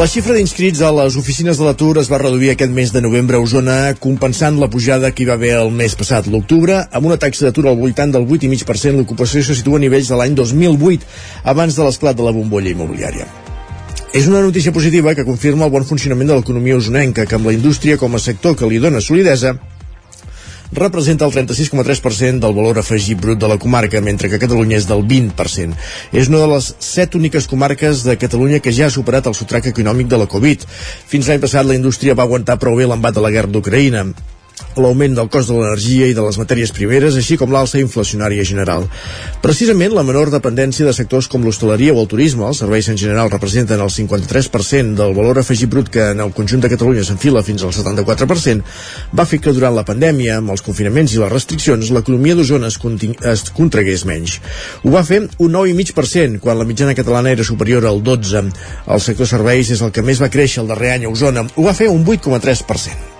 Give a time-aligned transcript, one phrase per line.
[0.00, 3.36] La xifra d'inscrits a les oficines de l'atur es va reduir aquest mes de novembre
[3.36, 7.18] a Osona, compensant la pujada que hi va haver el mes passat, l'octubre, amb una
[7.20, 11.04] taxa d'atur al voltant del 8,5%, l'ocupació se situa a nivells de l'any 2008,
[11.52, 13.26] abans de l'esclat de la bombolla immobiliària.
[14.16, 17.58] És una notícia positiva que confirma el bon funcionament de l'economia osonenca, que amb la
[17.58, 19.58] indústria com a sector que li dona solidesa,
[20.72, 25.04] representa el 36,3% del valor afegit brut de la comarca, mentre que Catalunya és del
[25.04, 25.76] 20%.
[26.12, 29.70] És una de les set úniques comarques de Catalunya que ja ha superat el sotrac
[29.72, 30.66] econòmic de la Covid.
[31.10, 34.06] Fins l'any passat la indústria va aguantar prou bé l'embat de la guerra d'Ucraïna
[34.76, 38.86] l'augment del cost de l'energia i de les matèries primeres, així com l'alça inflacionària general.
[39.42, 43.30] Precisament, la menor dependència de sectors com l'hostaleria o el turisme, els serveis en general
[43.32, 47.64] representen el 53% del valor afegit brut que en el conjunt de Catalunya s'enfila fins
[47.66, 48.62] al 74%,
[49.16, 52.78] va fer que durant la pandèmia, amb els confinaments i les restriccions, l'economia d'Osona es,
[53.34, 54.38] es contragués menys.
[54.84, 58.54] Ho va fer un 9,5%, quan la mitjana catalana era superior al 12%.
[58.90, 61.46] El sector serveis és el que més va créixer el darrer any a Osona.
[61.56, 63.19] Ho va fer un 8,3%.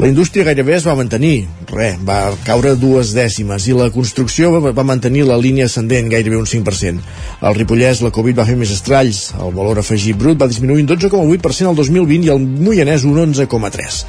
[0.00, 4.72] La indústria gairebé es va mantenir, res, va caure dues dècimes i la construcció va,
[4.72, 7.04] va mantenir la línia ascendent gairebé un 5%.
[7.44, 10.90] Al Ripollès la Covid va fer més estralls, el valor afegit brut va disminuir un
[10.94, 14.08] 12,8% el 2020 i el Moianès un 11,3%.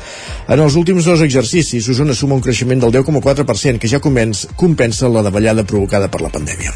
[0.53, 5.23] En els últims dos exercicis, Osona suma un creixement del 10,4% que ja compensa la
[5.23, 6.73] davallada provocada per la pandèmia.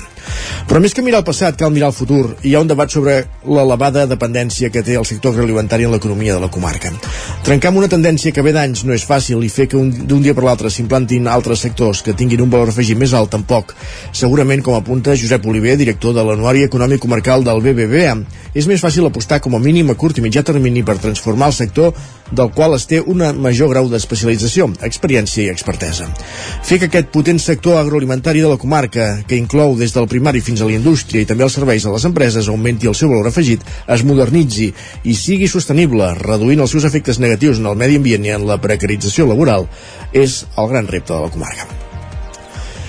[0.68, 2.36] Però més que mirar el passat, cal mirar el futur.
[2.44, 6.44] Hi ha un debat sobre l'elevada dependència que té el sector agroalimentari en l'economia de
[6.44, 6.92] la comarca.
[7.48, 10.36] Trencar amb una tendència que ve d'anys no és fàcil i fer que d'un dia
[10.36, 13.76] per l'altre s'implantin altres sectors que tinguin un valor afegit més alt tampoc.
[14.12, 18.18] Segurament, com apunta Josep Oliver, director de l'Anuari Econòmic Comarcal del BBVA,
[18.58, 21.56] és més fàcil apostar com a mínim a curt i mitjà termini per transformar el
[21.58, 21.94] sector
[22.32, 26.10] del qual es té un major grau d'especialització, experiència i expertesa.
[26.66, 30.62] Fer que aquest potent sector agroalimentari de la comarca, que inclou des del primari fins
[30.62, 33.64] a la indústria i també els serveis a les empreses, augmenti el seu valor afegit,
[33.88, 34.72] es modernitzi
[35.06, 38.62] i sigui sostenible, reduint els seus efectes negatius en el medi ambient i en la
[38.62, 39.70] precarització laboral,
[40.14, 41.87] és el gran repte de la comarca.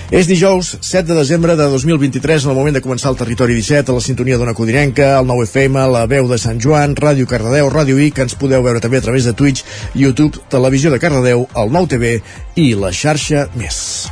[0.09, 3.91] És dijous 7 de desembre de 2023, en el moment de començar el Territori 17,
[3.91, 7.69] a la sintonia d'una codinenca, el 9 FM, la veu de Sant Joan, Ràdio Cardedeu,
[7.69, 9.61] Ràdio I, que ens podeu veure també a través de Twitch,
[9.93, 12.15] YouTube, Televisió de Cardedeu, el 9 TV
[12.57, 14.09] i la xarxa Més.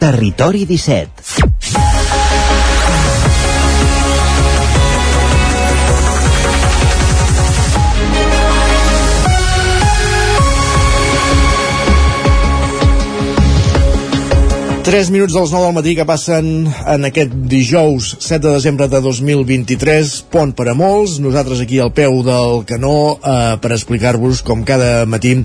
[0.00, 1.89] Territori 17
[14.90, 18.98] 3 minuts dels 9 del matí que passen en aquest dijous 7 de desembre de
[18.98, 24.64] 2023 pont per a molts, nosaltres aquí al peu del canó eh, per explicar-vos com
[24.66, 25.36] cada matí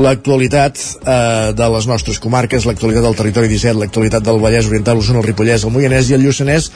[0.00, 5.20] l'actualitat eh, de les nostres comarques, l'actualitat del territori 17 l'actualitat del Vallès Oriental, l'Osona,
[5.20, 6.70] el Ripollès el Moianès i el Lluçanès.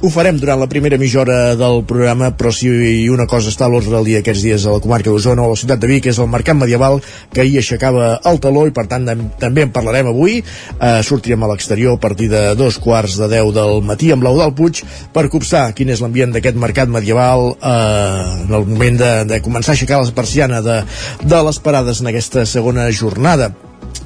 [0.00, 2.72] Ho farem durant la primera mitja hora del programa però si
[3.12, 5.52] una cosa està a l'ordre del dia aquests dies a la comarca d'Osona o a
[5.52, 8.88] la ciutat de Vic és el mercat medieval que ahir aixecava el taló i per
[8.88, 9.04] tant
[9.36, 10.40] també en parlarem avui.
[10.40, 14.22] Eh, sortirem a l'exterior l'exterior a partir de dos quarts de deu del matí amb
[14.22, 19.12] l'Eudal Puig per copsar quin és l'ambient d'aquest mercat medieval eh, en el moment de,
[19.26, 20.82] de començar a aixecar la persiana de,
[21.22, 23.50] de les parades en aquesta segona jornada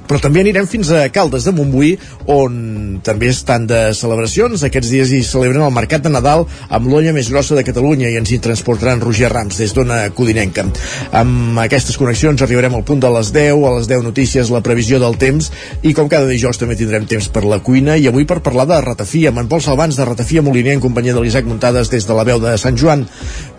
[0.09, 1.93] però també anirem fins a Caldes de Montbui
[2.33, 4.65] on també estan de celebracions.
[4.65, 8.17] Aquests dies hi celebren el Mercat de Nadal amb l'olla més grossa de Catalunya i
[8.21, 10.65] ens hi transportaran Roger Rams des d'Ona Codinenca.
[11.13, 15.01] Amb aquestes connexions arribarem al punt de les 10 a les 10 notícies la previsió
[15.03, 15.51] del temps
[15.83, 17.97] i com cada dijous també tindrem temps per la cuina.
[17.97, 21.15] I avui per parlar de ratafia amb en Pol Salvans de Ratafia Moliner en companyia
[21.17, 23.05] de l'Isaac Muntades des de la veu de Sant Joan.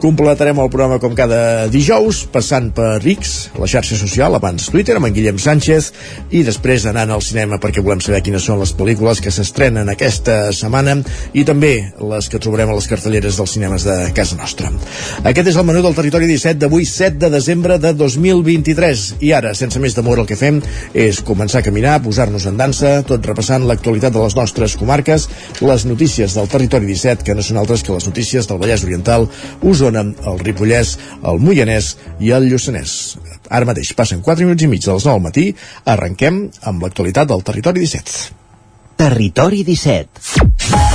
[0.01, 5.09] Completarem el programa com cada dijous passant per Rix, la xarxa social abans Twitter amb
[5.09, 5.91] en Guillem Sánchez
[6.31, 9.89] i i després anant al cinema perquè volem saber quines són les pel·lícules que s'estrenen
[9.91, 10.95] aquesta setmana
[11.35, 14.71] i també les que trobarem a les cartelleres dels cinemes de casa nostra.
[15.27, 19.53] Aquest és el menú del Territori 17 d'avui 7 de desembre de 2023 i ara,
[19.57, 20.61] sense més demora, el que fem
[20.93, 25.27] és començar a caminar, posar-nos en dansa, tot repassant l'actualitat de les nostres comarques,
[25.59, 29.27] les notícies del Territori 17, que no són altres que les notícies del Vallès Oriental,
[29.61, 30.95] Osona, el Ripollès,
[31.27, 32.95] el Moianès i el Lluçanès.
[33.49, 35.45] Ara mateix passen 4 minuts i mig de les 9 al matí,
[35.89, 38.37] arrenquem amb l'actualitat del Territori 17.
[38.99, 40.89] Territori 17.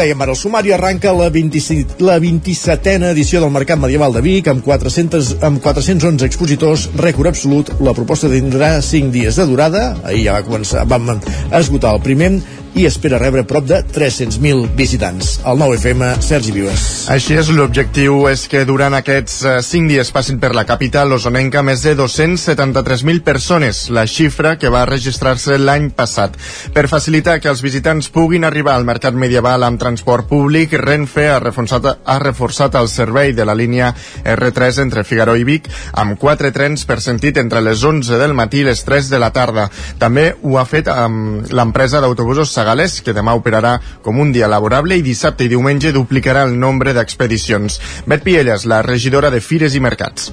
[0.00, 4.48] dèiem ara, el sumari arranca la, 27, la 27a edició del Mercat Medieval de Vic
[4.48, 7.72] amb, 400, amb 411 expositors, rècord absolut.
[7.84, 9.82] La proposta tindrà 5 dies de durada.
[10.04, 11.18] Ahir ja va començar, vam
[11.58, 12.30] esgotar el primer
[12.78, 15.38] i espera rebre prop de 300.000 visitants.
[15.44, 16.84] El 9FM, Sergi Vives.
[17.10, 21.64] Així és, l'objectiu és que durant aquests 5 eh, dies passin per la capital osonenca
[21.66, 26.36] més de 273.000 persones, la xifra que va registrar-se l'any passat.
[26.74, 31.40] Per facilitar que els visitants puguin arribar al mercat medieval amb transport públic, Renfe ha
[31.42, 33.92] reforçat, ha reforçat el servei de la línia
[34.24, 35.68] R3 entre Figaro i Vic
[35.98, 39.32] amb quatre trens per sentit entre les 11 del matí i les 3 de la
[39.34, 39.68] tarda.
[39.98, 44.98] També ho ha fet amb l'empresa d'autobusos Sagalés, que demà operarà com un dia laborable
[44.98, 47.80] i dissabte i diumenge duplicarà el nombre d'expedicions.
[48.10, 50.30] Bet Pielles, la regidora de Fires i Mercats.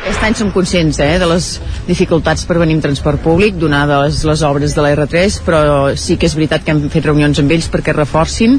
[0.00, 1.50] Aquest any som conscients eh, de les
[1.86, 5.60] dificultats per venir amb transport públic, donades les obres de la R3, però
[6.00, 8.56] sí que és veritat que hem fet reunions amb ells perquè reforcin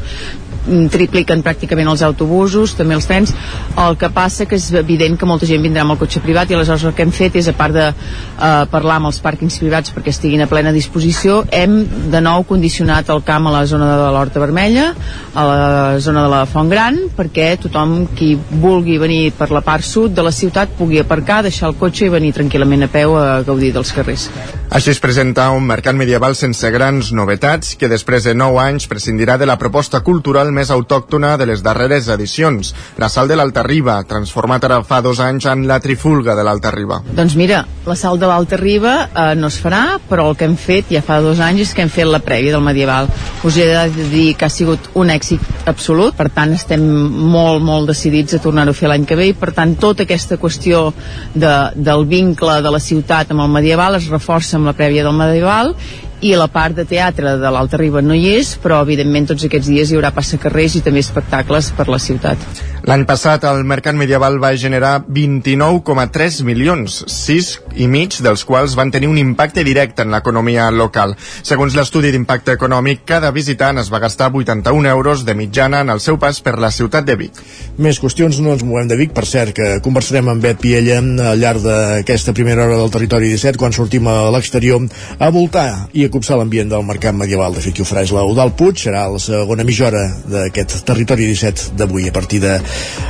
[0.91, 3.33] tripliquen pràcticament els autobusos, també els trens.
[3.79, 6.57] El que passa que és evident que molta gent vindrà amb el cotxe privat i
[6.57, 9.93] aleshores el que hem fet és, a part de eh, parlar amb els pàrquings privats
[9.95, 11.81] perquè estiguin a plena disposició, hem
[12.11, 14.91] de nou condicionat el camp a la zona de l'Horta Vermella,
[15.33, 19.85] a la zona de la Font Gran, perquè tothom qui vulgui venir per la part
[19.85, 23.41] sud de la ciutat pugui aparcar, deixar el cotxe i venir tranquil·lament a peu a
[23.47, 24.29] gaudir dels carrers.
[24.71, 29.35] Així es presenta un mercat medieval sense grans novetats que després de 9 anys prescindirà
[29.39, 33.99] de la proposta cultural més autòctona de les darreres edicions, la sal de l'Alta Riba,
[34.07, 37.01] transformat ara fa dos anys en la trifulga de l'Alta Riba.
[37.17, 40.57] Doncs mira, la sal de l'Alta Riba eh, no es farà, però el que hem
[40.59, 43.09] fet ja fa dos anys és que hem fet la prèvia del medieval.
[43.47, 47.89] Us he de dir que ha sigut un èxit absolut, per tant estem molt, molt
[47.91, 50.87] decidits a tornar-ho a fer l'any que ve i per tant tota aquesta qüestió
[51.33, 55.17] de, del vincle de la ciutat amb el medieval es reforça amb la prèvia del
[55.17, 55.75] medieval
[56.21, 59.69] i la part de teatre de l'Alta Riba no hi és, però evidentment tots aquests
[59.71, 62.37] dies hi haurà passacarrers i també espectacles per la ciutat.
[62.85, 67.49] L'any passat el mercat medieval va generar 29,3 milions, 6
[67.81, 71.15] i mig dels quals van tenir un impacte directe en l'economia local.
[71.45, 76.01] Segons l'estudi d'impacte econòmic, cada visitant es va gastar 81 euros de mitjana en el
[76.01, 77.41] seu pas per la ciutat de Vic.
[77.81, 81.41] Més qüestions, no ens movem de Vic, per cert, que conversarem amb Bet Piella al
[81.41, 84.85] llarg d'aquesta primera hora del territori 17, quan sortim a l'exterior
[85.19, 87.55] a voltar i a copsar l'ambient del mercat medieval.
[87.55, 92.09] De fet, farà és l'Eudal Puig, serà la segona mitja hora d'aquest territori 17 d'avui,
[92.09, 92.57] a partir de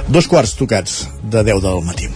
[0.08, 2.12] dos quarts tocats de 10 del matí.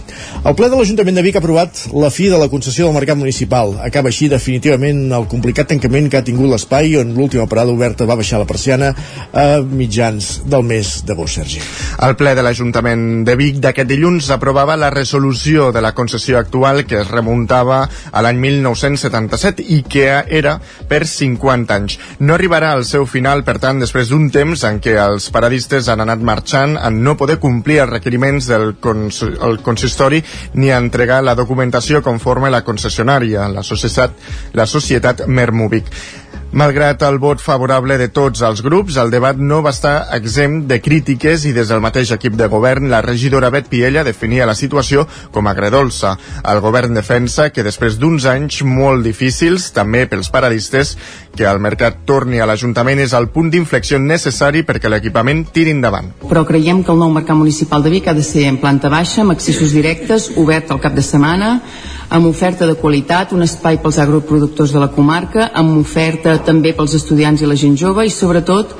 [0.46, 3.18] El ple de l'Ajuntament de Vic ha aprovat la fi de la concessió del mercat
[3.18, 3.74] municipal.
[3.82, 8.16] Acaba així definitivament el complicat tancament que ha tingut l'espai on l'última parada oberta va
[8.18, 8.92] baixar la persiana
[9.32, 11.60] a mitjans del mes d'agost, Sergi.
[12.06, 16.84] El ple de l'Ajuntament de Vic d'aquest dilluns aprovava la resolució de la concessió actual
[16.86, 20.06] que es remuntava a l'any 1977 i que
[20.40, 20.56] era
[20.88, 21.98] per 50 anys.
[22.20, 26.04] No arribarà al seu final, per tant, després d'un temps en què els paradistes han
[26.04, 30.05] anat marxant en no poder complir els requeriments del cons el consistori
[30.54, 34.16] ni a entregar la documentació conforme la concessionària, la societat,
[34.54, 35.90] la societat Mermovic.
[36.56, 40.78] Malgrat el vot favorable de tots els grups, el debat no va estar exempt de
[40.80, 45.04] crítiques i des del mateix equip de govern la regidora Bet Piella definia la situació
[45.34, 46.14] com a agredolça.
[46.48, 50.94] El govern defensa que després d'uns anys molt difícils, també pels paradistes,
[51.36, 56.08] que el mercat torni a l'Ajuntament és el punt d'inflexió necessari perquè l'equipament tiri endavant.
[56.24, 59.26] Però creiem que el nou mercat municipal de Vic ha de ser en planta baixa,
[59.26, 61.58] amb accessos directes, obert al cap de setmana,
[62.08, 66.94] amb oferta de qualitat, un espai pels agroproductors de la comarca, amb oferta també pels
[66.98, 68.76] estudiants i la gent jove i sobretot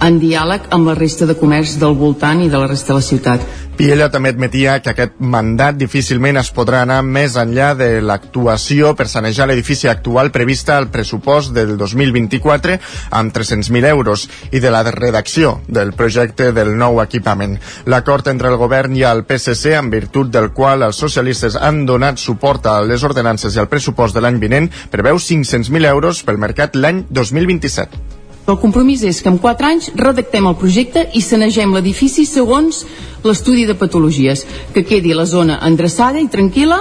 [0.00, 3.04] en diàleg amb la resta de comerç del voltant i de la resta de la
[3.04, 3.44] ciutat.
[3.80, 9.06] Piella també admetia que aquest mandat difícilment es podrà anar més enllà de l'actuació per
[9.08, 12.76] sanejar l'edifici actual prevista al pressupost del 2024
[13.16, 17.56] amb 300.000 euros i de la redacció del projecte del nou equipament.
[17.86, 22.20] L'acord entre el govern i el PSC, en virtut del qual els socialistes han donat
[22.20, 26.76] suport a les ordenances i al pressupost de l'any vinent, preveu 500.000 euros pel mercat
[26.76, 28.19] l'any 2027.
[28.50, 32.82] El compromís és que en 4 anys redactem el projecte i sanegem l'edifici segons
[33.22, 34.42] l'estudi de patologies,
[34.74, 36.80] que quedi la zona endreçada i tranquil·la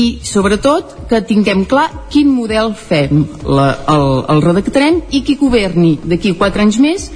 [0.00, 5.98] i sobretot que tinguem clar quin model fem, la, el, el redactarem i qui governi
[6.02, 7.10] d'aquí 4 anys més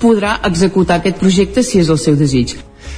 [0.00, 2.56] podrà executar aquest projecte si és el seu desig.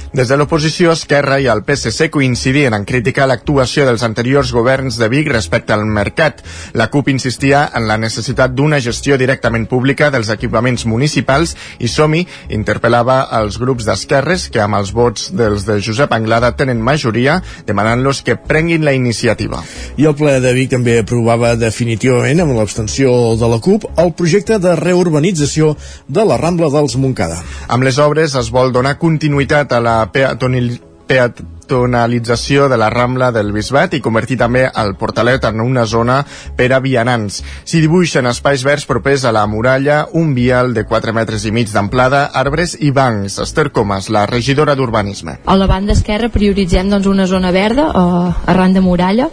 [0.09, 5.05] Des de l'oposició, Esquerra i el PSC coincidien en criticar l'actuació dels anteriors governs de
[5.05, 6.39] Vic respecte al mercat.
[6.73, 12.23] La CUP insistia en la necessitat d'una gestió directament pública dels equipaments municipals i Somi
[12.49, 17.37] interpel·lava als grups d'esquerres que amb els vots dels de Josep Anglada tenen majoria,
[17.69, 19.61] demanant-los que prenguin la iniciativa.
[20.01, 24.57] I el ple de Vic també aprovava definitivament, amb l'abstenció de la CUP, el projecte
[24.57, 25.75] de reurbanització
[26.09, 27.43] de la Rambla dels Montcada.
[27.69, 30.79] Amb les obres es vol donar continuïtat a la peatonil
[31.09, 36.19] peatonalització de la Rambla del Bisbat i convertir també el Portalet en una zona
[36.57, 37.41] per a vianants.
[37.65, 41.71] S'hi dibuixen espais verds propers a la muralla, un vial de 4 metres i mig
[41.73, 43.39] d'amplada, arbres i bancs.
[43.41, 45.39] Esther Comas, la regidora d'Urbanisme.
[45.45, 49.31] A la banda esquerra prioritzem doncs, una zona verda eh, arran de muralla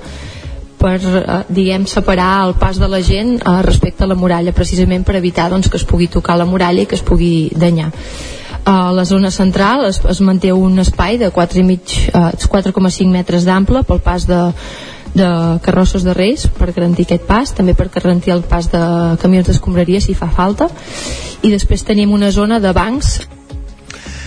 [0.81, 5.05] per, eh, diguem, separar el pas de la gent eh, respecte a la muralla, precisament
[5.05, 7.93] per evitar doncs, que es pugui tocar la muralla i que es pugui danyar.
[8.67, 9.85] A la zona central.
[9.87, 11.71] Es, es manté un espai de 4,5
[12.17, 14.41] uh, metres d'ample pel pas de,
[15.15, 15.29] de
[15.63, 18.83] carrosses de reis per garantir aquest pas, també per garantir el pas de
[19.23, 20.69] camions d'escombraria si fa falta.
[21.47, 23.21] I després tenim una zona de bancs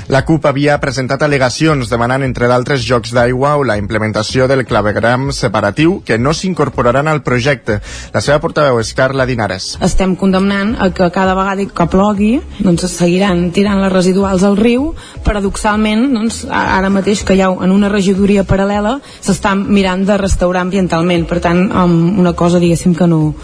[0.10, 5.28] la CUP havia presentat al·legacions demanant, entre d'altres, jocs d'aigua o la implementació del clavegram
[5.38, 7.76] separatiu que no s'incorporaran al projecte.
[8.10, 9.76] La seva portaveu és Carla Dinares.
[9.86, 14.58] Estem condemnant a que cada vegada que plogui doncs es seguiran tirant les residuals al
[14.58, 14.96] riu.
[15.28, 20.66] Paradoxalment, doncs, ara mateix que hi ha en una regidoria paral·lela s'està mirant de restaurar
[20.66, 21.28] ambientalment.
[21.30, 23.36] Per tant, um, una cosa, diguéssim, que no,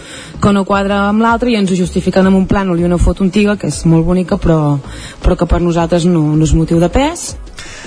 [0.42, 3.22] que no quadra amb l'altra i ens ho justifiquen amb un plànol i una foto
[3.22, 4.80] antiga que és molt bonica però,
[5.22, 7.36] però que per nosaltres no, no és motiu de pes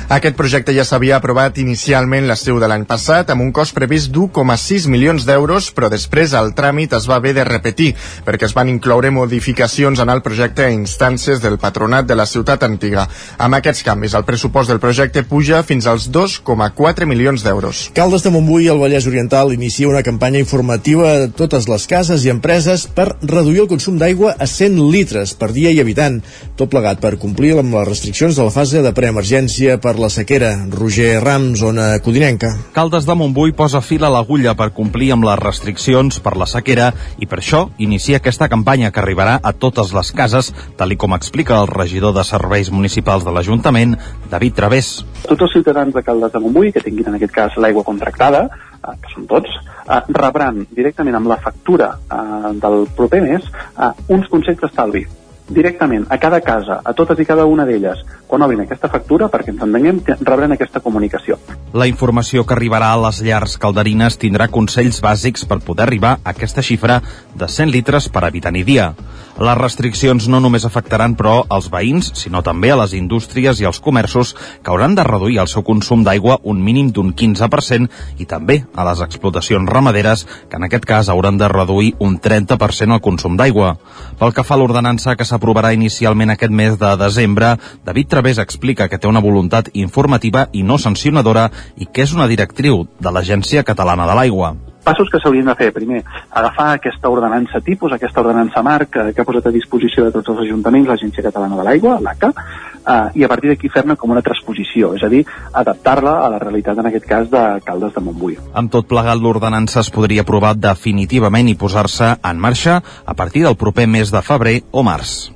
[0.10, 4.88] aquest projecte ja s'havia aprovat inicialment l'estiu de l'any passat amb un cost previst d'1,6
[4.90, 7.92] milions d'euros, però després el tràmit es va haver de repetir
[8.26, 12.66] perquè es van incloure modificacions en el projecte a instàncies del patronat de la ciutat
[12.66, 13.04] antiga.
[13.38, 17.84] Amb aquests canvis, el pressupost del projecte puja fins als 2,4 milions d'euros.
[17.94, 22.34] Caldes de Montbui el Vallès Oriental inicia una campanya informativa a totes les cases i
[22.34, 26.18] empreses per reduir el consum d'aigua a 100 litres per dia i habitant,
[26.58, 30.66] tot plegat per complir amb les restriccions de la fase de preemergència per la sequera.
[30.72, 32.50] Roger Ram, zona codinenca.
[32.74, 36.90] Caldes de Montbui posa fil a l'agulla per complir amb les restriccions per la sequera
[37.20, 41.60] i per això inicia aquesta campanya que arribarà a totes les cases, tal com explica
[41.60, 43.98] el regidor de Serveis Municipals de l'Ajuntament,
[44.32, 44.94] David Través.
[45.28, 48.48] Tots els ciutadans de Caldes de Montbui que tinguin en aquest cas l'aigua contractada,
[48.80, 53.94] eh, que són tots, eh, rebran directament amb la factura eh, del proper mes eh,
[54.08, 55.06] uns consells d'estalvi
[55.50, 59.54] directament a cada casa, a totes i cada una d'elles, quan obrin aquesta factura, perquè
[59.54, 61.40] ens entenguem, rebran aquesta comunicació.
[61.74, 66.34] La informació que arribarà a les llars calderines tindrà consells bàsics per poder arribar a
[66.36, 67.02] aquesta xifra
[67.36, 68.94] de 100 litres per habitant i dia.
[69.40, 73.78] Les restriccions no només afectaran, però, als veïns, sinó també a les indústries i als
[73.80, 78.58] comerços que hauran de reduir el seu consum d'aigua un mínim d'un 15% i també
[78.76, 83.38] a les explotacions ramaderes, que en aquest cas hauran de reduir un 30% el consum
[83.40, 83.78] d'aigua.
[84.20, 87.56] Pel que fa a l'ordenança que s'aprovarà inicialment aquest mes de desembre,
[87.86, 92.28] David Través explica que té una voluntat informativa i no sancionadora i que és una
[92.28, 94.58] directriu de l'Agència Catalana de l'Aigua
[94.90, 95.70] passos que s'haurien de fer.
[95.76, 100.16] Primer, agafar aquesta ordenança tipus, aquesta ordenança marc que, que ha posat a disposició de
[100.16, 104.14] tots els ajuntaments l'Agència Catalana de l'Aigua, l'ACA, eh, i a partir d'aquí fer-ne com
[104.16, 105.24] una transposició, és a dir,
[105.62, 108.38] adaptar-la a la realitat, en aquest cas, de Caldes de Montbui.
[108.54, 113.60] Amb tot plegat, l'ordenança es podria aprovar definitivament i posar-se en marxa a partir del
[113.60, 115.30] proper mes de febrer o març.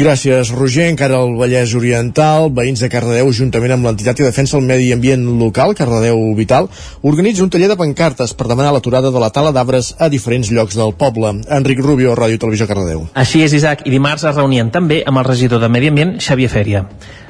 [0.00, 0.86] Gràcies, Roger.
[0.88, 5.26] Encara al Vallès Oriental, veïns de Cardedeu, juntament amb l'entitat que defensa el medi ambient
[5.36, 6.70] local, Cardedeu Vital,
[7.04, 10.78] organitza un taller de pancartes per demanar l'aturada de la tala d'arbres a diferents llocs
[10.80, 11.34] del poble.
[11.52, 13.10] Enric Rubio, Ràdio Televisió Cardedeu.
[13.12, 16.48] Així és, Isaac, i dimarts es reunien també amb el regidor de Medi Ambient, Xavier
[16.48, 16.86] Fèria.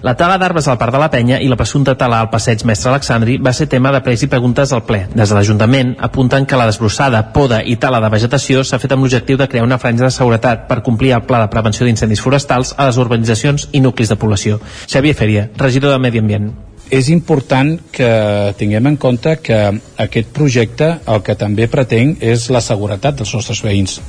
[0.07, 2.89] La tala d'arbres al Parc de la Penya i la presumpta tala al passeig Mestre
[2.89, 5.03] Alexandri va ser tema de pres i preguntes al ple.
[5.13, 9.05] Des de l'Ajuntament apunten que la desbrossada, poda i tala de vegetació s'ha fet amb
[9.05, 12.60] l'objectiu de crear una franja de seguretat per complir el pla de prevenció d'incendis forestals
[12.61, 14.61] forestals a les urbanitzacions i nuclis de població.
[14.87, 16.53] Xavier Feria, regidor de Medi Ambient.
[16.91, 22.61] És important que tinguem en compte que aquest projecte el que també pretén és la
[22.61, 24.01] seguretat dels nostres veïns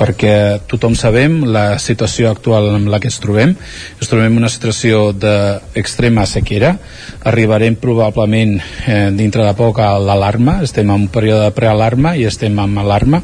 [0.00, 3.52] perquè tothom sabem la situació actual en la que ens trobem.
[4.00, 6.72] Ens trobem una situació d'extrema sequera.
[7.28, 8.56] Arribarem probablement
[8.88, 10.62] eh, dintre de poc a l'alarma.
[10.64, 13.20] Estem en un període de prealarma i estem en alarma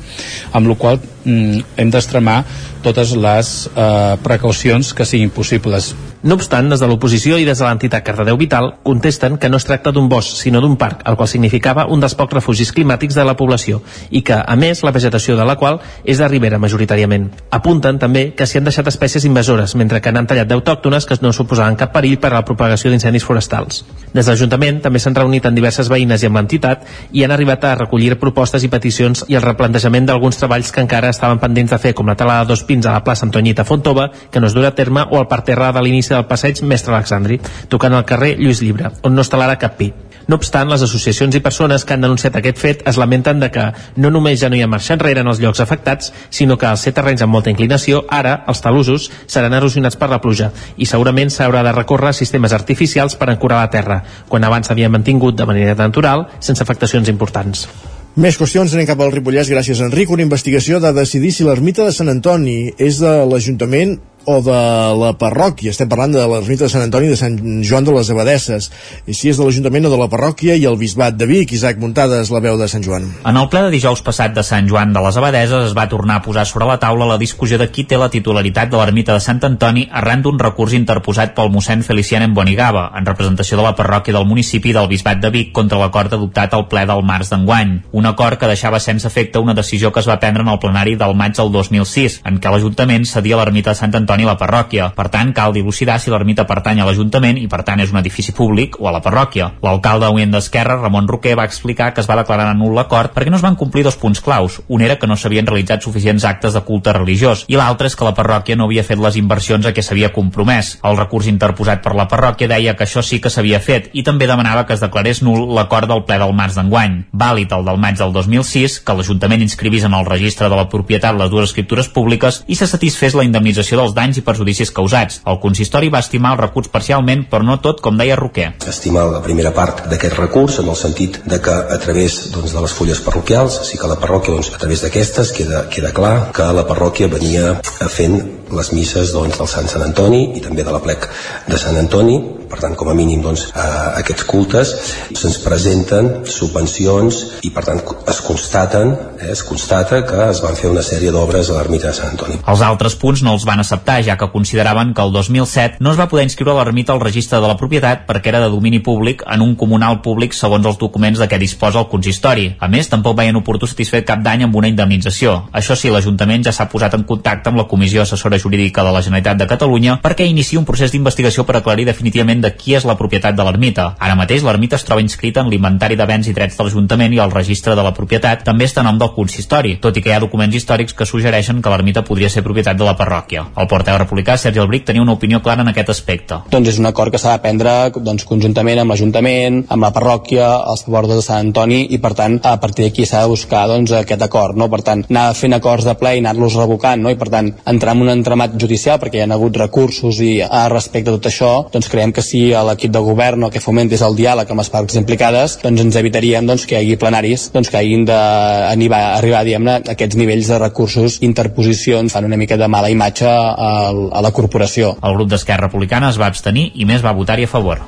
[0.52, 2.42] amb la qual mm, hem d'extremar
[2.86, 5.94] totes les eh, precaucions que siguin possibles
[6.26, 9.66] No obstant, des de l'oposició i des de l'entitat Cardedeu Vital contesten que no es
[9.68, 13.22] tracta d'un bosc, sinó d'un parc, el qual significava un dels pocs refugis climàtics de
[13.22, 13.78] la població
[14.10, 17.28] i que, a més, la vegetació de la qual és de ribera majoritàriament.
[17.54, 21.30] Apunten també que s'hi han deixat espècies invasores, mentre que n'han tallat d'autòctones que no
[21.30, 23.84] suposaven cap perill per a la propagació d'incendis forestals.
[24.10, 27.68] Des de l'Ajuntament també s'han reunit amb diverses veïnes i amb l'entitat i han arribat
[27.70, 31.78] a recollir propostes i peticions i el replantejament d'alguns treballs que encara estaven pendents de
[31.78, 34.56] fer, com la tala de dos pins a la plaça Antonyita Fontova, que no es
[34.56, 37.40] durà a terme, o el parterre de l'inici del passeig Mestre Alexandri,
[37.72, 39.92] tocant al carrer Lluís Llibre, on no instal·larà cap pi.
[40.26, 43.66] No obstant, les associacions i persones que han denunciat aquest fet es lamenten de que
[44.02, 46.82] no només ja no hi ha marxa enrere en els llocs afectats, sinó que els
[46.82, 51.30] ser terrenys amb molta inclinació, ara, els talusos, seran erosionats per la pluja i segurament
[51.30, 55.46] s'haurà de recórrer a sistemes artificials per ancorar la terra, quan abans s'havia mantingut de
[55.46, 57.68] manera natural, sense afectacions importants.
[58.16, 60.08] Més qüestions, anem cap al Ripollès, gràcies Enric.
[60.08, 63.92] Una investigació de decidir si l'ermita de Sant Antoni és de l'Ajuntament
[64.26, 64.58] o de
[64.98, 65.70] la parròquia.
[65.70, 68.68] Estem parlant de l'ermita de Sant Antoni de Sant Joan de les Abadesses.
[69.06, 71.78] I si és de l'Ajuntament o de la parròquia i el bisbat de Vic, Isaac
[71.78, 73.06] Muntades, la veu de Sant Joan.
[73.24, 76.18] En el ple de dijous passat de Sant Joan de les Abadeses es va tornar
[76.18, 79.22] a posar sobre la taula la discussió de qui té la titularitat de l'ermita de
[79.22, 83.76] Sant Antoni arran d'un recurs interposat pel mossèn Felician en Bonigava, en representació de la
[83.78, 87.78] parròquia del municipi del bisbat de Vic contra l'acord adoptat al ple del març d'enguany.
[87.94, 90.96] Un acord que deixava sense efecte una decisió que es va prendre en el plenari
[90.98, 94.92] del maig del 2006, en què l'Ajuntament cedia l'ermita de Sant Antoni a la parròquia.
[94.96, 98.32] Per tant, cal dilucidar si l'ermita pertany a l'Ajuntament i, per tant, és un edifici
[98.32, 99.50] públic o a la parròquia.
[99.62, 103.36] L'alcalde Uent d'Esquerra, Ramon Roquer, va explicar que es va declarar nul l'acord perquè no
[103.40, 104.60] es van complir dos punts claus.
[104.68, 108.06] Un era que no s'havien realitzat suficients actes de culte religiós i l'altre és que
[108.06, 110.76] la parròquia no havia fet les inversions a què s'havia compromès.
[110.86, 114.28] El recurs interposat per la parròquia deia que això sí que s'havia fet i també
[114.30, 117.02] demanava que es declarés nul l'acord del ple del març d'enguany.
[117.12, 121.16] Vàlid el del maig del 2006, que l'Ajuntament inscrivís en el registre de la propietat
[121.18, 125.18] les dues escriptures públiques i se satisfés la indemnització dels danys i perjudicis causats.
[125.26, 128.52] El consistori va estimar el recurs parcialment, però no tot, com deia Roquer.
[128.70, 132.62] Estimar la primera part d'aquest recurs en el sentit de que a través doncs, de
[132.62, 136.46] les fulles parroquials, sí que la parròquia, doncs, a través d'aquestes, queda, queda clar que
[136.54, 137.56] la parròquia venia
[137.90, 138.20] fent
[138.52, 141.08] les misses doncs, del Sant Sant Antoni i també de la plec
[141.48, 142.18] de Sant Antoni.
[142.46, 144.70] Per tant com a mínim doncs, a aquests cultes
[145.18, 150.70] se'ns presenten subvencions i per tant es constaten eh, es constata que es van fer
[150.70, 152.38] una sèrie d'obres a l'ermita de Sant Antoni.
[152.46, 155.98] Els altres punts no els van acceptar ja que consideraven que el 2007 no es
[155.98, 159.42] va poder inscriure l'ermita al registre de la propietat perquè era de domini públic en
[159.42, 162.52] un comunal públic segons els documents de què disposa el consistori.
[162.62, 165.34] A més tampoc veien oportú satisfer cap dany amb una indemnització.
[165.50, 169.02] Això sí, l'Ajuntament ja s'ha posat en contacte amb la Comissió Assessora Jurídica de la
[169.02, 172.96] Generalitat de Catalunya perquè inicia un procés d'investigació per aclarir definitivament de qui és la
[172.98, 173.92] propietat de l'ermita.
[173.98, 177.22] Ara mateix l'ermita es troba inscrita en l'inventari de béns i drets de l'Ajuntament i
[177.22, 180.16] el registre de la propietat també està a nom del consistori, tot i que hi
[180.16, 183.46] ha documents històrics que suggereixen que l'ermita podria ser propietat de la parròquia.
[183.56, 186.40] El portaveu republicà, Sergi Albric, tenia una opinió clara en aquest aspecte.
[186.50, 190.48] Doncs és un acord que s'ha de prendre doncs, conjuntament amb l'Ajuntament, amb la parròquia,
[190.72, 193.92] els bordes de Sant Antoni i per tant a partir d'aquí s'ha de buscar doncs,
[193.92, 194.56] aquest acord.
[194.58, 194.70] No?
[194.72, 197.12] Per tant, anar fent acords de ple i anar-los revocant no?
[197.12, 200.66] i per tant entrar en un entramat judicial perquè hi ha hagut recursos i a
[200.72, 204.18] respecte a tot això doncs creiem que si l'equip de govern o que fomentés el
[204.18, 207.78] diàleg amb les parts implicades doncs ens evitaríem doncs, que hi hagi plenaris doncs, que
[207.78, 213.28] hagin d'arribar arribar a aquests nivells de recursos interposicions fan una mica de mala imatge
[213.28, 214.96] a, a la corporació.
[215.02, 217.84] El grup d'Esquerra Republicana es va abstenir i més va votar-hi a favor.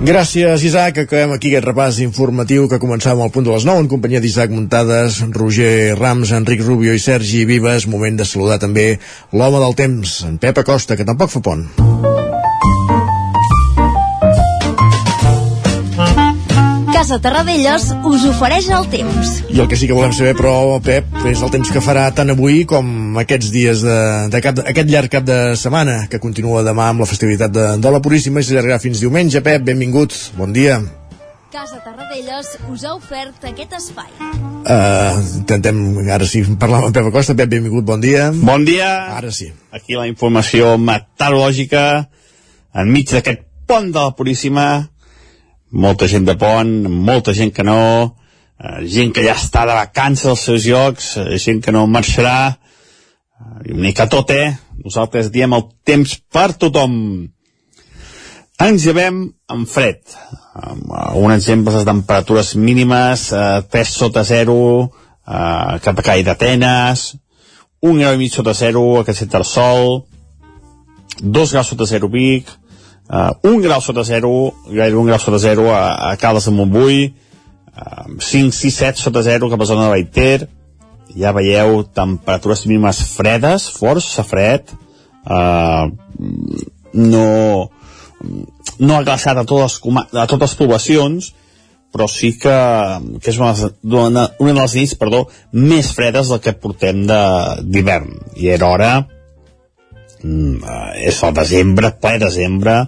[0.00, 0.96] Gràcies, Isaac.
[1.02, 4.48] Acabem aquí aquest repàs informatiu que començàvem al punt de les 9 en companyia d'Isaac
[4.48, 7.84] Muntades, Roger Rams, Enric Rubio i Sergi Vives.
[7.84, 8.94] Moment de saludar també
[9.36, 11.68] l'home del temps, en Pep Acosta, que tampoc fa pont.
[17.00, 19.28] Casa Terradellos us ofereix el temps.
[19.48, 22.28] I el que sí que volem saber, però, Pep, és el temps que farà tant
[22.28, 23.94] avui com aquests dies de,
[24.28, 27.94] de cap, aquest llarg cap de setmana, que continua demà amb la festivitat de, de
[27.94, 29.40] la Puríssima i s'allargarà fins diumenge.
[29.40, 30.76] Pep, benvingut, bon dia.
[31.48, 34.12] Casa Terradellos us ha ofert aquest espai.
[34.60, 37.32] Uh, intentem ara sí parlar amb Pep Acosta.
[37.32, 38.28] Pep, benvingut, bon dia.
[38.44, 38.92] Bon dia.
[39.16, 39.48] Ara sí.
[39.72, 41.88] Aquí la informació meteorològica
[42.84, 44.70] enmig d'aquest pont de la Puríssima
[45.70, 48.16] molta gent de pont, molta gent que no,
[48.58, 52.56] eh, gent que ja està de vacances als seus llocs, eh, gent que no marxarà,
[53.64, 54.56] eh, una tot, eh?
[54.84, 57.28] Nosaltres diem el temps per tothom.
[58.60, 60.00] Ens llevem en fred.
[61.16, 64.90] Un exemple de temperatures mínimes, eh, 3 sota 0,
[65.26, 67.16] eh, cap a Call d'Atenes,
[67.80, 70.04] un grau i mig sota 0 a Castellet del Sol,
[71.20, 72.48] 2 graus sota 0 Vic,
[73.10, 77.02] uh, un grau sota zero, gairebé un grau sota zero a, a Caldes de Montbui,
[77.74, 80.48] uh, 5, 6, 7 sota zero cap a zona de Baiter,
[81.16, 84.70] ja veieu temperatures mínimes fredes, força fred,
[85.26, 85.90] eh,
[86.94, 87.26] no,
[88.78, 89.80] no ha glaçat a totes,
[90.14, 91.30] a totes les poblacions,
[91.90, 92.56] però sí que,
[93.18, 98.12] que és una, una, una de les nits perdó, més fredes del que portem d'hivern.
[98.38, 98.92] I era hora,
[100.22, 102.80] és el desembre, ple desembre,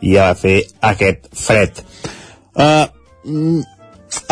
[0.00, 0.56] i ha de fer
[0.90, 1.82] aquest fred.
[2.54, 2.86] Uh,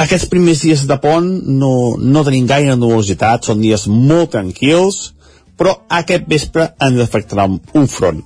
[0.01, 1.27] aquests primers dies de pont
[1.61, 5.13] no, no tenim gaire nubositat, són dies molt tranquils,
[5.57, 8.23] però aquest vespre ens afectarà un front.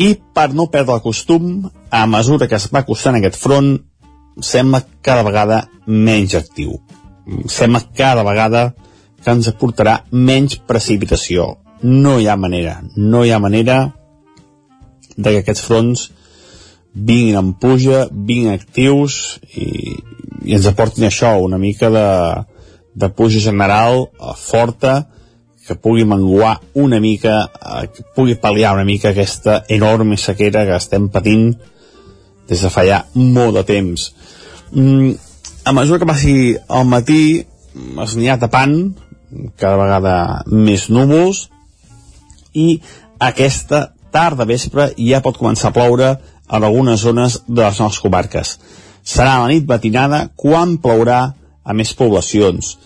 [0.00, 3.74] I per no perdre el costum, a mesura que es va acostant aquest front,
[4.40, 6.78] sembla cada vegada menys actiu.
[7.46, 8.70] Sembla cada vegada
[9.22, 11.52] que ens aportarà menys precipitació.
[11.82, 13.78] No hi ha manera, no hi ha manera
[15.16, 16.10] de que aquests fronts
[16.92, 19.96] vinguin en puja, vinguin actius i,
[20.44, 22.06] i ens aportin això, una mica de,
[22.94, 24.94] de puja general eh, forta,
[25.66, 30.76] que pugui menguar una mica, eh, que pugui pal·liar una mica aquesta enorme sequera que
[30.76, 31.52] estem patint
[32.50, 34.10] des de fa ja molt de temps.
[34.72, 35.14] Mm,
[35.64, 38.76] a mesura que passi el matí es anirà tapant
[39.56, 40.14] cada vegada
[40.50, 41.46] més núvols
[42.52, 42.80] i
[43.22, 46.12] aquesta tarda vespre ja pot començar a ploure
[46.52, 48.56] en algunes zones de les nostres comarques.
[49.02, 51.20] Serà la nit matinada quan plourà
[51.64, 52.76] a més poblacions.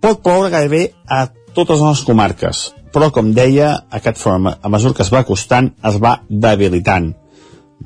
[0.00, 4.94] Pot ploure gairebé a totes les nostres comarques, però com deia, aquest front, a mesura
[4.94, 7.12] que es va acostant, es va debilitant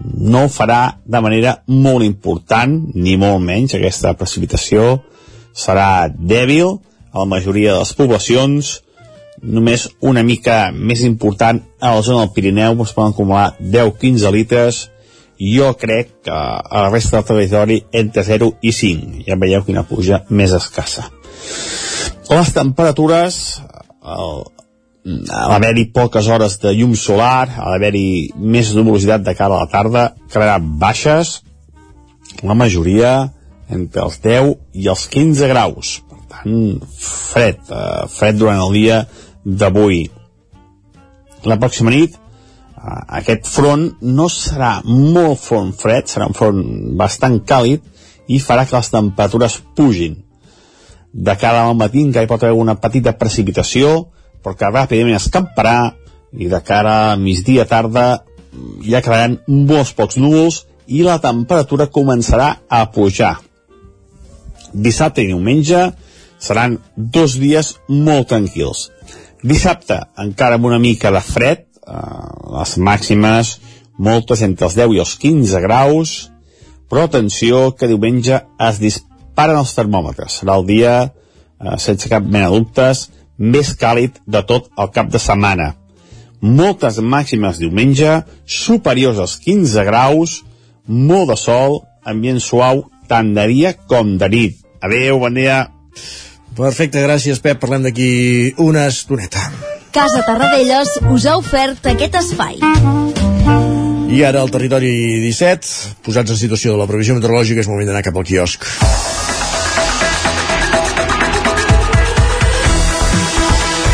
[0.01, 5.03] no farà de manera molt important, ni molt menys, aquesta precipitació
[5.53, 6.79] serà dèbil
[7.13, 8.73] a la majoria de les poblacions,
[9.43, 12.79] només una mica més important a la zona del Pirineu.
[12.83, 14.81] Es poden acumular 10-15 litres.
[15.43, 19.83] Jo crec que a la resta del territori entre 0 i 5 ja veieu quina
[19.89, 21.09] puja més escassa.
[22.31, 23.39] Les temperatures
[24.03, 24.45] el,
[25.31, 29.71] a l'haver-hi poques hores de llum solar, a l'haver-hi més nuvolositat de cara a la
[29.73, 31.41] tarda, quedaran baixes,
[32.43, 33.33] la majoria
[33.73, 35.97] entre els 10 i els 15 graus.
[36.09, 36.55] Per tant,
[37.03, 39.03] fred, eh, fred durant el dia
[39.45, 40.05] d'avui.
[41.45, 46.63] La pròxima nit, eh, aquest front no serà molt front fred, serà un front
[46.97, 47.83] bastant càlid
[48.29, 50.17] i farà que les temperatures pugin.
[51.13, 54.09] De cara al matí encara hi pot haver una petita precipitació,
[54.43, 55.95] però que ràpidament escamparà
[56.33, 58.25] i de cara a migdia tarda
[58.85, 63.37] ja quedaran molts pocs núvols i la temperatura començarà a pujar.
[64.73, 65.91] Dissabte i diumenge
[66.43, 68.91] seran dos dies molt tranquils.
[69.43, 71.95] Dissabte encara amb una mica de fred, eh,
[72.59, 73.57] les màximes
[73.99, 76.13] moltes entre els 10 i els 15 graus,
[76.89, 80.39] però atenció que diumenge es disparen els termòmetres.
[80.41, 80.95] Serà el dia,
[81.61, 85.75] eh, sense cap mena de dubtes, més càlid de tot el cap de setmana.
[86.41, 90.43] Moltes màximes diumenge, superiors als 15 graus,
[90.87, 94.57] molt de sol, ambient suau, tant de dia com de nit.
[94.83, 95.71] Adéu, bon dia.
[96.57, 97.61] Perfecte, gràcies, Pep.
[97.63, 99.47] Parlem d'aquí una estoneta.
[99.93, 102.61] Casa Tarradellas us ha ofert aquest espai.
[104.13, 104.93] I ara al territori
[105.25, 108.69] 17, posats en situació de la previsió meteorològica, és moment d'anar cap al quiosc.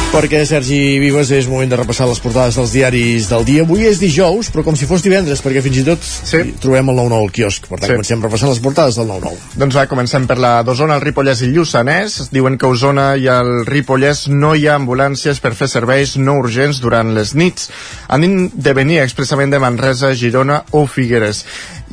[0.08, 3.64] Perquè, Sergi Vives, és moment de repassar les portades dels diaris del dia.
[3.66, 6.40] Avui és dijous, però com si fos divendres, perquè fins i tot sí.
[6.62, 7.68] trobem el 9-9 al quiosc.
[7.68, 7.96] Per tant, sí.
[7.98, 9.58] comencem repassant les portades del 9-9.
[9.60, 12.16] Doncs va, comencem per la d'Osona, el Ripollès i Lluçanès.
[12.32, 16.38] Diuen que a Osona i al Ripollès no hi ha ambulàncies per fer serveis no
[16.40, 17.68] urgents durant les nits.
[18.08, 21.44] Han de venir expressament de Manresa, Girona o Figueres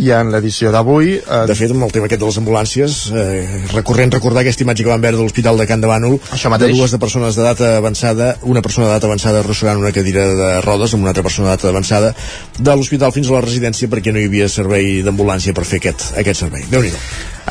[0.02, 1.16] i en l'edició d'avui...
[1.20, 1.42] Eh...
[1.50, 4.92] De fet, amb el tema aquest de les ambulàncies, eh, recorrent recordar aquesta imatge que
[4.92, 6.74] van veure de l'Hospital de Can de Bànol, Això mateix.
[6.74, 10.96] de dues de persones d'edat avançada, una persona d'edat avançada arrossegant una cadira de rodes
[10.96, 12.14] amb una altra persona d'edat avançada,
[12.60, 16.12] de l'hospital fins a la residència perquè no hi havia servei d'ambulància per fer aquest,
[16.20, 16.68] aquest servei.
[16.72, 16.92] déu nhi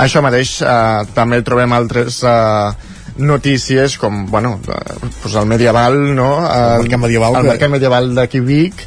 [0.04, 2.20] Això mateix, eh, també trobem altres...
[2.24, 6.38] Eh, notícies com, bueno, eh, pues el medieval, no?
[6.50, 7.37] El, el mercat medieval.
[7.38, 8.83] El mercat medieval d'aquí Vic,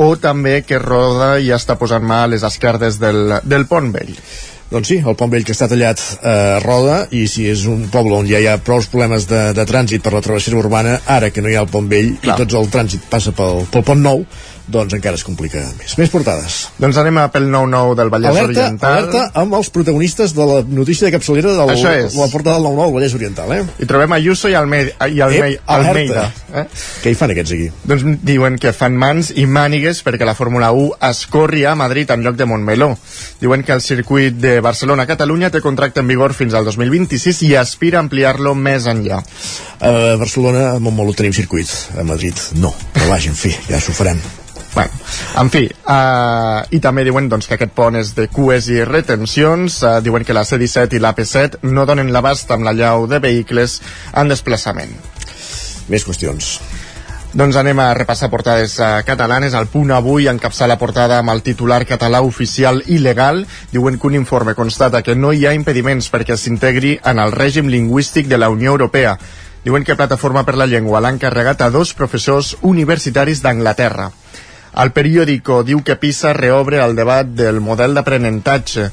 [0.00, 4.16] o també que Roda ja està posant mà a les esquerdes del, del Pont Vell.
[4.72, 7.84] Doncs sí, el pont vell que està tallat eh, a Roda i si és un
[7.92, 11.28] poble on ja hi ha prou problemes de, de trànsit per la travessera urbana, ara
[11.28, 12.38] que no hi ha el pont vell Clar.
[12.38, 14.24] i tots el trànsit passa pel, pel pont nou,
[14.66, 15.96] doncs encara es complica més.
[15.98, 16.58] Més portades.
[16.82, 18.98] Doncs anem a pel 9-9 del Vallès alerta, Oriental.
[18.98, 22.14] Alerta amb els protagonistes de la notícia de capçalera de és.
[22.16, 23.62] la portada del 9-9 del Vallès Oriental, eh?
[23.78, 25.08] I trobem Ayuso i Almeida.
[25.08, 26.64] I Alme Ep, Almeida eh?
[27.02, 27.68] Què hi fan aquests aquí?
[27.88, 32.10] Doncs diuen que fan mans i mànigues perquè la Fórmula 1 es corri a Madrid
[32.14, 32.92] en lloc de Montmeló.
[33.40, 38.00] Diuen que el circuit de Barcelona-Catalunya té contracte en vigor fins al 2026 i aspira
[38.00, 39.22] a ampliar-lo més enllà.
[39.80, 41.72] A Barcelona, a Montmeló tenim circuit.
[41.98, 42.74] A Madrid, no.
[42.92, 44.20] Però vaja, en fi, ja s'ho farem.
[44.74, 44.90] Bueno,
[45.36, 49.82] en fi, uh, i també diuen doncs, que aquest pont és de cues i retencions,
[49.84, 53.80] uh, diuen que la C-17 i l'AP7 no donen l'abast amb la llau de vehicles
[54.16, 54.94] en desplaçament.
[55.92, 56.54] Més qüestions.
[57.32, 59.52] Doncs anem a repassar portades uh, catalanes.
[59.56, 63.44] El punt avui encapçar la portada amb el titular català oficial i legal.
[63.72, 67.68] Diuen que un informe constata que no hi ha impediments perquè s'integri en el règim
[67.68, 69.18] lingüístic de la Unió Europea.
[69.64, 74.10] Diuen que Plataforma per la Llengua l'ha encarregat a dos professors universitaris d'Anglaterra.
[74.72, 78.86] El periòdico diu que PISA reobre el debat del model d'aprenentatge.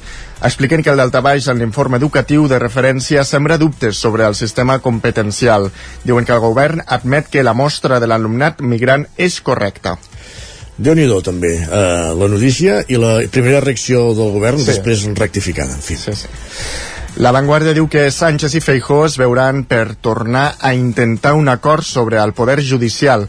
[0.44, 5.70] Expliquen que el daltabaix en l'informe educatiu de referència sembra dubtes sobre el sistema competencial.
[6.04, 9.96] Diuen que el govern admet que la mostra de l'alumnat migrant és correcta.
[10.80, 14.64] déu nhi també, eh, la notícia i la primera reacció del govern, Sí.
[14.64, 14.70] sí.
[14.72, 15.94] després rectificada, en fi.
[15.94, 16.26] Sí, sí.
[17.16, 21.82] La Vanguardia diu que Sánchez i Feijó es veuran per tornar a intentar un acord
[21.82, 23.28] sobre el poder judicial.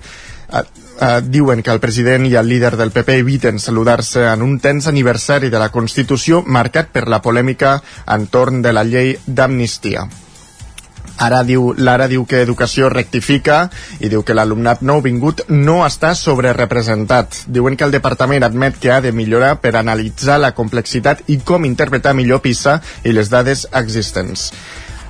[0.99, 4.89] Uh, diuen que el president i el líder del PP eviten saludar-se en un tens
[4.91, 7.79] aniversari de la Constitució marcat per la polèmica
[8.17, 10.05] entorn de la llei d'amnistia.
[11.21, 13.57] Ara diu, l'Ara diu que Educació rectifica
[14.01, 17.43] i diu que l'alumnat nouvingut no està sobrerepresentat.
[17.45, 21.67] Diuen que el departament admet que ha de millorar per analitzar la complexitat i com
[21.69, 24.49] interpretar millor PISA i les dades existents.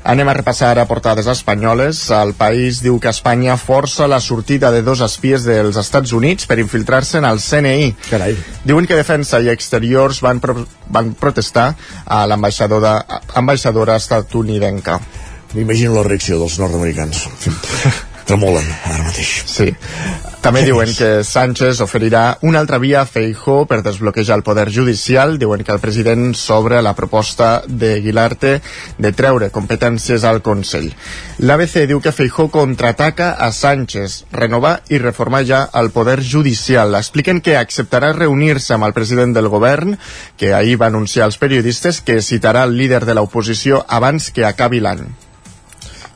[0.04, 2.02] Anem a repassar ara portades espanyoles.
[2.16, 6.58] El país diu que Espanya força la sortida de dos espies dels Estats Units per
[6.64, 7.92] infiltrar-se en el CNI.
[8.10, 8.36] Carai.
[8.66, 11.72] Diuen que Defensa i Exteriors van, pro van protestar
[12.06, 12.98] a l'ambaixadora
[13.38, 15.00] ambaixadora estatunidenca.
[15.54, 17.28] M'imagino la reacció dels nord-americans.
[18.26, 19.30] Tremolen, ara mateix.
[19.50, 19.72] Sí.
[20.42, 25.36] També diuen que Sánchez oferirà una altra via a Feijó per desbloquejar el poder judicial.
[25.38, 28.56] Diuen que el president s'obre la proposta de Guilarte
[28.98, 30.90] de treure competències al Consell.
[31.46, 36.98] L'ABC diu que Feijó contraataca a Sánchez, renovar i reformar ja el poder judicial.
[36.98, 40.00] Expliquen que acceptarà reunir-se amb el president del govern,
[40.38, 44.82] que ahir va anunciar als periodistes que citarà el líder de l'oposició abans que acabi
[44.82, 45.06] l'any.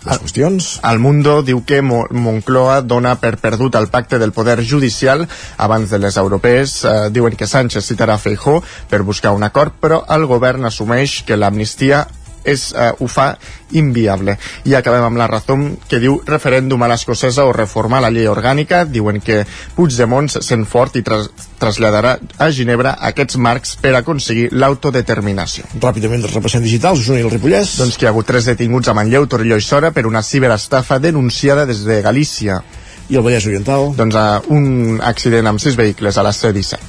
[0.06, 0.66] Les qüestions?
[0.86, 5.26] El Mundo diu que Mo Moncloa dona per perdut el pacte del poder judicial
[5.58, 6.76] abans de les europees.
[6.86, 11.40] Eh, diuen que Sánchez citarà Feijó per buscar un acord, però el govern assumeix que
[11.40, 12.06] l'amnistia
[12.46, 13.38] és, eh, ho fa
[13.72, 14.38] inviable.
[14.66, 15.58] I acabem amb la raó
[15.90, 18.86] que diu referèndum a l'escocesa o reformar la llei orgànica.
[18.86, 21.30] Diuen que Puigdemont se sent fort i tras
[21.60, 25.66] traslladarà a Ginebra aquests marcs per aconseguir l'autodeterminació.
[25.82, 27.78] Ràpidament repassem digitals, Osona i el Ripollès.
[27.82, 31.00] Doncs que hi ha hagut tres detinguts a Manlleu, Torelló i Sora per una ciberestafa
[31.00, 32.62] denunciada des de Galícia.
[33.10, 33.92] I el Vallès Oriental?
[33.98, 36.80] Doncs uh, un accident amb sis vehicles a la C-17.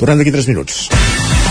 [0.00, 1.45] Tornem d'aquí 3 minuts.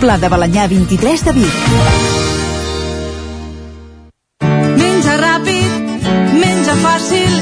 [0.00, 1.54] Pla de Balanyà 23 de Vic.
[4.76, 6.02] Menja ràpid,
[6.36, 7.36] menja fàcil,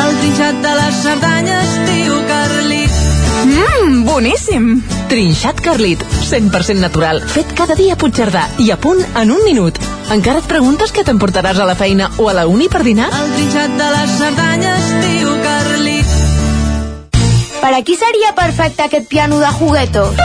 [0.00, 3.00] el trinxat de les Cerdanyes, tio Carlit.
[3.44, 4.70] Mmm, boníssim!
[5.12, 9.76] Trinxat Carlit, 100% natural, fet cada dia a Puigcerdà i a punt en un minut.
[10.14, 13.10] Encara et preguntes què t'emportaràs a la feina o a la uni per dinar?
[13.12, 16.16] El trinxat de les Cerdanyes, tio Carlit.
[17.60, 20.24] Per aquí seria perfecte aquest piano de juguetos?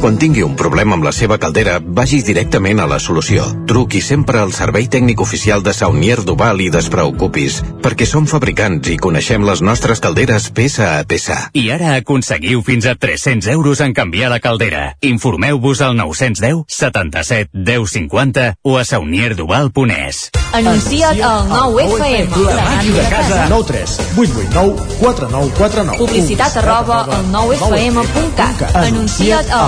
[0.00, 3.44] Quan tingui un problema amb la seva caldera, vagi directament a la solució.
[3.68, 8.98] Truqui sempre al servei tècnic oficial de Saunier Duval i despreocupis, perquè som fabricants i
[8.98, 11.38] coneixem les nostres calderes peça a peça.
[11.54, 14.96] I ara aconseguiu fins a 300 euros en canviar la caldera.
[15.02, 20.30] Informeu-vos al 910 77 10 50 o a saunierduval.es.
[20.58, 22.44] Anuncia't al 9FM.
[22.46, 23.46] La màquina de casa.
[23.50, 28.64] 9 3 8 8 9 4 9 4 9 Publicitat arroba al 9FM.cat.
[28.74, 29.67] Anuncia't al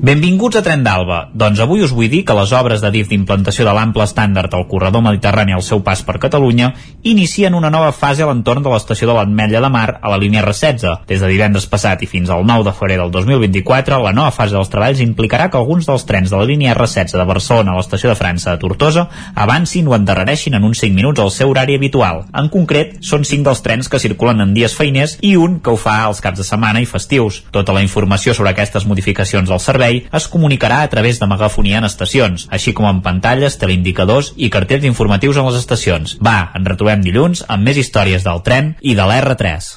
[0.00, 1.26] Benvinguts a Tren d'Alba.
[1.36, 4.62] Doncs avui us vull dir que les obres de DIF d'implantació de l'ample estàndard al
[4.64, 6.70] corredor mediterrani al seu pas per Catalunya
[7.04, 10.40] inicien una nova fase a l'entorn de l'estació de l'Ametlla de Mar a la línia
[10.40, 11.04] R16.
[11.10, 14.56] Des de divendres passat i fins al 9 de febrer del 2024, la nova fase
[14.56, 18.08] dels treballs implicarà que alguns dels trens de la línia R16 de Barcelona a l'estació
[18.08, 22.24] de França de Tortosa avancin o endarrereixin en uns 5 minuts al seu horari habitual.
[22.32, 25.76] En concret, són 5 dels trens que circulen en dies feiners i un que ho
[25.76, 27.42] fa als caps de setmana i festius.
[27.52, 31.88] Tota la informació sobre aquestes modificacions del servei es comunicarà a través de megafonia en
[31.88, 36.16] estacions, així com en pantalles, teleindicadors i cartells informatius en les estacions.
[36.24, 39.70] Va, en retrobem dilluns amb més històries del tren i de l'R3.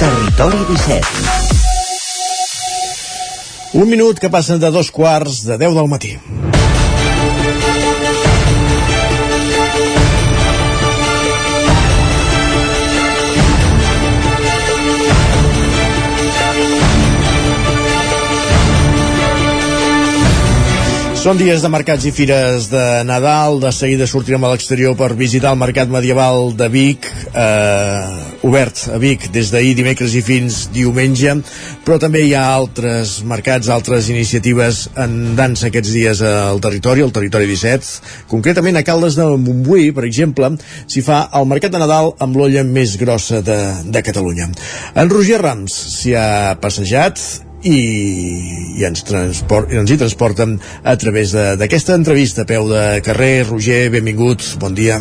[0.00, 1.46] Territori 17.
[3.76, 6.16] Un minut que passen de dos quarts de 10 del matí.
[21.26, 25.50] Són dies de mercats i fires de Nadal, de seguida sortirem a l'exterior per visitar
[25.50, 31.32] el Mercat Medieval de Vic, eh, obert a Vic des d'ahir dimecres i fins diumenge,
[31.82, 37.10] però també hi ha altres mercats, altres iniciatives en dansa aquests dies al territori, al
[37.10, 37.90] territori 17,
[38.30, 40.52] concretament a Caldes de Montbui, per exemple,
[40.86, 44.46] s'hi fa el Mercat de Nadal amb l'olla més grossa de, de Catalunya.
[44.94, 47.18] En Roger Rams s'hi ha passejat
[47.66, 53.34] i, i ens, transport, ens hi transporten a través d'aquesta entrevista a peu de carrer.
[53.50, 55.00] Roger, benvingut, bon dia.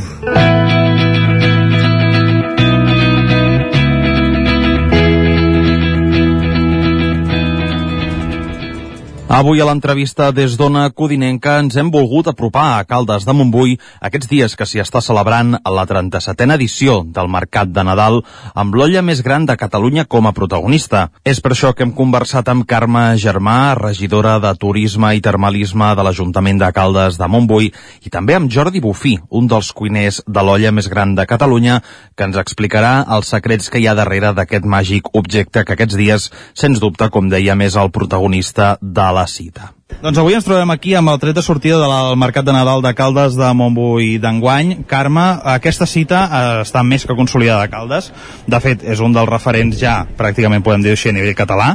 [9.35, 13.73] Avui a l'entrevista des d'Ona Codinenca ens hem volgut apropar a Caldes de Montbui
[14.07, 18.21] aquests dies que s'hi està celebrant la 37a edició del Mercat de Nadal
[18.63, 21.09] amb l'olla més gran de Catalunya com a protagonista.
[21.27, 26.07] És per això que hem conversat amb Carme Germà, regidora de Turisme i Termalisme de
[26.07, 27.73] l'Ajuntament de Caldes de Montbui
[28.07, 31.81] i també amb Jordi Bufí, un dels cuiners de l'olla més gran de Catalunya,
[32.15, 36.31] que ens explicarà els secrets que hi ha darrere d'aquest màgic objecte que aquests dies,
[36.55, 39.71] sens dubte, com deia, més el protagonista de la cita.
[40.01, 42.93] Doncs avui ens trobem aquí amb el tret de sortida del Mercat de Nadal de
[42.97, 44.83] Caldes de Montbui d'enguany.
[44.89, 48.11] Carme, aquesta cita eh, està més que consolidada a Caldes.
[48.47, 51.73] De fet, és un dels referents ja, pràcticament podem dir així, a nivell català.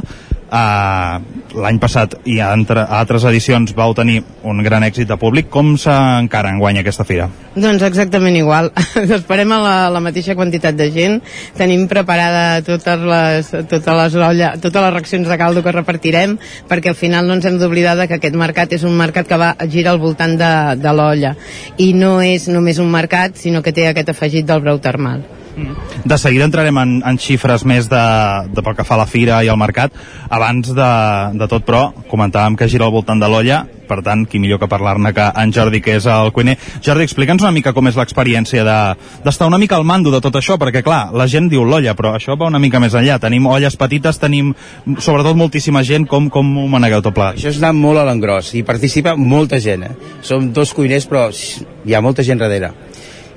[0.51, 1.23] Uh,
[1.55, 5.47] L'any passat i a, altres edicions vau tenir un gran èxit de públic.
[5.51, 7.29] Com s'encara enguany aquesta fira?
[7.55, 8.67] Doncs exactament igual.
[9.19, 11.17] Esperem a la, la mateixa quantitat de gent.
[11.55, 16.37] Tenim preparada totes les, totes les, olla, totes les reaccions de caldo que repartirem,
[16.67, 19.53] perquè al final no ens hem d'oblidar que aquest mercat és un mercat que va
[19.71, 21.37] gira al voltant de, de l'olla.
[21.79, 25.23] I no és només un mercat, sinó que té aquest afegit del brou termal.
[26.05, 28.01] De seguida entrarem en, en xifres més de,
[28.53, 29.91] de pel que fa a la fira i al mercat.
[30.31, 30.89] Abans de,
[31.37, 33.61] de tot, però, comentàvem que gira al voltant de l'olla,
[33.91, 36.55] per tant, qui millor que parlar-ne que en Jordi, que és el cuiner.
[36.83, 40.37] Jordi, explica'ns una mica com és l'experiència de- d'estar una mica al mando de tot
[40.39, 43.19] això, perquè, clar, la gent diu l'olla, però això va una mica més enllà.
[43.19, 44.53] Tenim olles petites, tenim,
[44.97, 46.07] sobretot, moltíssima gent.
[46.07, 47.35] Com, com ho manegueu tot plegat?
[47.41, 49.83] Això és anar molt a l'engròs i participa molta gent.
[49.83, 49.91] Eh?
[50.23, 51.27] Som dos cuiners, però
[51.85, 52.71] hi ha molta gent darrere.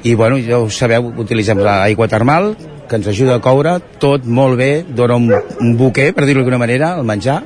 [0.05, 2.53] I, bueno, ja ho sabeu, utilitzem l'aigua termal,
[2.89, 6.61] que ens ajuda a coure tot molt bé, dona un, un buquer, per dir-ho d'alguna
[6.61, 7.41] manera, el menjar,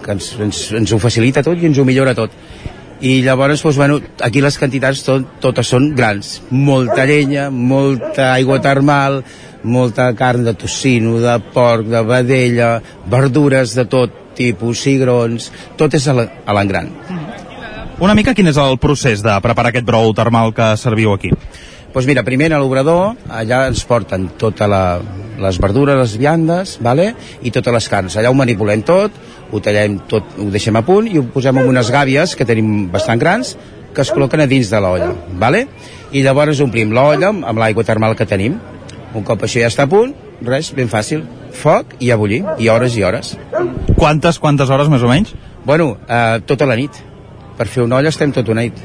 [0.00, 2.32] que ens, ens, ens ho facilita tot i ens ho millora tot.
[3.04, 6.38] I llavors, doncs, bueno, aquí les quantitats tot, totes són grans.
[6.50, 9.20] Molta llenya, molta aigua termal,
[9.62, 12.74] molta carn de tocino, de porc, de vedella,
[13.12, 16.88] verdures de tot tipus, cigrons, tot és a l'engran.
[18.00, 21.34] Una mica quin és el procés de preparar aquest brou termal que serviu aquí?
[21.90, 25.00] Doncs mira, primer a l'obrador, allà ens porten totes la,
[25.42, 27.08] les verdures, les viandes, vale?
[27.42, 28.16] i totes les carns.
[28.16, 29.16] Allà ho manipulem tot,
[29.50, 32.86] ho tallem tot, ho deixem a punt i ho posem en unes gàbies que tenim
[32.92, 33.56] bastant grans
[33.90, 35.10] que es col·loquen a dins de l'olla.
[35.42, 35.64] Vale?
[36.14, 38.60] I llavors omplim l'olla amb, amb l'aigua termal que tenim.
[39.18, 40.14] Un cop això ja està a punt,
[40.46, 41.26] res, ben fàcil.
[41.58, 43.34] Foc i a bullir, i hores i hores.
[43.96, 45.34] Quantes, quantes hores més o menys?
[45.66, 47.02] Bueno, eh, tota la nit.
[47.58, 48.78] Per fer una olla estem tota una nit.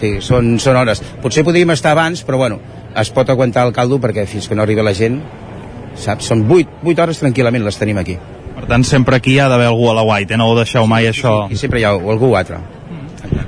[0.00, 1.02] Sí, són, són hores.
[1.20, 2.60] Potser podríem estar abans, però bueno,
[2.96, 5.20] es pot aguantar el caldo perquè fins que no arriba la gent,
[6.00, 6.30] saps?
[6.32, 8.16] Són 8, 8 hores tranquil·lament les tenim aquí.
[8.56, 10.40] Per tant, sempre aquí hi ha d'haver algú a la White, eh?
[10.40, 11.44] no ho deixeu mai això...
[11.52, 12.58] I sempre hi ha algú altre.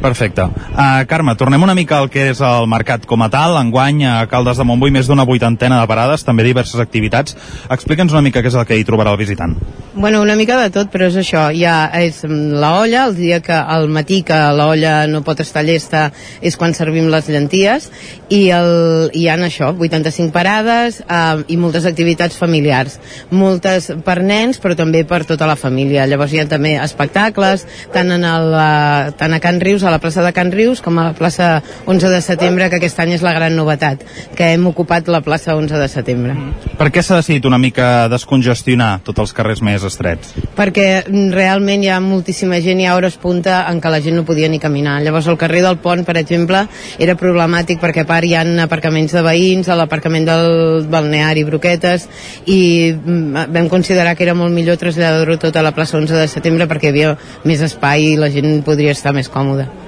[0.02, 0.42] Perfecte.
[0.42, 3.54] Uh, Carme, tornem una mica al que és el mercat com a tal.
[3.60, 7.38] Enguany, a Caldes de Montbui, més d'una vuitantena de parades, també diverses activitats.
[7.70, 9.54] Explica'ns una mica què és el que hi trobarà el visitant.
[9.94, 13.42] Bueno, una mica de tot, però és això, ja és mm, la olla, el dia
[13.44, 16.06] que al matí que la olla no pot estar llesta
[16.40, 17.90] és quan servim les llenties
[18.32, 22.96] i el, hi han això, 85 parades eh, i moltes activitats familiars
[23.28, 28.16] moltes per nens però també per tota la família, llavors hi ha també espectacles, tant,
[28.16, 31.10] en el, eh, tant a Can Rius, a la plaça de Can Rius com a
[31.10, 31.52] la plaça
[31.86, 34.02] 11 de setembre que aquest any és la gran novetat,
[34.36, 36.38] que hem ocupat la plaça 11 de setembre.
[36.80, 40.32] Per què s'ha decidit una mica descongestionar tots els carrers més estrets?
[40.56, 44.16] perquè mm, realment hi ha moltíssima gent i a hores punta en què la gent
[44.18, 45.00] no podia ni caminar.
[45.02, 46.64] Llavors el carrer del Pont, per exemple,
[47.02, 52.08] era problemàtic perquè a part hi ha aparcaments de veïns, a l'aparcament del balneari Broquetes
[52.46, 56.28] i mm, vam considerar que era molt millor traslladar-ho tot a la plaça 11 de
[56.30, 57.14] setembre perquè hi havia
[57.44, 59.81] més espai i la gent podria estar més còmoda.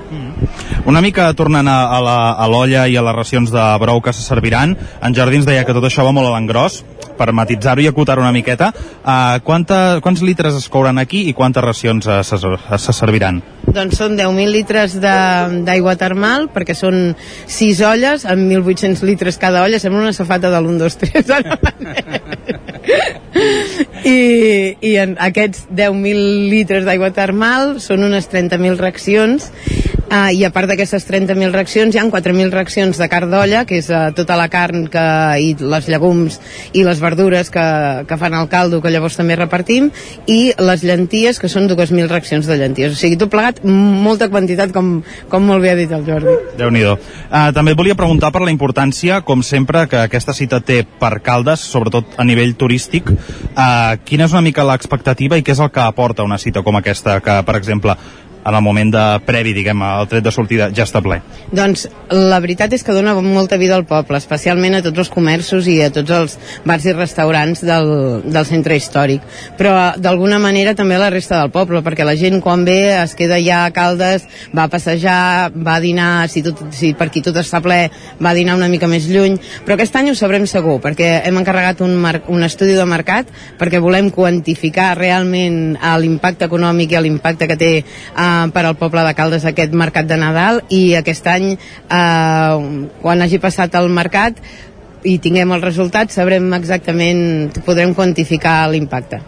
[0.87, 4.13] Una mica tornant a, a la- a l'olla i a les racions de brou que
[4.13, 6.83] se serviran, en Jordi ens deia que tot això va molt a l'engròs,
[7.19, 8.71] per matitzar-ho i acotar una miqueta.
[9.03, 13.43] Uh, quanta, quants litres es couran aquí i quantes racions uh, se, se serviran?
[13.65, 17.15] Doncs són 10.000 litres d'aigua termal, perquè són
[17.51, 21.13] 6 olles, amb 1.800 litres cada olla, sembla una safata de l'1, 2, 3.
[24.05, 24.19] I,
[24.85, 29.51] i en aquests 10.000 litres d'aigua termal són unes 30.000 reaccions
[30.15, 33.79] uh, i a part d'aquestes 30.000 reaccions hi han 4.000 reaccions de carn d'olla que
[33.81, 35.05] és uh, tota la carn que,
[35.43, 36.39] i les llegums
[36.73, 37.67] i les verdures que,
[38.09, 39.91] que fan el caldo que llavors també repartim
[40.31, 42.95] i les llenties que són 2.000 reaccions de llenties.
[42.95, 44.97] O sigui tot plegat molta quantitat com,
[45.31, 46.37] com molt bé ha dit el Jordi.
[46.59, 46.99] Déu nhi uh,
[47.57, 51.65] També et volia preguntar per la importància, com sempre, que aquesta cita té per Caldes,
[51.75, 53.11] sobretot a nivell turístic.
[53.11, 56.77] Uh, quina és una mica l'expectativa i què és el que aporta una cita com
[56.79, 57.97] aquesta, que, per exemple,
[58.45, 61.21] en el moment de previ, diguem, al tret de sortida, ja està ple?
[61.55, 65.69] Doncs la veritat és que dona molta vida al poble, especialment a tots els comerços
[65.71, 66.37] i a tots els
[66.67, 67.91] bars i restaurants del,
[68.25, 69.25] del centre històric.
[69.59, 73.17] Però d'alguna manera també a la resta del poble, perquè la gent quan ve es
[73.17, 77.25] queda ja a Caldes, va a passejar, va a dinar, si, tot, si per aquí
[77.25, 77.89] tot està ple,
[78.21, 79.39] va a dinar una mica més lluny.
[79.65, 83.31] Però aquest any ho sabrem segur, perquè hem encarregat un, mar un estudi de mercat
[83.59, 89.03] perquè volem quantificar realment eh, l'impacte econòmic i l'impacte que té eh, per al poble
[89.07, 94.39] de Caldes aquest mercat de Nadal i aquest any eh, quan hagi passat el mercat
[95.05, 99.21] i tinguem els resultats sabrem exactament, podrem quantificar l'impacte.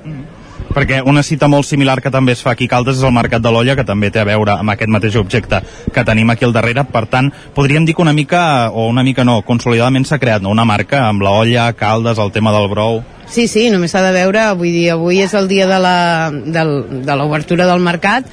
[0.76, 3.40] Perquè una cita molt similar que també es fa aquí a Caldes és el Mercat
[3.44, 5.60] de l'Olla, que també té a veure amb aquest mateix objecte
[5.94, 6.82] que tenim aquí al darrere.
[6.84, 8.42] Per tant, podríem dir que una mica,
[8.72, 10.50] o una mica no, consolidadament s'ha creat no?
[10.52, 13.02] una marca amb la olla, Caldes, el tema del brou...
[13.26, 17.02] Sí, sí, només s'ha de veure, vull dir, avui és el dia de la- del-
[17.08, 18.28] de l'obertura del mercat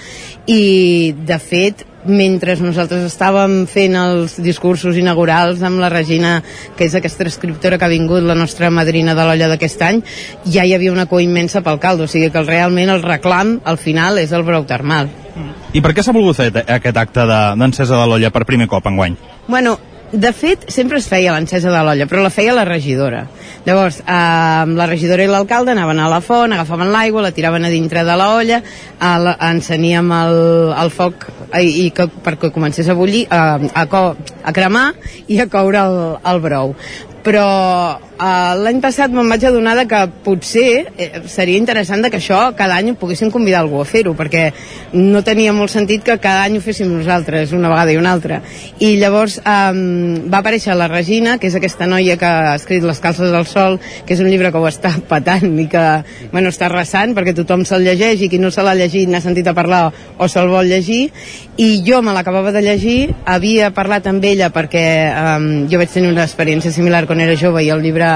[0.47, 6.33] i, de fet, mentre nosaltres estàvem fent els discursos inaugurals amb la Regina,
[6.75, 10.01] que és aquesta escriptora que ha vingut, la nostra madrina de l'olla d'aquest any,
[10.43, 13.77] ja hi havia una cua immensa pel caldo, o sigui que realment el reclam, al
[13.79, 15.07] final, és el brou termal.
[15.73, 18.67] I per què s'ha volgut fer aquest acte de- d'encesa de, de l'olla per primer
[18.67, 19.15] cop enguany?
[19.47, 19.77] Bueno,
[20.13, 23.23] de fet, sempre es feia l'encesa de l'olla, però la feia la regidora.
[23.65, 27.71] Llavors, eh, la regidora i l'alcalde anaven a la font, agafaven l'aigua, la tiraven a
[27.73, 30.37] dintre de l'olla, eh, enceníem el,
[30.83, 34.03] el foc eh, i que, perquè comencés a bullir, a, a, co,
[34.43, 34.91] a cremar
[35.27, 35.99] i a coure el,
[36.29, 36.77] el brou
[37.23, 37.47] però
[37.95, 40.67] eh, l'any passat me'n vaig adonar que potser
[40.97, 44.49] eh, seria interessant de que això cada any poguéssim convidar algú a fer-ho, perquè
[44.93, 48.41] no tenia molt sentit que cada any ho féssim nosaltres, una vegada i una altra.
[48.79, 49.71] I llavors eh,
[50.27, 53.79] va aparèixer la Regina, que és aquesta noia que ha escrit Les calces del sol,
[54.05, 55.85] que és un llibre que ho està patant i que
[56.31, 59.47] bueno, està arrasant perquè tothom se'l llegeix i qui no se l'ha llegit n'ha sentit
[59.47, 59.85] a parlar
[60.17, 61.07] o se'l vol llegir
[61.57, 66.11] i jo me l'acabava de llegir havia parlat amb ella perquè um, jo vaig tenir
[66.11, 68.09] una experiència similar quan era jove i el llibre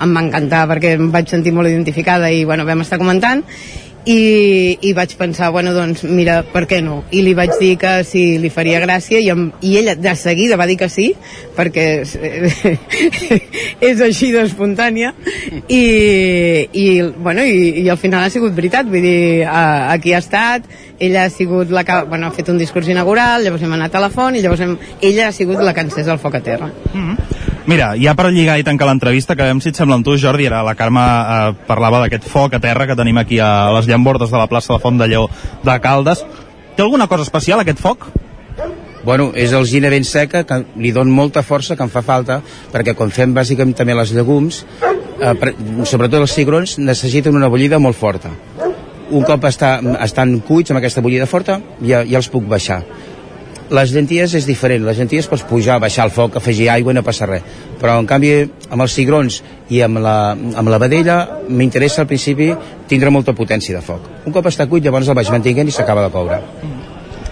[0.00, 3.44] em va encantar perquè em vaig sentir molt identificada i bueno, vam estar comentant
[4.08, 7.02] i, i vaig pensar, bueno, doncs mira, per què no?
[7.12, 10.56] I li vaig dir que si li faria gràcia i, em, i ella de seguida
[10.56, 11.10] va dir que sí,
[11.56, 12.14] perquè és,
[13.90, 15.12] és així d'espontània
[15.68, 15.82] i,
[16.72, 16.86] i,
[17.18, 21.26] bueno, i, i al final ha sigut veritat, vull dir, a, aquí ha estat, ella
[21.26, 24.12] ha sigut la que, bueno, ha fet un discurs inaugural, llavors hem anat a la
[24.14, 26.72] font i llavors hem, ella ha sigut la que ha el foc a terra.
[27.68, 30.46] Mira, ja per lligar i tancar l'entrevista, que veiem si et sembla amb tu, Jordi,
[30.48, 34.32] era la Carme eh, parlava d'aquest foc a terra que tenim aquí a les llambordes
[34.32, 35.26] de la plaça de Font de Lleó
[35.66, 36.22] de Caldes.
[36.78, 38.06] Té alguna cosa especial aquest foc?
[39.04, 42.40] Bueno, és alzina ben seca, que li don molta força, que em fa falta,
[42.72, 45.52] perquè quan fem bàsicament també les llegums, eh, per,
[45.84, 48.32] sobretot els cigrons, necessiten una bullida molt forta.
[49.12, 49.76] Un cop està,
[50.08, 52.80] estan cuits amb aquesta bullida forta, ja, ja els puc baixar.
[53.68, 57.02] Les llenties és diferent, les llenties pots pujar, baixar el foc, afegir aigua i no
[57.04, 57.44] passa res.
[57.80, 58.30] Però en canvi,
[58.70, 62.48] amb els cigrons i amb la, amb la vedella, m'interessa al principi
[62.88, 64.08] tindre molta potència de foc.
[64.24, 66.40] Un cop està cuit, llavors el vaig mantinguent i s'acaba de coure.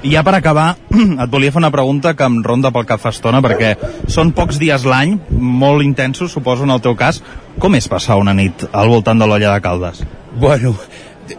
[0.04, 0.66] I ja per acabar,
[1.24, 3.72] et volia fer una pregunta que em ronda pel cap fa estona, perquè
[4.12, 7.22] són pocs dies l'any, molt intensos, suposo, en el teu cas.
[7.58, 10.04] Com és passar una nit al voltant de l'olla de Caldes?
[10.36, 10.74] Bueno,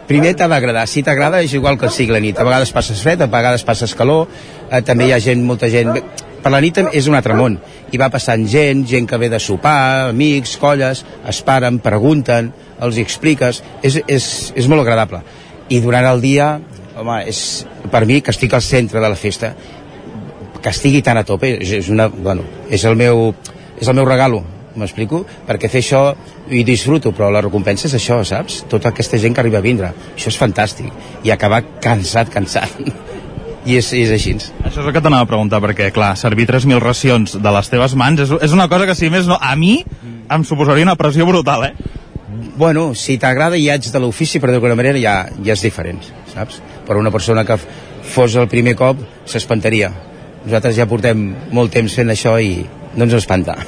[0.08, 0.86] primer t'ha d'agradar.
[0.88, 2.38] Si t'agrada és igual que sigui la nit.
[2.38, 4.28] A vegades passes fred, a vegades passes calor,
[4.70, 5.94] eh, també hi ha gent, molta gent...
[6.38, 7.56] Per la nit és un altre món.
[7.90, 12.96] I va passant gent, gent que ve de sopar, amics, colles, es paren, pregunten, els
[12.96, 13.62] hi expliques.
[13.82, 15.24] És, és, és molt agradable.
[15.68, 16.52] I durant el dia,
[16.96, 17.40] home, és
[17.90, 19.54] per mi que estic al centre de la festa,
[20.62, 23.32] que estigui tan a tope, és, és, una, bueno, és el meu,
[23.78, 24.44] és el meu regalo,
[24.80, 25.24] m'explico?
[25.48, 26.02] Perquè fer això
[26.50, 28.62] hi disfruto, però la recompensa és això, saps?
[28.70, 29.92] Tota aquesta gent que arriba a vindre.
[30.14, 30.90] Això és fantàstic.
[31.26, 32.78] I acabar cansat, cansat.
[33.68, 34.32] I és, és així.
[34.62, 37.94] Això és el que t'anava a preguntar, perquè, clar, servir 3.000 racions de les teves
[37.98, 39.82] mans és, és una cosa que, si més no, a mi
[40.30, 41.74] em suposaria una pressió brutal, eh?
[42.58, 46.00] Bueno, si t'agrada i ets de l'ofici, per d'alguna manera, ja, ja és diferent,
[46.32, 46.62] saps?
[46.86, 47.58] Per una persona que
[48.08, 49.92] fos el primer cop, s'espantaria.
[50.46, 52.62] Nosaltres ja portem molt temps fent això i
[52.96, 53.58] no ens espanta.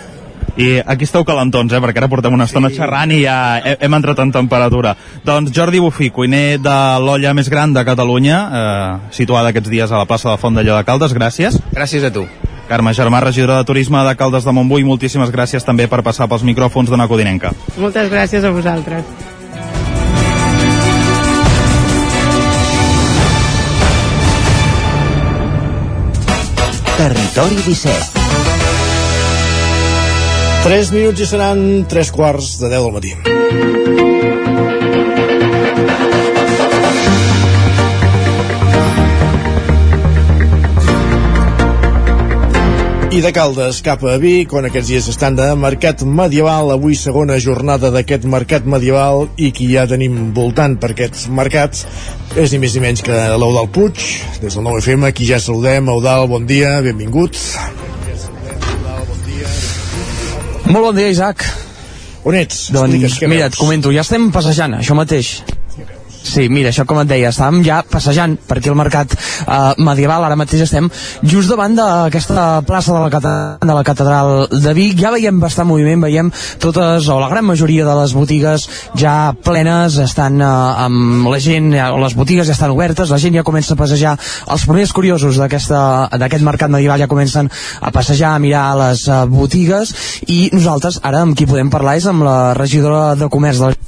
[0.56, 1.80] I aquí esteu calentons, eh?
[1.80, 2.76] perquè ara portem una estona sí.
[2.76, 4.96] xerrant i ja he- hem entrat en temperatura.
[5.24, 9.98] Doncs Jordi Bufí, cuiner de l'olla més gran de Catalunya, eh, situada aquests dies a
[9.98, 11.60] la plaça de Font d'Allò de Caldes, gràcies.
[11.72, 12.26] Gràcies a tu.
[12.68, 16.42] Carme Germà, regidora de Turisme de Caldes de Montbui, moltíssimes gràcies també per passar pels
[16.46, 17.50] micròfons d'una Codinenca.
[17.78, 19.04] Moltes gràcies a vosaltres.
[26.96, 28.29] Territori 17.
[30.60, 33.14] 3 minuts i seran 3 quarts de 10 del matí.
[43.10, 47.40] I de Caldes cap a Vic, on aquests dies estan de Mercat Medieval, avui segona
[47.40, 51.86] jornada d'aquest Mercat Medieval i qui ja tenim voltant per aquests mercats
[52.36, 53.96] és ni més ni menys que l'Eudal Puig,
[54.44, 55.88] des del 9FM, aquí ja saludem.
[55.88, 57.40] Eudal, bon dia, benvingut.
[60.70, 61.42] Molt bon dia, Isaac.
[62.22, 62.68] On ets?
[62.70, 65.40] Doncs, mira, et comento, ja estem passejant, això mateix.
[66.22, 70.22] Sí, mira, això com et deia, estàvem ja passejant per aquí al mercat eh, medieval,
[70.26, 70.90] ara mateix estem
[71.24, 73.32] just davant d'aquesta plaça de la, cate-
[73.66, 76.28] de la catedral de Vic, ja veiem bastant moviment, veiem
[76.60, 78.68] totes, o la gran majoria de les botigues
[79.00, 80.50] ja plenes, estan eh,
[80.84, 84.14] amb la gent, ja, les botigues ja estan obertes, la gent ja comença a passejar,
[84.52, 87.48] els primers curiosos d'aquest mercat medieval ja comencen
[87.80, 89.96] a passejar, a mirar les eh, botigues,
[90.28, 93.78] i nosaltres ara amb qui podem parlar és amb la regidora de comerç de la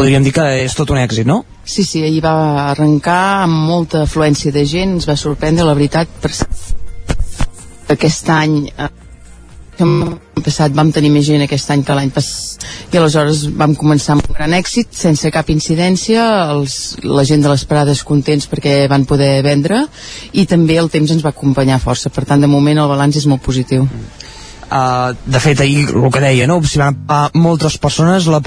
[0.00, 1.42] podríem dir que és tot un èxit, no?
[1.68, 6.08] Sí, sí, ahir va arrencar amb molta afluència de gent, ens va sorprendre, la veritat,
[6.22, 6.32] per
[7.92, 8.88] aquest any eh,
[9.80, 14.16] l'any passat vam tenir més gent aquest any que l'any passat i aleshores vam començar
[14.16, 16.24] amb un gran èxit sense cap incidència
[16.54, 19.84] els, la gent de les parades contents perquè van poder vendre
[20.32, 22.10] i també el temps ens va acompanyar força.
[22.10, 23.86] Per tant de moment el balanç és molt positiu
[24.70, 26.60] Uh, de fet, ahir el que deia, no?
[26.62, 28.38] si van agafar moltes persones, la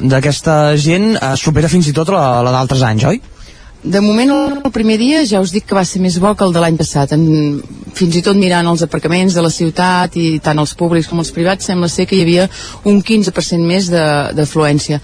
[0.00, 3.20] d'aquesta gent uh, supera fins i tot la, la d'altres anys, oi?
[3.82, 4.28] De moment,
[4.60, 6.76] el primer dia ja us dic que va ser més bo que el de l'any
[6.76, 7.14] passat.
[7.16, 7.62] En,
[7.96, 11.32] fins i tot mirant els aparcaments de la ciutat i tant els públics com els
[11.32, 12.48] privats, sembla ser que hi havia
[12.84, 15.00] un 15% més d'afluència.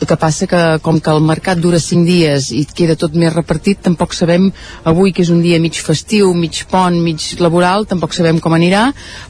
[0.00, 3.34] El que passa que, com que el mercat dura 5 dies i queda tot més
[3.34, 4.46] repartit, tampoc sabem
[4.88, 8.86] avui que és un dia mig festiu, mig pont, mig laboral, tampoc sabem com anirà,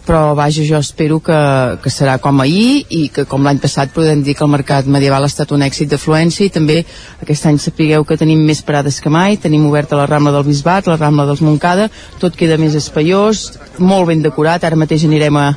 [0.06, 1.40] però vaja, jo espero que,
[1.82, 5.26] que serà com ahir i que com l'any passat podem dir que el mercat medieval
[5.26, 6.78] ha estat un èxit d'afluència i també
[7.24, 10.90] aquest any sapigueu que tenim més parades que mai, tenim oberta la Rambla del Bisbat,
[10.90, 11.86] la Rambla dels Moncada,
[12.18, 15.52] tot queda més espaiós, molt ben decorat, ara mateix anirem a,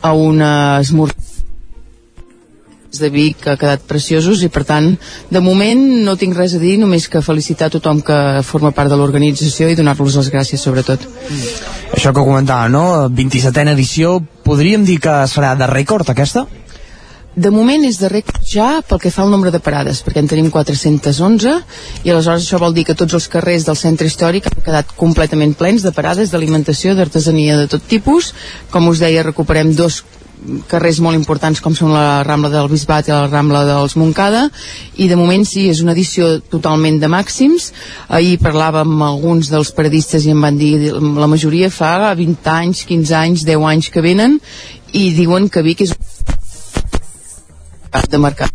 [0.00, 1.28] a una esmorzar
[2.98, 4.88] de Vic que ha quedat preciosos i per tant
[5.30, 8.90] de moment no tinc res a dir només que felicitar a tothom que forma part
[8.90, 11.78] de l'organització i donar-los les gràcies sobretot mm.
[11.90, 13.10] Això que comentava, no?
[13.10, 16.44] 27a edició, podríem dir que serà de rècord aquesta?
[17.36, 20.26] De moment és de rècord ja pel que fa al nombre de parades, perquè en
[20.30, 21.52] tenim 411
[22.02, 25.54] i aleshores això vol dir que tots els carrers del centre històric han quedat completament
[25.54, 28.32] plens de parades d'alimentació, d'artesania de tot tipus.
[28.74, 30.02] Com us deia, recuperem dos
[30.66, 34.46] carrers molt importants com són la Rambla del Bisbat i la Rambla dels Moncada
[34.96, 37.70] i de moment sí, és una edició totalment de màxims
[38.08, 42.86] ahir parlàvem amb alguns dels paradistes i em van dir la majoria fa 20 anys,
[42.88, 44.40] 15 anys, 10 anys que venen
[44.96, 45.92] i diuen que Vic és
[48.10, 48.50] de mercat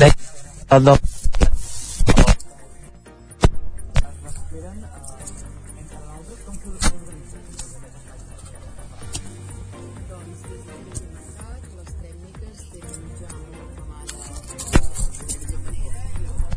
[0.00, 0.08] de,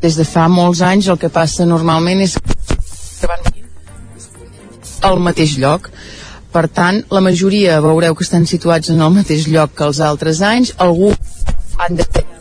[0.01, 2.35] des de fa molts anys el que passa normalment és
[3.19, 3.51] que van
[5.09, 5.87] al mateix lloc
[6.53, 10.43] per tant, la majoria veureu que estan situats en el mateix lloc que els altres
[10.53, 10.75] anys.
[10.87, 11.11] Algú
[11.81, 12.32] han de a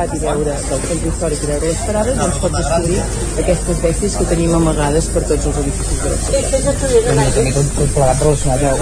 [0.00, 2.98] ciutat i veure del centre històric i veure les parades doncs pots descobrir
[3.42, 6.54] aquestes bèsties que tenim amagades per tots els edificis de la ciutat.
[7.10, 8.80] Hem de tenir tot, tot plegat relacionat amb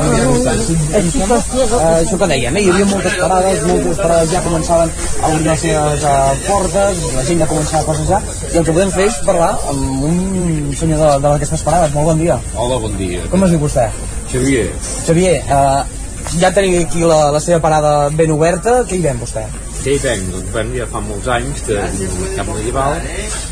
[1.32, 1.40] la
[1.88, 2.62] això que deien, eh?
[2.62, 7.26] hi havia moltes parades, moltes parades ja començaven a obrir les seves uh, portes, la
[7.30, 11.02] gent ja començava a passejar, i el que podem fer és parlar amb un senyor
[11.04, 11.94] de, d'aquestes parades.
[11.96, 12.40] Molt bon dia.
[12.54, 13.24] Hola, bon dia.
[13.32, 13.88] Com es diu vostè?
[14.28, 14.66] Xavier.
[15.06, 15.80] Xavier, uh,
[16.38, 19.46] ja teniu aquí la, la seva parada ben oberta, què hi ven vostè?
[19.86, 20.32] Hi venc?
[20.34, 21.78] Doncs bueno, ja fa molts anys que
[22.36, 22.98] cap medieval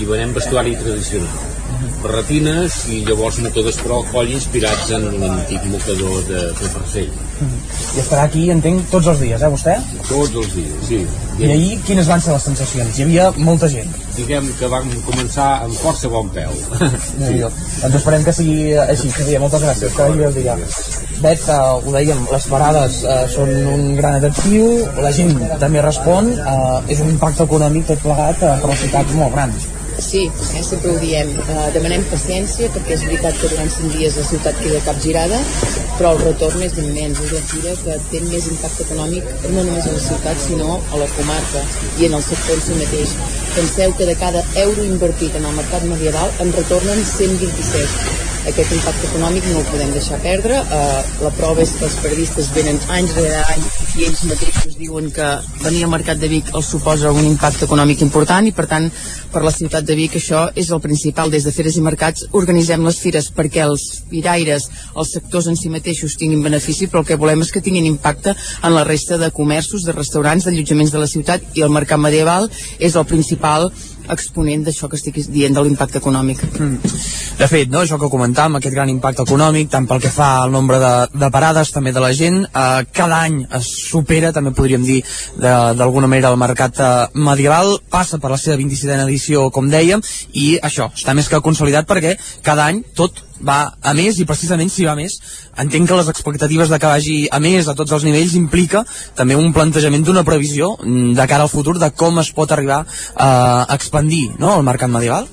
[0.03, 1.56] i venem vestuari tradicional
[2.03, 7.13] barretines i llavors mocadors per alcohol inspirats en l'antic mocador de, de Farcell.
[7.37, 9.77] I estarà aquí, entenc, tots els dies, eh, vostè?
[10.09, 11.01] Tots els dies, sí.
[11.37, 12.97] I ahir quines van ser les sensacions?
[12.97, 13.91] Hi havia molta gent.
[14.17, 16.55] Diguem que vam començar amb força bon peu.
[16.89, 17.43] sí.
[17.43, 19.43] Doncs esperem que sigui així, Xavier.
[19.43, 19.93] Moltes gràcies.
[19.93, 20.57] Que vagi el dia.
[21.21, 24.69] Bet, uh, ho dèiem, les parades uh, són un gran atractiu,
[25.05, 29.17] la gent també respon, uh, és un impacte econòmic tot plegat uh, per les ciutats
[29.21, 29.69] molt grans.
[29.99, 31.31] Sí, eh, sempre ho diem.
[31.41, 35.41] Uh, demanem paciència perquè és veritat que durant 5 dies la ciutat queda capgirada,
[35.97, 37.23] però el retorn és immens.
[37.25, 41.01] És la fira que té més impacte econòmic no només a la ciutat, sinó a
[41.01, 41.65] la comarca
[41.97, 43.17] i en el sector en si mateix.
[43.57, 49.09] Penseu que de cada euro invertit en el mercat medieval en retornen 127 aquest impacte
[49.09, 50.61] econòmic no el podem deixar perdre.
[50.71, 53.65] Uh, la prova és que els periodistes venen anys rere any
[53.97, 55.27] i ells mateixos diuen que
[55.65, 58.87] venir al Mercat de Vic els suposa un impacte econòmic important i per tant
[59.33, 61.33] per la ciutat de Vic això és el principal.
[61.33, 65.73] Des de Feres i Mercats organitzem les fires perquè els firaires els sectors en si
[65.73, 69.33] mateixos tinguin benefici però el que volem és que tinguin impacte en la resta de
[69.35, 72.47] comerços, de restaurants, d'allotjaments de la ciutat i el mercat medieval
[72.79, 73.46] és el principal
[74.13, 76.43] exponent d'això que estic dient de l'impacte econòmic.
[76.59, 76.93] Mm.
[77.37, 80.55] De fet, no, això que comentàvem, aquest gran impacte econòmic, tant pel que fa al
[80.55, 84.87] nombre de, de parades, també de la gent, eh, cada any es supera, també podríem
[84.87, 85.03] dir,
[85.41, 86.91] d'alguna manera, el mercat eh,
[87.29, 91.89] medieval, passa per la seva 27a edició, com dèiem, i això està més que consolidat
[91.89, 92.17] perquè
[92.47, 95.19] cada any tot va a més i precisament si va a més
[95.63, 98.85] entenc que les expectatives de que vagi a més a tots els nivells implica
[99.15, 102.85] també un plantejament d'una previsió mm, de cara al futur de com es pot arribar
[103.17, 105.29] a expandir no, el mercat medieval.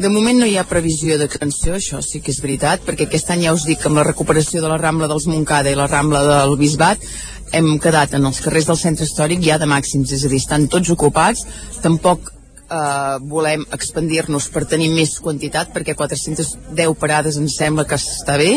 [0.00, 3.42] De moment no hi ha previsió d'expansió, això sí que és veritat, perquè aquest any
[3.44, 6.22] ja us dic que amb la recuperació de la Rambla dels Montcada i la Rambla
[6.24, 7.04] del Bisbat
[7.52, 10.68] hem quedat en els carrers del centre històric ja de màxims, és a dir, estan
[10.72, 11.44] tots ocupats,
[11.84, 12.30] tampoc
[12.70, 18.52] eh, volem expandir-nos per tenir més quantitat perquè 410 parades ens sembla que està bé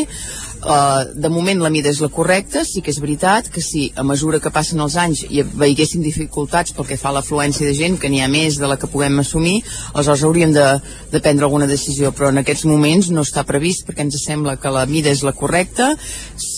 [0.64, 4.03] Uh, de moment la mida és la correcta, sí que és veritat que si a
[4.07, 7.97] mesura que passen els anys i veiéssim dificultats pel que fa a l'afluència de gent,
[7.99, 9.57] que n'hi ha més de la que puguem assumir,
[9.91, 10.68] aleshores hauríem de,
[11.11, 14.72] de prendre alguna decisió, però en aquests moments no està previst perquè ens sembla que
[14.72, 15.97] la mida és la correcta.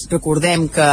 [0.09, 0.87] Recordem que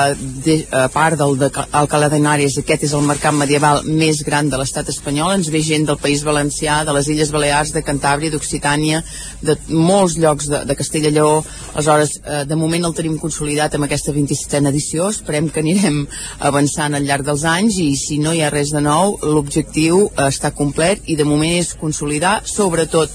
[0.44, 4.60] de, a part del de, el Caledonàries aquest és el mercat medieval més gran de
[4.60, 9.02] l'estat espanyol, ens ve gent del País Valencià, de les Illes Balears, de Cantàbria, d'Occitània,
[9.44, 11.42] de molts llocs de, de Castella Lleó,
[11.74, 16.02] aleshores eh, de moment el tenim consolidat amb aquesta 27a edició, esperem que anirem
[16.40, 20.54] avançant al llarg dels anys i si no hi ha res de nou, l'objectiu està
[20.56, 23.12] complet i de moment és consolidar, sobretot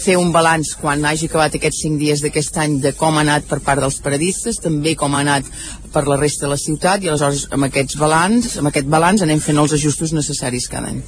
[0.00, 3.48] fer un balanç quan hagi acabat aquests 5 dies d'aquest any de com ha anat
[3.50, 5.48] per part dels paradistes, també com ha anat
[5.92, 9.42] per la resta de la ciutat i aleshores amb, aquests balanç, amb aquest balanç anem
[9.44, 11.02] fent els ajustos necessaris cada any.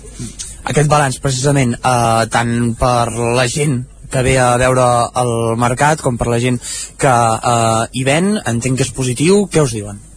[0.71, 4.87] Aquest balanç precisament eh, tant per la gent que ve a veure
[5.23, 6.59] el mercat com per la gent
[7.01, 7.17] que
[7.55, 10.10] eh, hi ven, entenc que és positiu, què us diuen?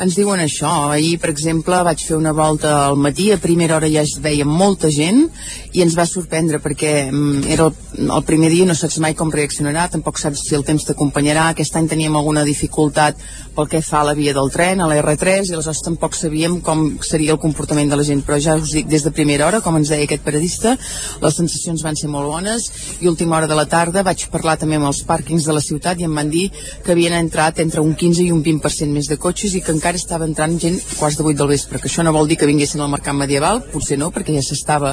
[0.00, 0.70] Ens diuen això.
[0.92, 4.46] Ahir, per exemple, vaig fer una volta al matí, a primera hora ja es veia
[4.46, 5.26] molta gent
[5.74, 9.32] i ens va sorprendre perquè mm, era el, el primer dia, no saps mai com
[9.34, 11.48] reaccionarà, tampoc saps si el temps t'acompanyarà.
[11.52, 13.18] Aquest any teníem alguna dificultat
[13.56, 16.60] pel que fa a la via del tren, a la R3, i aleshores tampoc sabíem
[16.64, 18.22] com seria el comportament de la gent.
[18.26, 20.76] Però ja us dic, des de primera hora, com ens deia aquest periodista,
[21.22, 22.70] les sensacions van ser molt bones
[23.02, 26.00] i última hora de la tarda vaig parlar també amb els pàrquings de la ciutat
[26.00, 26.48] i em van dir
[26.84, 29.87] que havien entrat entre un 15 i un 20% més de cotxes i que encara
[29.88, 32.44] encara estava entrant gent quarts de vuit del vespre, que això no vol dir que
[32.44, 34.90] vinguessin al mercat medieval, potser no, perquè ja s'estava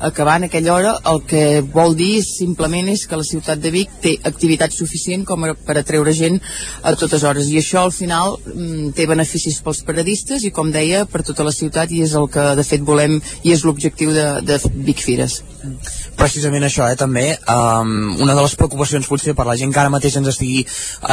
[0.00, 4.14] acabant aquella hora, el que vol dir simplement és que la ciutat de Vic té
[4.30, 6.40] activitat suficient com per atreure gent
[6.82, 11.04] a totes hores, i això al final mm, té beneficis pels paradistes i com deia,
[11.06, 14.26] per tota la ciutat i és el que de fet volem i és l'objectiu de,
[14.46, 15.40] de Vic Fires.
[16.18, 17.24] Precisament això, eh, també.
[17.50, 20.62] Um, una de les preocupacions potser per la gent que ara mateix ens estigui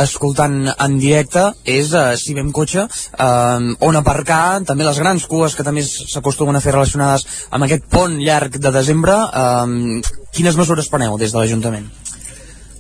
[0.02, 5.56] escoltant en directe és uh, si vam cotxe um, on aparcar, també les grans cues
[5.56, 10.02] que també s'acostumen a fer relacionades amb aquest pont llarg de desembre um,
[10.36, 11.90] quines mesures preneu des de l'Ajuntament?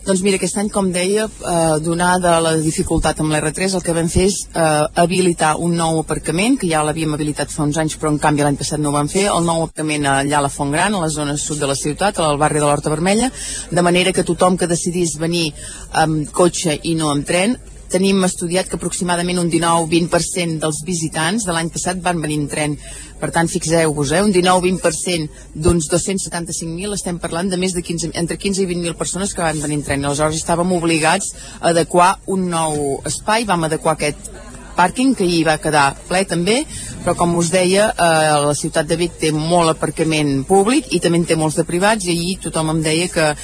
[0.02, 4.08] Doncs mira, aquest any, com deia, eh, donada la dificultat amb l'R3, el que vam
[4.10, 4.64] fer és eh,
[5.04, 8.58] habilitar un nou aparcament, que ja l'havíem habilitat fa uns anys, però en canvi l'any
[8.58, 11.12] passat no ho vam fer, el nou aparcament allà a la Font Gran, a la
[11.14, 13.30] zona sud de la ciutat, al barri de l'Horta Vermella,
[13.70, 15.52] de manera que tothom que decidís venir
[15.94, 17.60] amb cotxe i no amb tren
[17.92, 22.78] tenim estudiat que aproximadament un 19-20% dels visitants de l'any passat van venir en tren.
[23.22, 28.38] Per tant, fixeu-vos, eh, un 19-20% d'uns 275.000, estem parlant de més de 15, entre
[28.38, 30.06] 15 i 20.000 persones que van venir en tren.
[30.06, 34.32] Aleshores estàvem obligats a adequar un nou espai, vam adequar aquest
[34.78, 36.62] pàrquing, que hi va quedar ple també,
[37.04, 41.22] però com us deia, eh, la ciutat de Vic té molt aparcament públic i també
[41.22, 43.36] en té molts de privats i ahir tothom em deia que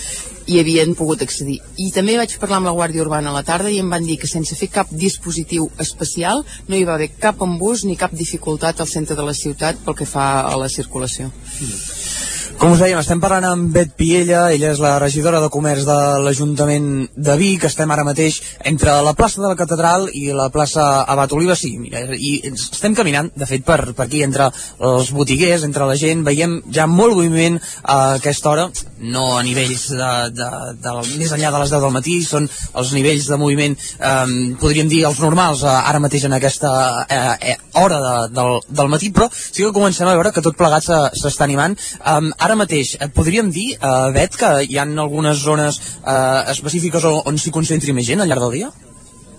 [0.48, 1.60] hi havien pogut accedir.
[1.78, 4.18] I també vaig parlar amb la Guàrdia Urbana a la tarda i em van dir
[4.22, 8.80] que sense fer cap dispositiu especial no hi va haver cap embús ni cap dificultat
[8.80, 11.32] al centre de la ciutat pel que fa a la circulació.
[11.60, 12.37] Mm.
[12.58, 15.98] Com us dèiem, estem parlant amb Bet Piella, ella és la regidora de Comerç de
[16.26, 21.04] l'Ajuntament de Vic, estem ara mateix entre la plaça de la Catedral i la plaça
[21.06, 24.48] Abat Oliva, sí, mira, i estem caminant, de fet, per, per aquí, entre
[24.90, 28.66] els botiguers, entre la gent, veiem ja molt moviment a aquesta hora,
[29.06, 30.50] no a nivells de, de,
[30.82, 34.18] de, de més enllà de les 10 del matí, són els nivells de moviment, eh,
[34.58, 36.74] podríem dir, els normals, eh, ara mateix en aquesta
[37.06, 37.22] eh,
[37.54, 40.90] eh, hora de, del, del matí, però sí que comencem a veure que tot plegat
[40.90, 41.78] s'està animant.
[42.02, 42.18] Eh,
[42.48, 47.22] ara mateix, et podríem dir, uh, Bet, que hi ha algunes zones uh, específiques on,
[47.28, 48.72] on s'hi concentri més gent al llarg del dia?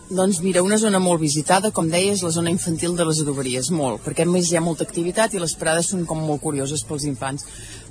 [0.09, 3.69] Doncs mira, una zona molt visitada, com deia, és la zona infantil de les adoberies,
[3.77, 6.85] molt, perquè a més hi ha molta activitat i les parades són com molt curioses
[6.89, 7.45] pels infants.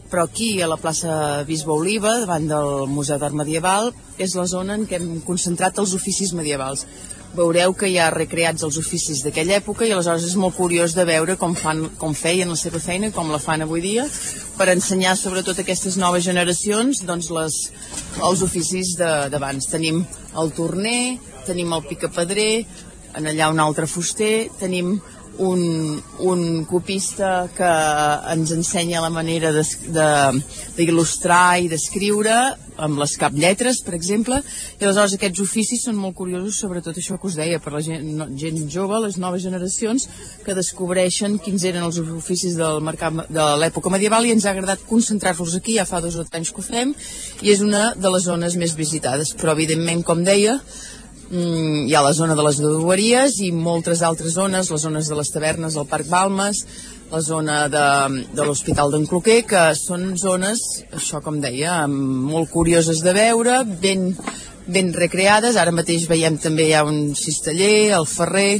[0.09, 4.79] Però aquí, a la plaça Bisbe Oliva, davant del Museu d'Art Medieval, és la zona
[4.79, 6.87] en què hem concentrat els oficis medievals.
[7.37, 11.03] Veureu que hi ha recreats els oficis d'aquella època i aleshores és molt curiós de
[11.05, 14.07] veure com, fan, com feien la seva feina, com la fan avui dia,
[14.57, 17.59] per ensenyar sobretot aquestes noves generacions doncs les,
[18.25, 19.69] els oficis d'abans.
[19.69, 20.01] Tenim
[20.41, 22.65] el torner, tenim el picapedrer,
[23.17, 24.95] en allà un altre fuster, tenim
[25.37, 25.61] un,
[26.25, 27.69] un copista que
[28.33, 32.39] ens ensenya la manera d'il·lustrar i d'escriure
[32.77, 34.39] amb les cap lletres, per exemple,
[34.77, 38.05] i aleshores aquests oficis són molt curiosos, sobretot això que us deia, per la gent,
[38.19, 40.07] no, gent jove, les noves generacions,
[40.45, 44.85] que descobreixen quins eren els oficis del mercat de l'època medieval i ens ha agradat
[44.89, 46.93] concentrar-los aquí, ja fa dos o tres anys que ho fem,
[47.41, 50.59] i és una de les zones més visitades, però evidentment, com deia,
[51.29, 55.17] mm, hi ha la zona de les adoberies i moltes altres zones, les zones de
[55.17, 56.65] les tavernes, el Parc Balmes,
[57.11, 57.85] la zona de,
[58.35, 60.63] de l'Hospital d'en Cloquer, que són zones,
[60.95, 64.09] això com deia, molt curioses de veure, ben,
[64.67, 65.55] ben recreades.
[65.55, 68.51] Ara mateix veiem també hi ha un cisteller, el ferrer,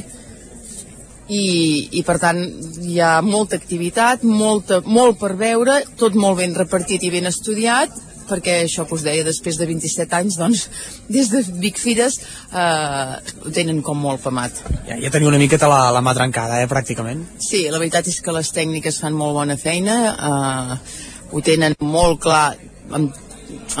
[1.28, 1.44] i,
[1.92, 2.40] i per tant
[2.88, 7.92] hi ha molta activitat, molta, molt per veure, tot molt ben repartit i ben estudiat,
[8.28, 10.64] perquè això que us deia, després de 27 anys, doncs,
[11.14, 14.62] des de Vic Fires eh, ho tenen com molt famat.
[14.88, 17.24] Ja, ja teniu una miqueta la, la mà trencada, eh, pràcticament.
[17.42, 22.22] Sí, la veritat és que les tècniques fan molt bona feina, eh, ho tenen molt
[22.24, 22.46] clar
[22.94, 23.16] amb,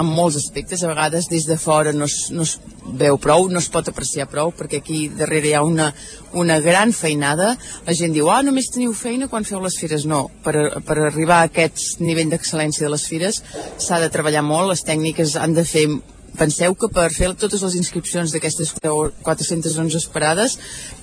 [0.00, 2.58] amb molts aspectes, a vegades des de fora no es, no es
[3.00, 5.90] veu prou, no es pot apreciar prou, perquè aquí darrere hi ha una,
[6.32, 7.54] una gran feinada.
[7.86, 10.06] La gent diu, ah, només teniu feina quan feu les fires.
[10.08, 10.54] No, per,
[10.86, 13.42] per arribar a aquest nivell d'excel·lència de les fires
[13.78, 15.88] s'ha de treballar molt, les tècniques han de fer
[16.38, 20.54] penseu que per fer totes les inscripcions d'aquestes 411 parades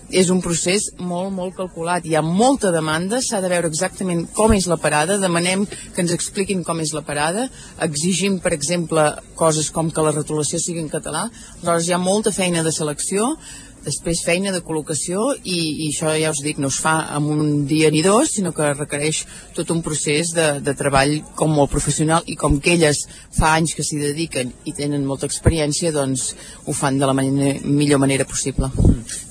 [0.10, 2.06] és un procés molt, molt calculat.
[2.06, 6.14] Hi ha molta demanda, s'ha de veure exactament com és la parada, demanem que ens
[6.14, 7.48] expliquin com és la parada,
[7.86, 11.28] exigim, per exemple, coses com que la rotulació sigui en català,
[11.62, 13.34] aleshores hi ha molta feina de selecció,
[13.86, 17.52] després feina de col·locació i, i això ja us dic, no es fa en un
[17.70, 19.24] dia ni dos, sinó que requereix
[19.56, 23.06] tot un procés de, de treball com molt professional i com que elles
[23.36, 26.32] fa anys que s'hi dediquen i tenen molta experiència, doncs
[26.66, 28.72] ho fan de la manera, millor manera possible.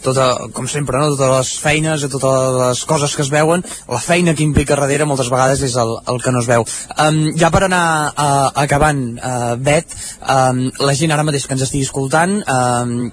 [0.04, 1.12] Tota, com sempre, no?
[1.14, 5.30] totes les feines, totes les coses que es veuen, la feina que implica darrere moltes
[5.32, 6.66] vegades és el, el que no es veu.
[7.00, 11.64] Um, ja per anar uh, acabant, uh, Bet, um, la gent ara mateix que ens
[11.66, 13.08] estigui escoltant, um,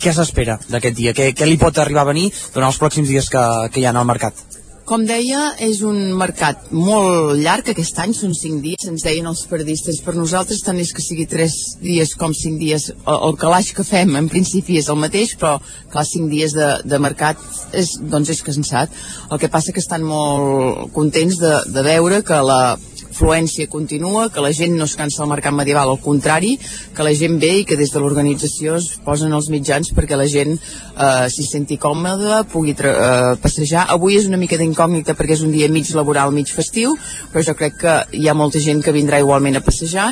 [0.00, 1.12] què s'espera d'aquest dia?
[1.16, 3.92] Què, què li pot arribar a venir durant els pròxims dies que, que hi ha
[3.92, 4.46] al mercat?
[4.90, 9.44] Com deia, és un mercat molt llarg, aquest any són 5 dies, ens deien els
[9.46, 13.70] periodistes, per nosaltres tant és que sigui 3 dies com 5 dies, el, el calaix
[13.76, 15.60] que fem en principi és el mateix, però
[15.92, 17.38] clar, 5 dies de, de mercat
[17.70, 18.98] és, doncs és cansat.
[19.30, 22.62] El que passa que estan molt contents de, de veure que la
[23.16, 26.56] fluència continua, que la gent no es cansa del mercat medieval, al contrari,
[26.96, 30.28] que la gent ve i que des de l'organització es posen els mitjans perquè la
[30.30, 33.86] gent eh, s'hi senti còmoda, pugui eh, passejar.
[33.94, 36.96] Avui és una mica d'incògnita perquè és un dia mig laboral, mig festiu,
[37.32, 40.10] però jo crec que hi ha molta gent que vindrà igualment a passejar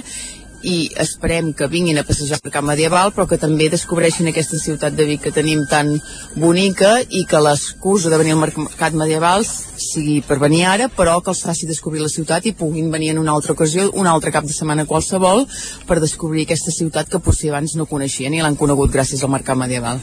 [0.62, 4.96] i esperem que vinguin a passejar per Camp Medieval però que també descobreixin aquesta ciutat
[4.98, 5.92] de Vic que tenim tan
[6.34, 11.30] bonica i que l'excusa de venir al mercat medieval sigui per venir ara però que
[11.30, 14.44] els faci descobrir la ciutat i puguin venir en una altra ocasió, un altre cap
[14.44, 15.46] de setmana qualsevol
[15.86, 19.58] per descobrir aquesta ciutat que potser abans no coneixien i l'han conegut gràcies al mercat
[19.58, 20.00] medieval.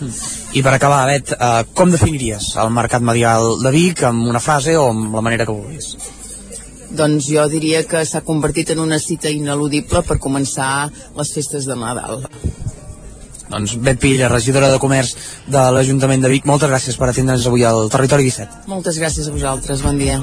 [0.54, 4.78] I per acabar, Bet, eh, com definiries el mercat medieval de Vic amb una frase
[4.80, 5.96] o amb la manera que vulguis?
[6.98, 11.78] Doncs jo diria que s'ha convertit en una cita ineludible per començar les festes de
[11.80, 12.26] Nadal.
[13.50, 15.14] Doncs Bet Pilla, regidora de Comerç
[15.48, 18.66] de l'Ajuntament de Vic, moltes gràcies per atendre'ns avui al Territori 17.
[18.72, 20.20] Moltes gràcies a vosaltres, bon dia.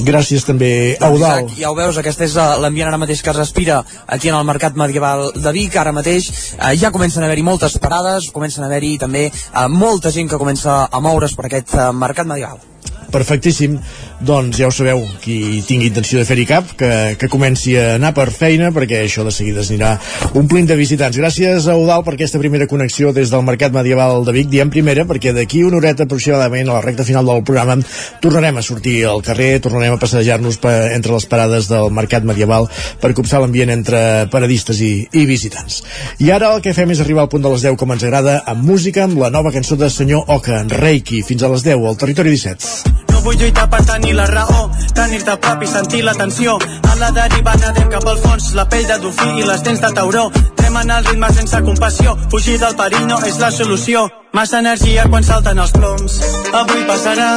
[0.00, 1.44] Gràcies també a Doncs, Eudal.
[1.44, 4.36] Isaac, ja ho veus, aquest és eh, l'ambient ara mateix que es respira aquí en
[4.38, 8.64] el Mercat Medieval de Vic, ara mateix eh, ja comencen a haver-hi moltes parades, comencen
[8.64, 12.62] a haver-hi també eh, molta gent que comença a moure's per aquest eh, Mercat Medieval.
[13.10, 13.80] Perfectíssim.
[14.20, 18.10] Doncs ja ho sabeu, qui tingui intenció de fer-hi cap, que, que comenci a anar
[18.12, 19.94] per feina, perquè això de seguida anirà
[20.36, 21.16] omplint de visitants.
[21.16, 24.50] Gràcies a Eudal per aquesta primera connexió des del Mercat Medieval de Vic.
[24.52, 27.78] Diem primera perquè d'aquí una horeta aproximadament a la recta final del programa
[28.20, 32.68] tornarem a sortir al carrer, tornarem a passejar-nos entre les parades del Mercat Medieval
[33.00, 35.80] per copsar l'ambient entre paradistes i, i visitants.
[36.20, 38.42] I ara el que fem és arribar al punt de les 10 com ens agrada
[38.44, 41.88] amb música, amb la nova cançó de senyor Oka, en Reiki, fins a les 10
[41.88, 43.09] al Territori 17.
[43.24, 46.56] Vull lluitar per tenir la raó, tenir-te a prop i sentir la tensió.
[46.90, 49.92] A la deriva nadem cap al fons, la pell de dofí i les dents de
[49.96, 50.30] tauró.
[50.56, 54.08] Tremen el ritme sense compassió, fugir del perill no és la solució.
[54.32, 56.20] Massa energia quan salten els ploms.
[56.62, 57.30] Avui passarà,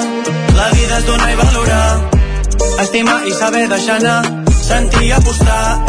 [0.58, 1.88] la vida és donar i valorar.
[2.84, 4.22] Estimar i saber deixar anar,
[4.62, 5.80] sentir i apostar.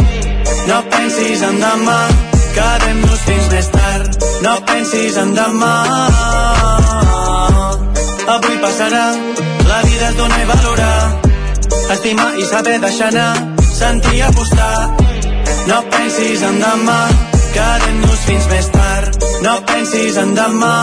[0.68, 1.98] No pensis en demà,
[2.56, 4.22] quedem-nos fins més tard.
[4.46, 6.63] No pensis en demà.
[8.26, 9.04] Avui passarà,
[9.68, 11.00] la vida és donar i valorar.
[11.92, 13.34] Estimar i saber deixar anar,
[13.68, 14.88] sentir i apostar.
[15.68, 17.00] No pensis en demà,
[17.56, 19.28] quedem-nos fins més tard.
[19.44, 20.74] No pensis en demà.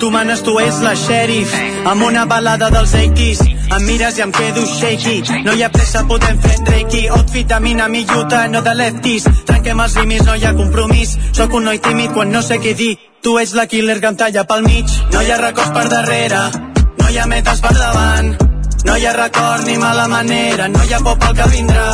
[0.00, 1.50] Tu manes, tu ets la xèrif
[1.90, 5.42] Amb una balada dels 80s Em mires i em quedo shaky.
[5.44, 9.28] No hi ha pressa, podem fer reiki Outfit de mina, mi lluita, no de lefties
[9.46, 11.16] Trenquem els límits, no hi ha compromís.
[11.36, 12.96] Sóc un noi tímid quan no sé què dir.
[13.22, 14.96] Tu ets la killer que em talla pel mig.
[15.12, 16.40] No hi ha records per darrere.
[16.98, 18.32] No hi ha metes per davant.
[18.84, 20.68] No hi ha record ni mala manera.
[20.68, 21.86] No hi ha por pel que vindrà.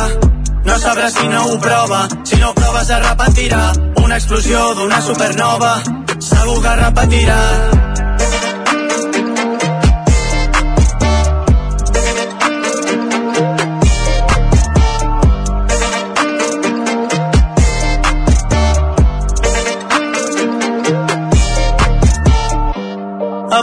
[0.67, 3.61] No sabràs si no ho prova, si no ho proves es repetirà.
[4.03, 5.75] Una explosió d'una supernova.
[6.17, 7.41] Segur que repetirà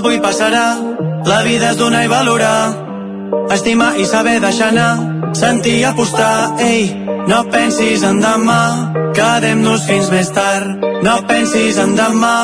[0.04, 0.64] Avui passarà,
[1.24, 2.74] la vida és donar i valorar
[3.54, 6.90] Estimar i saber deixar anar Sentir i apostar, ei
[7.30, 8.58] No pensis en demà
[9.16, 10.84] Quedem-nos fins més tard.
[11.06, 12.34] No pensis en demà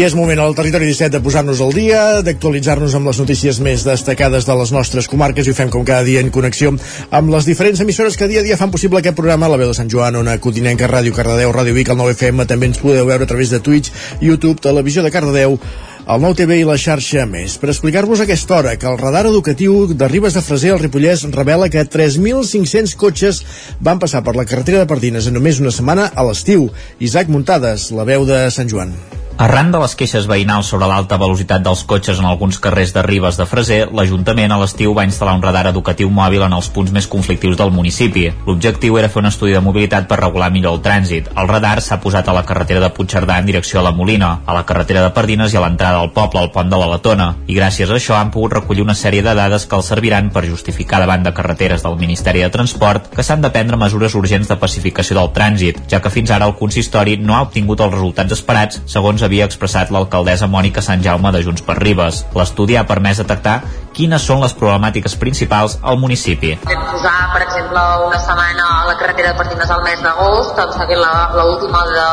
[0.00, 3.82] I és moment al territori 17 de posar-nos al dia, d'actualitzar-nos amb les notícies més
[3.84, 6.70] destacades de les nostres comarques i ho fem com cada dia en connexió
[7.18, 9.76] amb les diferents emissores que dia a dia fan possible aquest programa, la veu de
[9.76, 13.32] Sant Joan, Ona Codinenca, Ràdio Cardedeu, Ràdio Vic, el 9FM, també ens podeu veure a
[13.34, 13.92] través de Twitch,
[14.24, 15.60] YouTube, Televisió de Cardedeu,
[16.08, 17.60] el nou TV i la xarxa més.
[17.60, 21.68] Per explicar-vos aquesta hora que el radar educatiu de Ribes de Freser al Ripollès revela
[21.68, 23.44] que 3.500 cotxes
[23.84, 26.70] van passar per la carretera de Pardines en només una setmana a l'estiu.
[27.04, 28.96] Isaac Muntades, la veu de Sant Joan.
[29.40, 33.38] Arran de les queixes veïnals sobre l'alta velocitat dels cotxes en alguns carrers de Ribes
[33.40, 37.06] de Freser, l'Ajuntament a l'estiu va instal·lar un radar educatiu mòbil en els punts més
[37.08, 38.26] conflictius del municipi.
[38.44, 41.30] L'objectiu era fer un estudi de mobilitat per regular millor el trànsit.
[41.40, 44.58] El radar s'ha posat a la carretera de Puigcerdà en direcció a la Molina, a
[44.58, 47.30] la carretera de Pardines i a l'entrada del poble, al pont de la Letona.
[47.48, 50.44] I gràcies a això han pogut recollir una sèrie de dades que els serviran per
[50.50, 54.60] justificar davant de carreteres del Ministeri de Transport que s'han de prendre mesures urgents de
[54.60, 58.84] pacificació del trànsit, ja que fins ara el consistori no ha obtingut els resultats esperats,
[58.84, 62.24] segons havia expressat l'alcaldessa Mònica Sant Jaume de Junts per Ribes.
[62.34, 63.60] L'estudi ha permès detectar
[63.94, 66.56] quines són les problemàtiques principals al municipi.
[66.66, 70.88] Vam posar, per exemple, una setmana a la carretera de Pardines al mes d'agost, sembla
[70.90, 72.08] que l'última de,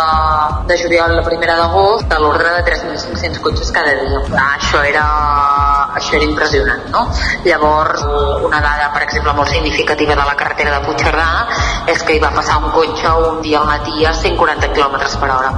[0.69, 4.23] de juliol, la primera d'agost, a l'ordre de 3.500 cotxes cada dia.
[4.37, 5.05] Ah, això era,
[5.97, 7.05] això era impressionant, no?
[7.45, 8.05] Llavors,
[8.45, 11.29] una dada, per exemple, molt significativa de la carretera de Puigcerdà
[11.93, 15.31] és que hi va passar un cotxe un dia al matí a 140 km per
[15.33, 15.53] hora.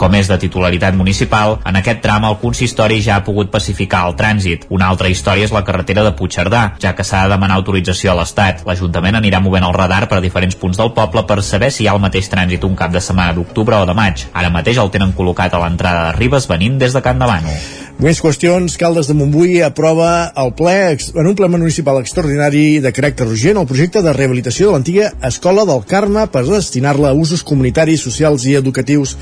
[0.00, 4.14] Com és de titularitat municipal, en aquest tram el consistori ja ha pogut pacificar el
[4.16, 4.64] trànsit.
[4.72, 8.16] Una altra història és la carretera de Puigcerdà, ja que s'ha de demanar autorització a
[8.16, 8.62] l'Estat.
[8.64, 11.90] L'Ajuntament anirà movent el radar per a diferents punts del poble per saber si hi
[11.90, 14.24] ha el mateix trànsit un cap de setmana d'octubre o de maig.
[14.32, 17.60] Ara mateix el tenen col·locat a l'entrada de Ribes venint des de Can Davano.
[18.00, 23.26] Més qüestions, Caldes de Montbui aprova el ple, en un ple municipal extraordinari de caràcter
[23.28, 28.00] urgent el projecte de rehabilitació de l'antiga Escola del Carme per destinar-la a usos comunitaris,
[28.00, 29.18] socials i educatius.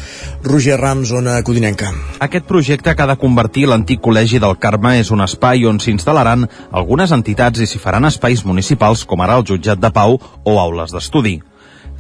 [0.46, 1.92] Roger Rams, zona Codinenca.
[2.20, 6.48] Aquest projecte que ha de convertir l'antic col·legi del Carme és un espai on s'instal·laran
[6.72, 10.92] algunes entitats i s'hi faran espais municipals com ara el jutjat de pau o aules
[10.92, 11.38] d'estudi.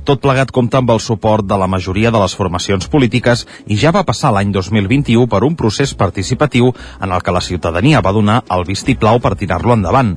[0.08, 3.92] Tot plegat compta amb el suport de la majoria de les formacions polítiques i ja
[3.92, 8.42] va passar l'any 2021 per un procés participatiu en el que la ciutadania va donar
[8.56, 10.16] el vistiplau per tirar-lo endavant.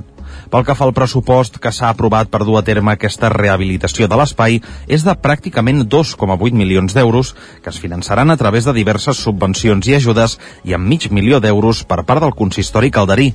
[0.50, 4.18] Pel que fa al pressupost que s'ha aprovat per dur a terme aquesta rehabilitació de
[4.18, 9.88] l'espai és de pràcticament 2,8 milions d'euros que es finançaran a través de diverses subvencions
[9.88, 13.32] i ajudes i amb mig milió d'euros per part del consistori calderí.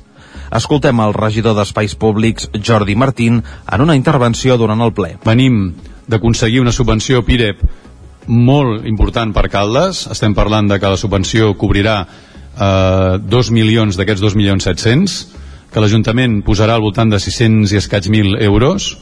[0.54, 5.16] Escoltem el regidor d'Espais Públics, Jordi Martín, en una intervenció durant el ple.
[5.24, 5.74] Venim
[6.08, 7.60] d'aconseguir una subvenció PIREP
[8.28, 10.06] molt important per Caldes.
[10.12, 15.18] Estem parlant de que la subvenció cobrirà eh, 2 milions d'aquests 2 milions 700,
[15.72, 18.96] que l'Ajuntament posarà al voltant de 600 i escaig mil euros,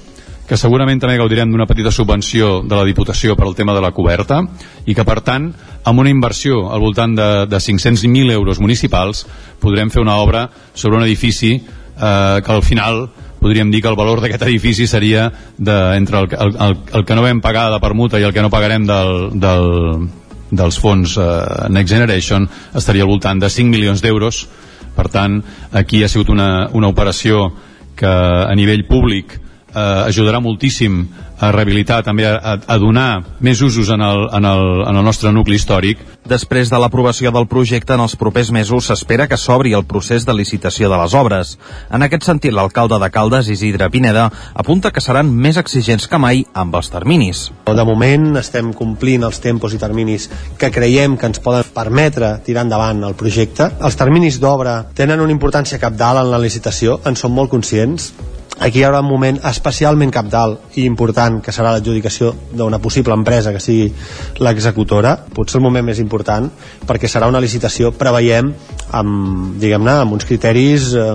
[0.46, 3.90] que segurament també gaudirem d'una petita subvenció de la Diputació per al tema de la
[3.90, 4.40] coberta
[4.86, 5.50] i que per tant
[5.86, 9.24] amb una inversió al voltant de, de 500.000 euros municipals
[9.62, 13.08] podrem fer una obra sobre un edifici eh, que al final
[13.40, 17.18] podríem dir que el valor d'aquest edifici seria de, entre el, el, el, el que
[17.18, 19.12] no vam pagar de permuta i el que no pagarem del,
[19.42, 20.06] del,
[20.50, 21.26] dels fons eh,
[21.74, 24.46] Next Generation estaria al voltant de 5 milions d'euros
[24.96, 25.40] per tant
[25.72, 27.50] aquí ha sigut una, una operació
[27.96, 29.38] que a nivell públic
[29.76, 31.04] eh, ajudarà moltíssim
[31.36, 35.32] a rehabilitar, també a, a donar més usos en el, en, el, en el nostre
[35.36, 36.00] nucli històric.
[36.26, 40.34] Després de l'aprovació del projecte, en els propers mesos s'espera que s'obri el procés de
[40.34, 41.52] licitació de les obres.
[41.92, 46.42] En aquest sentit, l'alcalde de Caldes, Isidre Pineda, apunta que seran més exigents que mai
[46.56, 47.50] amb els terminis.
[47.68, 52.64] De moment estem complint els tempos i terminis que creiem que ens poden permetre tirar
[52.64, 53.68] endavant el projecte.
[53.84, 58.14] Els terminis d'obra tenen una importància capdalt en la licitació, en som molt conscients,
[58.58, 63.52] aquí hi haurà un moment especialment capdalt i important que serà l'adjudicació d'una possible empresa
[63.52, 63.90] que sigui
[64.40, 65.16] l'executora.
[65.34, 66.48] Potser el moment més important
[66.88, 68.52] perquè serà una licitació, preveiem
[68.96, 71.06] amb, diguem-ne, amb uns criteris eh,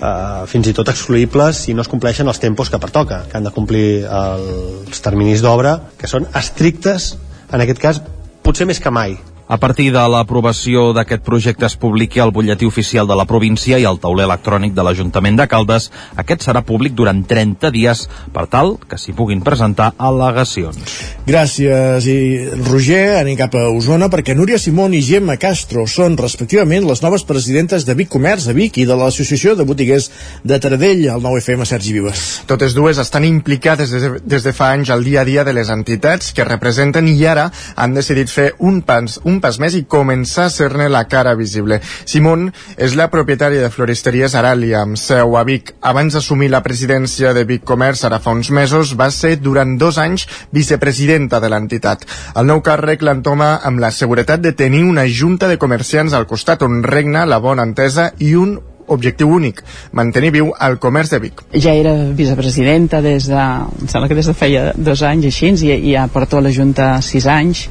[0.00, 3.48] eh, fins i tot excluïbles si no es compleixen els tempos que pertoca que han
[3.48, 7.14] de complir els terminis d'obra que són estrictes
[7.52, 8.02] en aquest cas
[8.44, 9.16] potser més que mai
[9.48, 13.84] a partir de l'aprovació d'aquest projecte es publiqui al butlletí oficial de la província i
[13.86, 15.90] al tauler electrònic de l'Ajuntament de Caldes.
[16.18, 20.80] Aquest serà públic durant 30 dies per tal que s'hi puguin presentar al·legacions.
[21.26, 22.18] Gràcies, i
[22.66, 27.26] Roger, anem cap a Osona, perquè Núria Simón i Gemma Castro són respectivament les noves
[27.26, 30.10] presidentes de Vic Comerç a Vic i de l'Associació de Botiguers
[30.44, 32.24] de Taradell, al 9FM Sergi Vives.
[32.50, 35.54] Totes dues estan implicades des de, des de fa anys al dia a dia de
[35.54, 39.76] les entitats que representen i ara han decidit fer un pas, un un pas més
[39.76, 41.78] i començar a ser-ne la cara visible.
[42.08, 45.74] Simón és la propietària de floristeries Aralia, amb seu a Vic.
[45.84, 50.00] Abans d'assumir la presidència de Vic Comerç, ara fa uns mesos, va ser durant dos
[50.02, 50.26] anys
[50.56, 52.06] vicepresidenta de l'entitat.
[52.34, 56.64] El nou càrrec l'entoma amb la seguretat de tenir una junta de comerciants al costat
[56.66, 58.56] on regna la bona entesa i un
[58.86, 59.62] objectiu únic,
[59.92, 61.42] mantenir viu el comerç de Vic.
[61.52, 63.44] Ja era vicepresidenta des de,
[63.82, 66.52] em sembla que des de feia dos anys així, i, i ja porto a la
[66.54, 67.66] Junta sis anys,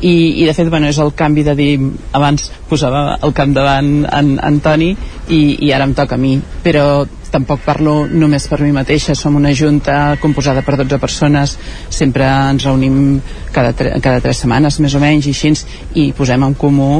[0.00, 1.70] i, i de fet bueno, és el canvi de dir,
[2.16, 4.92] abans posava el capdavant en Antoni
[5.28, 9.36] i, i ara em toca a mi, però tampoc parlo només per mi mateixa, som
[9.36, 11.56] una junta composada per 12 persones,
[11.90, 13.20] sempre ens reunim
[13.52, 15.52] cada, tre cada tres setmanes més o menys i així,
[15.94, 16.90] i posem en comú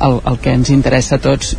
[0.00, 1.54] el, el que ens interessa a tots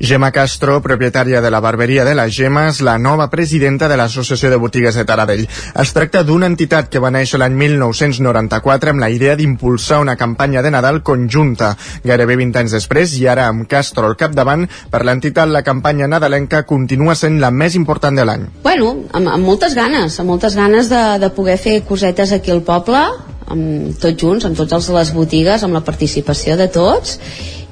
[0.00, 4.58] Gemma Castro, propietària de la barberia de les Gemes, la nova presidenta de l'Associació de
[4.58, 5.44] Botigues de Taradell.
[5.80, 10.64] Es tracta d'una entitat que va néixer l'any 1994 amb la idea d'impulsar una campanya
[10.66, 11.76] de Nadal conjunta.
[12.02, 16.64] Gairebé 20 anys després, i ara amb Castro al capdavant, per l'entitat la campanya nadalenca
[16.66, 18.48] continua sent la més important de l'any.
[18.66, 22.66] Bueno, amb, amb moltes ganes, amb moltes ganes de, de poder fer cosetes aquí al
[22.66, 23.06] poble,
[23.46, 27.20] amb tots junts, amb de les botigues, amb la participació de tots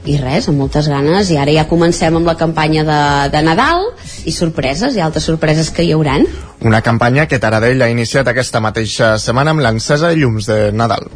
[0.04, 3.00] i res, amb moltes ganes i ara ja comencem amb la campanya de,
[3.34, 3.88] de Nadal
[4.26, 6.26] i sorpreses, i altres sorpreses que hi hauran
[6.62, 11.10] una campanya que Taradell ha iniciat aquesta mateixa setmana amb l'encesa de llums de Nadal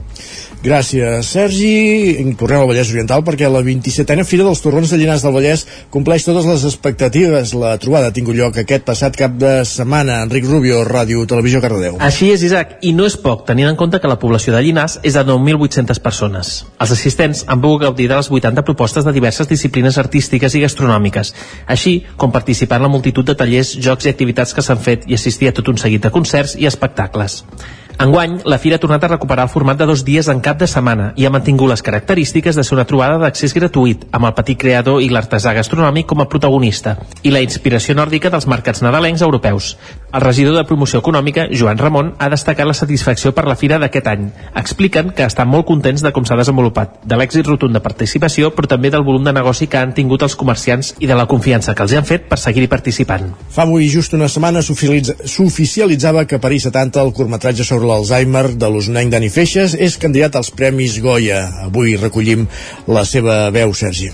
[0.66, 2.32] Gràcies, Sergi.
[2.38, 5.62] Tornem al Vallès Oriental perquè la 27a Fira dels Torrons de Llinars del Vallès
[5.94, 7.52] compleix totes les expectatives.
[7.54, 10.22] La trobada ha tingut lloc aquest passat cap de setmana.
[10.26, 12.00] Enric Rubio, Ràdio Televisió Cardedeu.
[12.02, 14.98] Així és, Isaac, i no és poc, tenint en compte que la població de Llinars
[15.06, 16.56] és de 9.800 persones.
[16.80, 21.32] Els assistents han pogut gaudir de les 80 propostes de diverses disciplines artístiques i gastronòmiques,
[21.66, 25.16] així com participar en la multitud de tallers, jocs i activitats que s'han fet i
[25.16, 27.40] assistir a tot un seguit de concerts i espectacles.
[27.96, 30.66] Enguany, la Fira ha tornat a recuperar el format de dos dies en cap de
[30.68, 34.60] setmana i ha mantingut les característiques de ser una trobada d'accés gratuït, amb el petit
[34.60, 39.70] creador i l'artesà gastronòmic com a protagonista, i la inspiració nòrdica dels mercats nadalencs europeus.
[40.16, 44.06] El regidor de Promoció Econòmica, Joan Ramon, ha destacat la satisfacció per la Fira d'aquest
[44.08, 44.22] any.
[44.56, 48.70] Expliquen que estan molt contents de com s'ha desenvolupat, de l'èxit rotund de participació, però
[48.70, 51.84] també del volum de negoci que han tingut els comerciants i de la confiança que
[51.84, 53.26] els han fet per seguir-hi participant.
[53.52, 59.12] Fa avui just una setmana s'oficialitzava que París 70, el curtmetratge sobre l'Alzheimer de l'usonenc
[59.12, 61.42] Dani Feixes és candidat als Premis Goya.
[61.66, 62.48] Avui recollim
[62.88, 64.08] la seva veu, Sergi.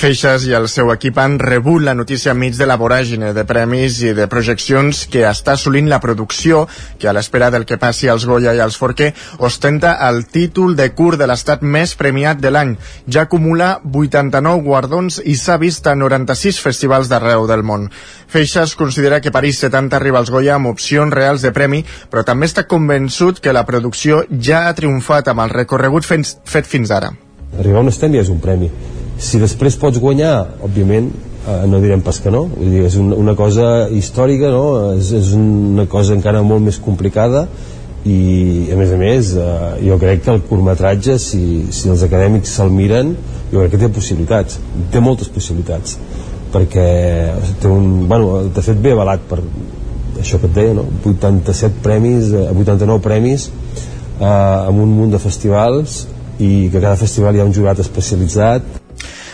[0.00, 4.00] Feixes i el seu equip han rebut la notícia enmig de la voràgine de premis
[4.00, 6.64] i de projeccions que està assolint la producció,
[6.98, 9.10] que a l'espera del que passi als Goya i als Forqué
[9.42, 12.76] ostenta el títol de curt de l'estat més premiat de l'any.
[13.10, 17.88] Ja acumula 89 guardons i s'ha vist a 96 festivals d'arreu del món.
[18.32, 22.46] Feixes considera que París 70 arriba als Goya amb opcions reals de premi, però també
[22.46, 27.12] està convençut que la producció ja ha triomfat amb el recorregut fet fins ara.
[27.58, 28.70] Arribar a un estèndia és un premi.
[29.22, 31.10] Si després pots guanyar, òbviament,
[31.46, 34.64] eh, no direm pas que no vull dir, és una, una cosa històrica no?
[34.96, 37.46] és, és una cosa encara molt més complicada
[38.02, 42.56] i a més a més eh, jo crec que el curtmetratge si, si els acadèmics
[42.58, 43.14] se'l miren
[43.52, 44.58] jo crec que té possibilitats
[44.90, 45.98] té moltes possibilitats
[46.52, 46.88] perquè
[47.62, 49.40] té un, bueno, de fet ve avalat per
[50.20, 50.84] això que et deia, no?
[51.08, 56.02] 87 premis, 89 eh, premis eh, amb un munt de festivals
[56.42, 58.81] i que cada festival hi ha un jurat especialitzat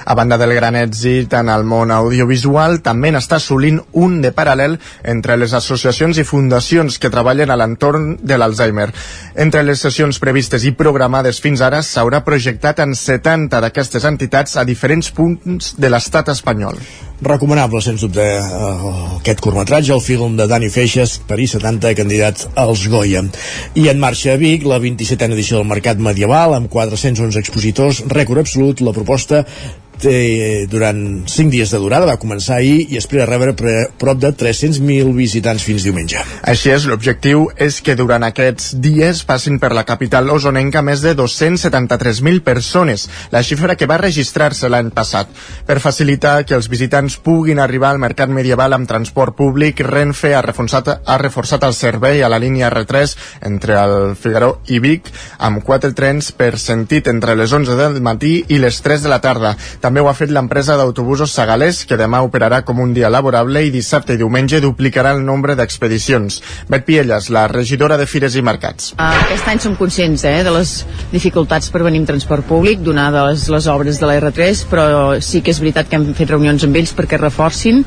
[0.09, 4.79] a banda del gran èxit en el món audiovisual, també n'està assolint un de paral·lel
[5.05, 8.87] entre les associacions i fundacions que treballen a l'entorn de l'Alzheimer.
[9.37, 14.65] Entre les sessions previstes i programades fins ara s'haurà projectat en 70 d'aquestes entitats a
[14.65, 16.81] diferents punts de l'estat espanyol.
[17.21, 22.87] Recomanable, sens dubte, uh, aquest curtmetratge, el film de Dani Feixes, París 70, candidat als
[22.89, 23.27] Goya.
[23.75, 28.47] I en marxa a Vic, la 27a edició del Mercat Medieval, amb 411 expositors, rècord
[28.47, 29.43] absolut, la proposta
[30.03, 34.31] té durant 5 dies de durada, va començar ahir i espera rebre pre prop de
[34.33, 36.23] 300.000 visitants fins diumenge.
[36.43, 41.15] Així és, l'objectiu és que durant aquests dies passin per la capital osonenca més de
[41.19, 45.31] 273.000 persones, la xifra que va registrar-se l'any passat.
[45.67, 50.45] Per facilitar que els visitants puguin arribar al mercat medieval amb transport públic, Renfe ha
[50.45, 53.17] reforçat, ha reforçat el servei a la línia R3
[53.49, 58.35] entre el Figaro i Vic amb quatre trens per sentit entre les 11 del matí
[58.49, 59.55] i les 3 de la tarda.
[59.81, 63.73] També ho ha fet l'empresa d'autobusos Segalés, que demà operarà com un dia laborable i
[63.73, 66.43] dissabte i diumenge duplicarà el nombre d'expedicions.
[66.69, 68.93] Bet Pielles, la regidora de Fires i Mercats.
[69.01, 70.75] Aquest any som conscients eh, de les
[71.13, 74.87] dificultats per venir amb transport públic, donades les, les obres de la R3, però
[75.25, 77.87] sí que és veritat que hem fet reunions amb ells perquè reforcin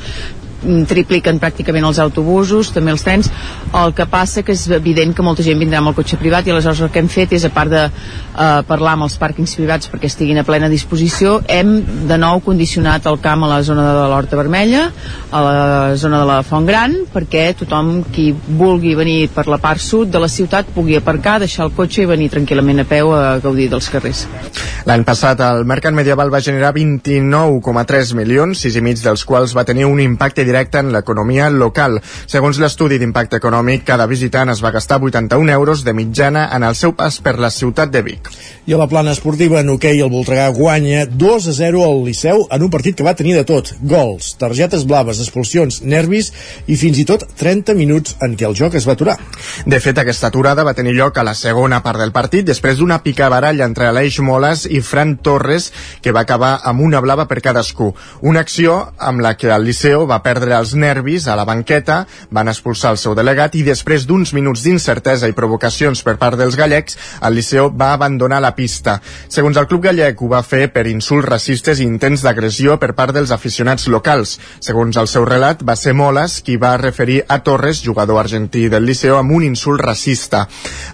[0.61, 3.29] tripliquen pràcticament els autobusos, també els trens,
[3.77, 6.53] el que passa que és evident que molta gent vindrà amb el cotxe privat i
[6.53, 9.89] aleshores el que hem fet és, a part de eh, parlar amb els pàrquings privats
[9.91, 11.73] perquè estiguin a plena disposició, hem
[12.09, 14.87] de nou condicionat el camp a la zona de l'Horta Vermella,
[15.31, 19.81] a la zona de la Font Gran, perquè tothom qui vulgui venir per la part
[19.81, 23.39] sud de la ciutat pugui aparcar, deixar el cotxe i venir tranquil·lament a peu a
[23.43, 24.25] gaudir dels carrers.
[24.85, 29.65] L'any passat el mercat medieval va generar 29,3 milions, sis i mig dels quals va
[29.67, 31.97] tenir un impacte directe en l'economia local.
[32.27, 36.75] Segons l'estudi d'impacte econòmic, cada visitant es va gastar 81 euros de mitjana en el
[36.75, 38.29] seu pas per la ciutat de Vic.
[38.67, 42.45] I a la plana esportiva, en hoquei, el Voltregà guanya 2 a 0 al Liceu
[42.51, 43.71] en un partit que va tenir de tot.
[43.81, 46.31] Gols, targetes blaves, expulsions, nervis
[46.67, 49.17] i fins i tot 30 minuts en què el joc es va aturar.
[49.65, 53.01] De fet, aquesta aturada va tenir lloc a la segona part del partit després d'una
[53.05, 55.71] picabaralla entre Aleix Moles i Fran Torres
[56.01, 57.91] que va acabar amb una blava per cadascú.
[58.21, 62.07] Una acció amb la que el Liceu va perdre perdre els nervis a la banqueta,
[62.33, 66.55] van expulsar el seu delegat i després d'uns minuts d'incertesa i provocacions per part dels
[66.57, 68.95] gallecs, el Liceu va abandonar la pista.
[69.29, 73.13] Segons el club gallec, ho va fer per insults racistes i intents d'agressió per part
[73.13, 74.39] dels aficionats locals.
[74.59, 78.87] Segons el seu relat, va ser Moles qui va referir a Torres, jugador argentí del
[78.89, 80.47] Liceu, amb un insult racista.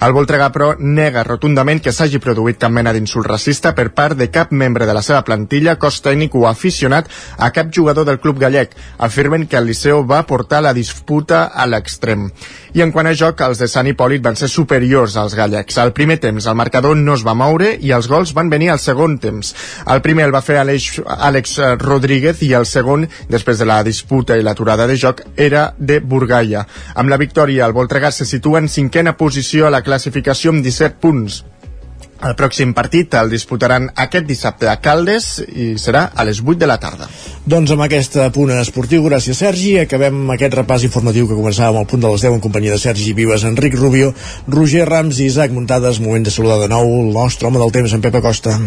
[0.04, 4.28] El Voltregà, però, nega rotundament que s'hagi produït cap mena d'insult racista per part de
[4.28, 7.08] cap membre de la seva plantilla, cos tècnic o aficionat
[7.38, 8.76] a cap jugador del club gallec.
[8.98, 12.28] Afirmen moment que el Liceu va portar la disputa a l'extrem.
[12.74, 15.78] I en quant a joc, els de Sant Hipòlit van ser superiors als gallecs.
[15.78, 18.82] Al primer temps el marcador no es va moure i els gols van venir al
[18.82, 19.54] segon temps.
[19.88, 24.38] El primer el va fer Àlex, Àlex Rodríguez i el segon, després de la disputa
[24.38, 26.66] i l'aturada de joc, era de Burgaia.
[26.96, 30.98] Amb la victòria, el Voltregà se situa en cinquena posició a la classificació amb 17
[31.02, 31.44] punts.
[32.18, 36.70] El pròxim partit el disputaran aquest dissabte a Caldes i serà a les 8 de
[36.70, 37.10] la tarda.
[37.46, 42.02] Doncs amb aquest punt esportiu, gràcies Sergi, acabem aquest repàs informatiu que començàvem al punt
[42.04, 44.14] de les 10 en companyia de Sergi Vives, Enric Rubio,
[44.48, 46.02] Roger Rams i Isaac Muntades.
[46.02, 48.58] Moment de saludar de nou el nostre home del temps, en Pepe Costa.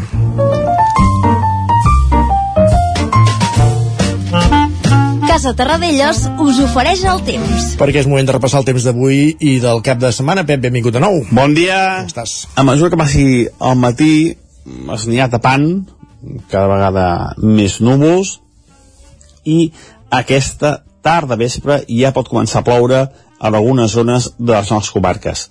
[5.31, 7.67] Casa Terradellos us ofereix el temps.
[7.79, 10.43] Perquè és moment de repassar el temps d'avui i del cap de setmana.
[10.43, 11.21] Pep, benvingut de nou.
[11.31, 11.77] Bon dia.
[12.01, 12.33] Com estàs?
[12.59, 15.69] A mesura que passi el matí es anirà tapant,
[16.51, 17.05] cada vegada
[17.47, 18.33] més núvols,
[19.47, 19.71] i
[20.19, 25.45] aquesta tarda vespre ja pot començar a ploure a algunes zones de les nostres comarques.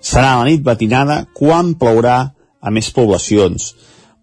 [0.00, 2.22] Serà la nit matinada quan plourà
[2.56, 3.74] a més poblacions.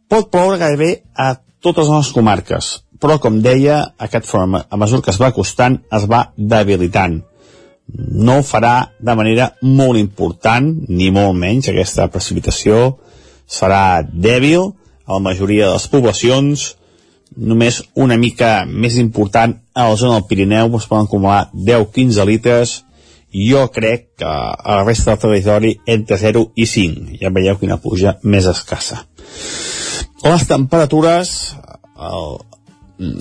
[0.10, 2.74] Pot ploure gairebé a totes les nostres comarques,
[3.04, 7.20] però com deia, aquest front, a mesura que es va acostant, es va debilitant.
[7.94, 12.96] No ho farà de manera molt important, ni molt menys, aquesta precipitació
[13.44, 14.70] serà dèbil
[15.04, 16.64] a la majoria de les poblacions,
[17.36, 22.76] només una mica més important a la zona del Pirineu es poden acumular 10-15 litres.
[23.34, 27.80] Jo crec que a la resta del territori entre 0 i 5 ja veieu quina
[27.82, 29.02] puja més escassa.
[30.24, 31.34] Les temperatures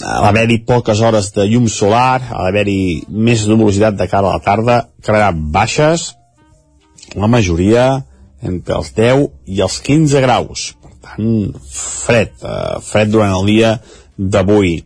[0.03, 4.45] a l'haver-hi poques hores de llum solar, a l'haver-hi més nuvolositat de cara a la
[4.45, 6.13] tarda, quedaran baixes,
[7.15, 7.87] la majoria
[8.43, 10.73] entre els 10 i els 15 graus.
[10.83, 11.29] Per tant,
[11.73, 13.77] fred, eh, fred durant el dia
[14.19, 14.83] d'avui.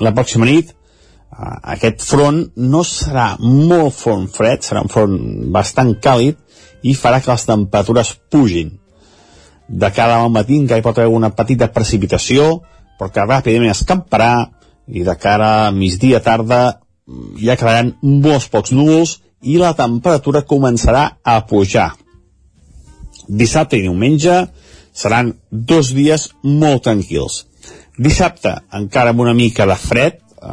[0.00, 5.18] La pròxima nit, eh, aquest front no serà molt front fred, serà un front
[5.52, 6.36] bastant càlid
[6.82, 8.78] i farà que les temperatures pugin.
[9.68, 12.62] De cara al matí encara hi pot haver una petita precipitació,
[12.98, 14.32] però que ràpidament escamparà
[14.88, 16.80] i de cara a migdia tarda
[17.40, 21.92] ja quedaran molts pocs núvols i la temperatura començarà a pujar.
[23.28, 24.44] Dissabte i diumenge
[24.94, 27.44] seran dos dies molt tranquils.
[27.98, 30.48] Dissabte encara amb una mica de fred, eh,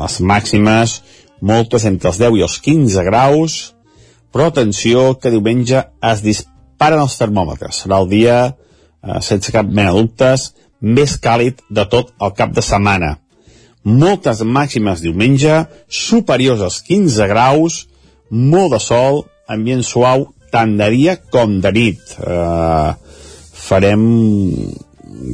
[0.00, 1.00] les màximes
[1.40, 3.74] moltes entre els 10 i els 15 graus,
[4.32, 7.82] però atenció que diumenge es disparen els termòmetres.
[7.84, 8.36] Serà el dia,
[9.02, 13.16] eh, sense cap mena de dubtes, més càlid de tot el cap de setmana.
[13.82, 17.86] Moltes màximes diumenge, superiors als 15 graus,
[18.30, 22.16] molt de sol, ambient suau, tant de dia com de nit.
[22.20, 22.90] Eh,
[23.62, 24.04] farem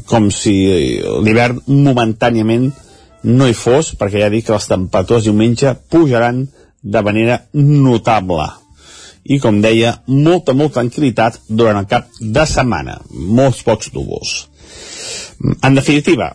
[0.09, 0.55] com si
[1.25, 2.71] l'hivern momentàniament
[3.29, 6.47] no hi fos, perquè ja dic que les temperatures diumenge pujaran
[6.83, 8.47] de manera notable.
[9.29, 12.97] I, com deia, molta, molta tranquil·litat durant el cap de setmana.
[13.11, 14.47] Molts pocs núvols.
[15.39, 16.33] En definitiva,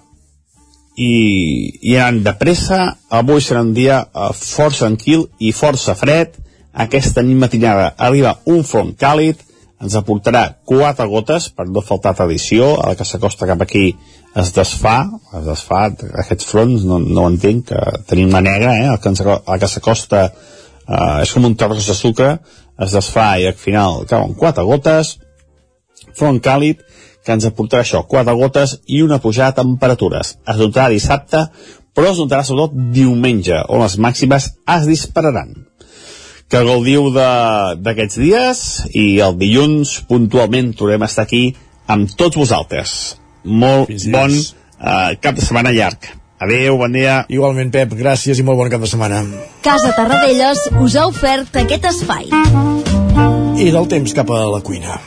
[0.96, 6.38] i, i anant de pressa, avui serà un dia eh, força tranquil i força fred.
[6.74, 9.42] Aquesta nit matinada arriba un front càlid,
[9.84, 13.92] ens aportarà quatre gotes per no faltar tradició, a la que s'acosta cap aquí
[14.40, 14.98] es desfà,
[15.38, 15.84] es desfà
[16.24, 19.60] aquests fronts, no, no ho entenc, que tenim la negra, eh, el que, ens, el
[19.62, 22.38] que s'acosta eh, és com un terrós de sucre,
[22.82, 25.18] es desfà i al final cauen quatre gotes,
[26.18, 26.82] front càlid,
[27.24, 30.38] que ens aportarà això, quatre gotes i una pujada de temperatures.
[30.48, 31.46] Es notarà dissabte,
[31.96, 35.54] però es notarà sobretot diumenge, on les màximes es dispararan
[36.54, 38.60] que gaudiu d'aquests dies
[38.94, 41.48] i el dilluns puntualment tornem a estar aquí
[41.90, 42.92] amb tots vosaltres.
[43.44, 46.12] Molt bon uh, cap de setmana llarg.
[46.44, 47.24] Adéu, bon dia.
[47.32, 49.24] Igualment, Pep, gràcies i molt bon cap de setmana.
[49.66, 52.30] Casa Tarradellas us ha ofert aquest espai.
[53.58, 55.00] I del temps cap a la cuina.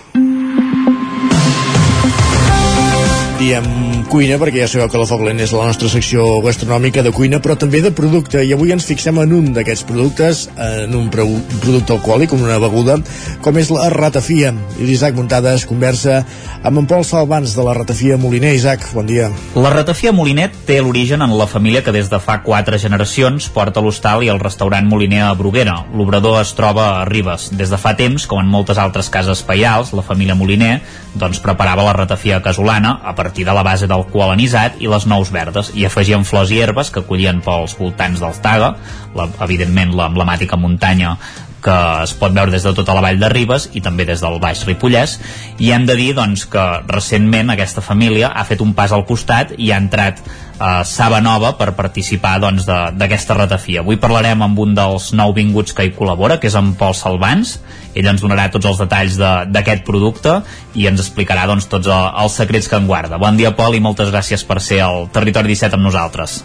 [3.39, 7.41] Diem cuina perquè ja sabeu que la Foc és la nostra secció gastronòmica de cuina
[7.43, 8.43] però també de producte.
[8.45, 12.99] I avui ens fixem en un d'aquests productes en un producte alcohòlic, com una beguda
[13.43, 14.53] com és la ratafia.
[14.78, 16.23] I l'Isaac Muntades conversa
[16.62, 18.55] amb en Pol Salvans de la ratafia Moliner.
[18.57, 19.31] Isaac, bon dia.
[19.57, 23.83] La ratafia Molinet té l'origen en la família que des de fa quatre generacions porta
[23.83, 25.81] l'hostal i el restaurant Moliner a Bruguera.
[25.95, 27.51] L'obrador es troba a Ribes.
[27.57, 30.81] Des de fa temps, com en moltes altres cases paials la família Moliner
[31.16, 35.32] doncs preparava la ratafia casolana a partir de la base d'alcohol anisat i les nous
[35.32, 35.73] verdes.
[35.74, 38.74] I afegien flors i herbes que collien pels voltants del Taga,
[39.16, 41.16] la, evidentment l'emblemàtica muntanya
[41.65, 44.39] que es pot veure des de tota la vall de Ribes i també des del
[44.43, 45.19] Baix Ripollès
[45.59, 49.55] i hem de dir doncs, que recentment aquesta família ha fet un pas al costat
[49.59, 50.23] i ha entrat
[50.59, 53.83] a Saba Nova per participar d'aquesta doncs, ratafia.
[53.83, 57.59] Avui parlarem amb un dels nouvinguts que hi col·labora, que és en Pol Salvans.
[57.95, 60.41] Ell ens donarà tots els detalls d'aquest de, producte
[60.74, 63.20] i ens explicarà doncs, tots els secrets que en guarda.
[63.20, 66.43] Bon dia, Pol, i moltes gràcies per ser al Territori 17 amb nosaltres.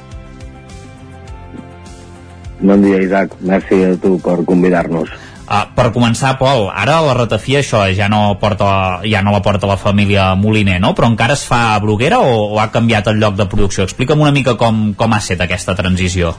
[2.62, 3.34] Bon dia, Isaac.
[3.42, 5.10] Merci a tu per convidar-nos.
[5.52, 9.68] Uh, per començar, Pol, ara la ratafia això ja no, porta, ja no la porta
[9.68, 10.94] la família Moliner, no?
[10.96, 13.84] Però encara es fa a Bruguera o, o ha canviat el lloc de producció?
[13.84, 16.32] Explica'm una mica com, com ha estat aquesta transició.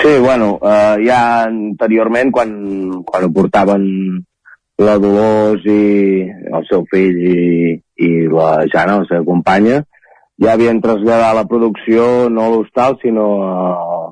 [0.00, 2.52] Sí, bueno, uh, ja anteriorment, quan,
[3.08, 3.88] quan ho portaven
[4.80, 9.82] la Dolors i el seu fill i, i la Jana, la seva companya,
[10.40, 13.52] ja havien traslladat la producció no a l'hostal, sinó a,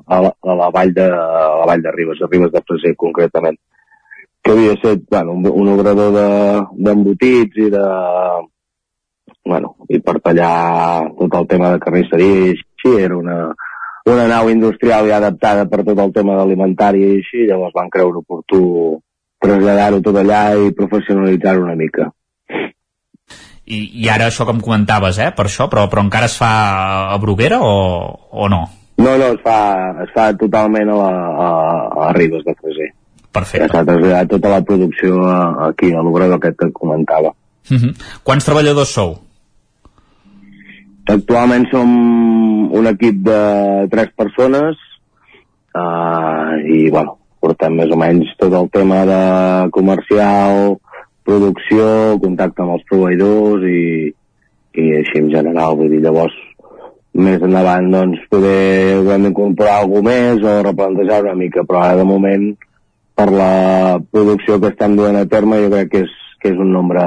[0.05, 2.93] a, la, a, la vall de, a la vall de Ribes, a Ribes de Freser
[2.97, 3.57] concretament,
[4.43, 6.13] que havia estat bueno, un, un obrador
[6.77, 7.85] d'embotits de, i de
[9.49, 13.39] bueno, i per tallar tot el tema de carnisseria i així, era una,
[14.05, 18.21] una nau industrial ja adaptada per tot el tema alimentari i així, llavors van creure
[18.21, 18.61] oportú
[19.41, 22.11] traslladar-ho tot allà i professionalitzar-ho una mica.
[23.69, 26.49] I, I ara això com comentaves, eh, per això, però, però encara es fa
[27.13, 27.73] a Bruguera o,
[28.31, 28.63] o no?
[28.97, 29.59] No, no, es fa,
[30.03, 31.11] es fa totalment a, la,
[31.45, 31.49] a,
[32.07, 32.89] a Ribes de Freser.
[33.31, 33.67] Perfecte.
[33.67, 35.21] Ja s'ha traslladat tota la producció
[35.69, 37.31] aquí, a l'obrador aquest que comentava.
[37.69, 37.93] Uh -huh.
[38.23, 39.19] Quants treballadors sou?
[41.07, 41.89] Actualment som
[42.73, 43.41] un equip de
[43.89, 44.77] tres persones
[45.73, 50.77] uh, i, bueno, portem més o menys tot el tema de comercial,
[51.29, 51.87] producció,
[52.23, 53.81] contacte amb els proveïdors i,
[54.81, 56.35] i així en general, vull dir, llavors
[57.19, 62.07] més endavant doncs poder hem d'incorporar alguna més o replantejar una mica, però ara de
[62.07, 62.49] moment
[63.17, 66.71] per la producció que estem duent a terme jo crec que és, que és un
[66.71, 67.03] nombre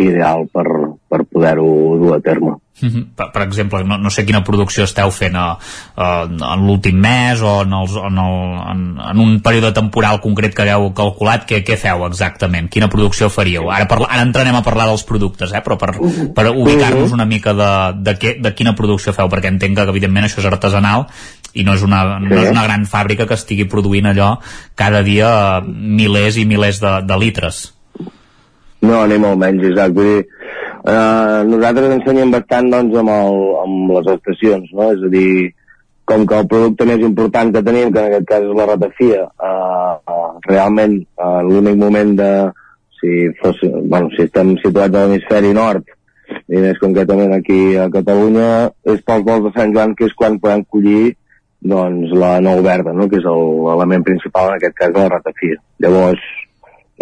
[0.00, 0.66] ideal per,
[1.12, 1.68] per poder-ho
[2.00, 2.56] dur a terme.
[2.82, 3.04] Uh -huh.
[3.14, 5.56] per, per exemple, no, no sé quina producció esteu fent a,
[5.94, 8.36] a, en l'últim mes o en, els, en, el,
[8.72, 8.80] en,
[9.10, 12.68] en un període temporal concret que hagueu calculat, què, què feu exactament?
[12.68, 13.70] Quina producció faríeu?
[13.70, 15.60] Ara, parla, ara entrarem a parlar dels productes, eh?
[15.60, 15.92] però per,
[16.34, 17.70] per ubicar-nos una mica de,
[18.02, 21.06] de, què, de quina producció feu, perquè entenc que evidentment això és artesanal
[21.52, 24.40] i no és, una, no és una gran fàbrica que estigui produint allò
[24.74, 27.74] cada dia milers i milers de, de litres.
[28.82, 29.94] No, ni molt menys, exacte.
[29.94, 30.41] Vull dir,
[30.84, 34.90] eh, nosaltres ensenyem bastant doncs, amb, el, amb les estacions, no?
[34.96, 35.52] és a dir,
[36.08, 39.22] com que el producte més important que tenim, que en aquest cas és la ratafia,
[39.48, 42.32] eh, eh, realment eh, l'únic moment de,
[43.00, 45.88] si, fos, bueno, si estem situats a l'hemisferi nord,
[46.48, 48.52] i més concretament aquí a Catalunya,
[48.88, 51.14] és pels vols de Sant Joan, que és quan podem collir
[51.62, 53.08] doncs, la nou verda, no?
[53.10, 55.58] que és l'element principal en aquest cas de la ratafia.
[55.84, 56.22] Llavors,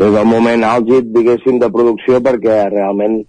[0.01, 3.21] és el moment àlgid, diguéssim, de producció perquè realment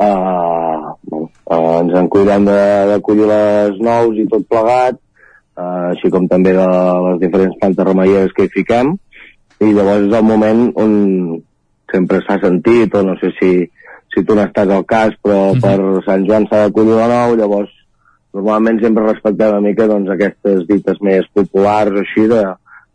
[0.00, 2.60] eh, bueno, eh, ens en cuidem de,
[2.92, 4.98] de collir les nous i tot plegat,
[5.58, 6.66] eh, així com també de
[7.08, 8.94] les diferents plantes remeieres que hi fiquem,
[9.60, 10.98] i llavors és el moment on
[11.92, 13.52] sempre s'ha sentit, o no sé si,
[14.14, 15.62] si tu n'estàs al cas, però uh -huh.
[15.62, 17.70] per Sant Joan s'ha de collir la nou, llavors
[18.34, 22.42] normalment sempre respectem una mica doncs, aquestes dites més populars així de,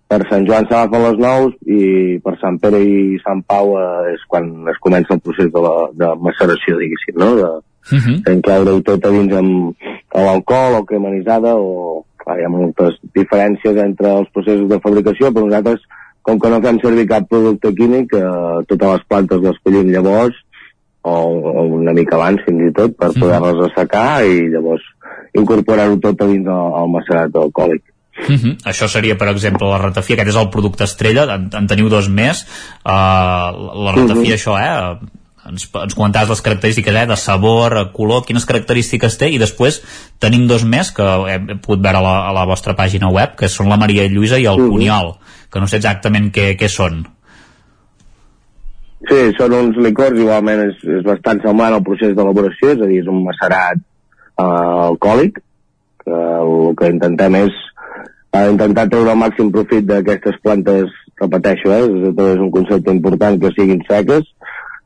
[0.09, 1.81] per Sant Joan s'agafen les nous i
[2.25, 5.73] per Sant Pere i Sant Pau eh, és quan es comença el procés de, la,
[6.01, 7.29] de maceració, diguéssim, no?
[7.37, 7.49] De,
[7.93, 8.17] uh -huh.
[8.25, 9.75] d'incloure-ho tot a dins amb
[10.15, 15.45] l'alcohol o cremanitzada o clar, hi ha moltes diferències entre els processos de fabricació, però
[15.45, 15.81] nosaltres
[16.21, 20.35] com que no fem servir cap producte químic, eh, totes les plantes les collim llavors
[21.01, 24.83] o, o una mica abans fins i tot per poder-les assecar i llavors
[25.33, 27.83] incorporar-ho tot a dins del, el macerat alcohòlic.
[28.27, 28.57] Uh -huh.
[28.65, 32.09] Això seria, per exemple, la ratafia, aquest és el producte estrella, en, en teniu dos
[32.09, 32.45] més.
[32.85, 33.49] Uh,
[33.85, 34.37] la ratafia, uh -huh.
[34.37, 35.07] això, eh?
[35.49, 39.81] Ens, ens comentaves les característiques eh, de sabor, color, quines característiques té, i després
[40.19, 43.35] tenim dos més que he, he pogut veure a la, a la vostra pàgina web,
[43.35, 44.69] que són la Maria Lluïsa i el -huh.
[44.69, 45.15] Cuniol,
[45.51, 47.07] que no sé exactament què, què són.
[49.07, 52.99] Sí, són uns licors, igualment és, és bastant semblant al procés d'elaboració, és a dir,
[52.99, 53.77] és un macerat
[54.37, 55.39] uh, alcohòlic,
[56.03, 57.53] que el que intentem és
[58.35, 60.91] uh, intentar treure el màxim profit d'aquestes plantes,
[61.21, 64.27] repeteixo, eh, és, un concepte important que siguin seques,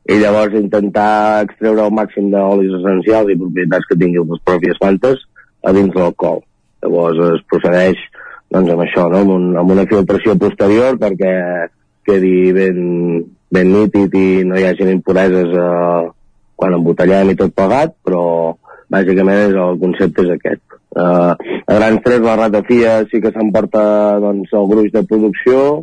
[0.04, 5.22] i llavors intentar extreure el màxim d'olis essencials i propietats que tinguin les pròpies plantes
[5.64, 6.42] a dins l'alcohol.
[6.84, 8.00] Llavors es procedeix
[8.52, 9.22] doncs, amb això, no?
[9.24, 11.32] amb, un, amb una filtració posterior perquè
[12.04, 12.78] quedi ben,
[13.54, 16.04] ben nítid i no hi hagin impureses eh,
[16.54, 18.24] quan embotellem i tot pagat, però
[18.92, 20.73] bàsicament el concepte és aquest.
[20.94, 21.34] Uh,
[21.66, 23.82] a grans tres la ratafia sí que s'emporta
[24.22, 25.82] doncs, el gruix de producció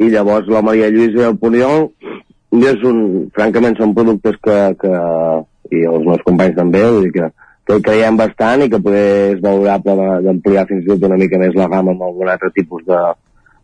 [0.00, 1.90] i llavors la Maria Lluïsa i el Poliol
[2.56, 4.94] és un, francament són productes que, que
[5.76, 7.28] i els meus companys també vull dir que,
[7.68, 11.40] que hi creiem bastant i que poder és valorable d'ampliar fins i tot una mica
[11.42, 13.02] més la gamma amb algun altre tipus de,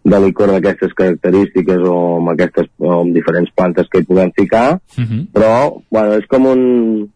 [0.05, 4.67] de licor d'aquestes característiques o amb aquestes o amb diferents plantes que hi podem ficar
[4.75, 5.27] Uh -huh.
[5.33, 7.09] però bueno, és com un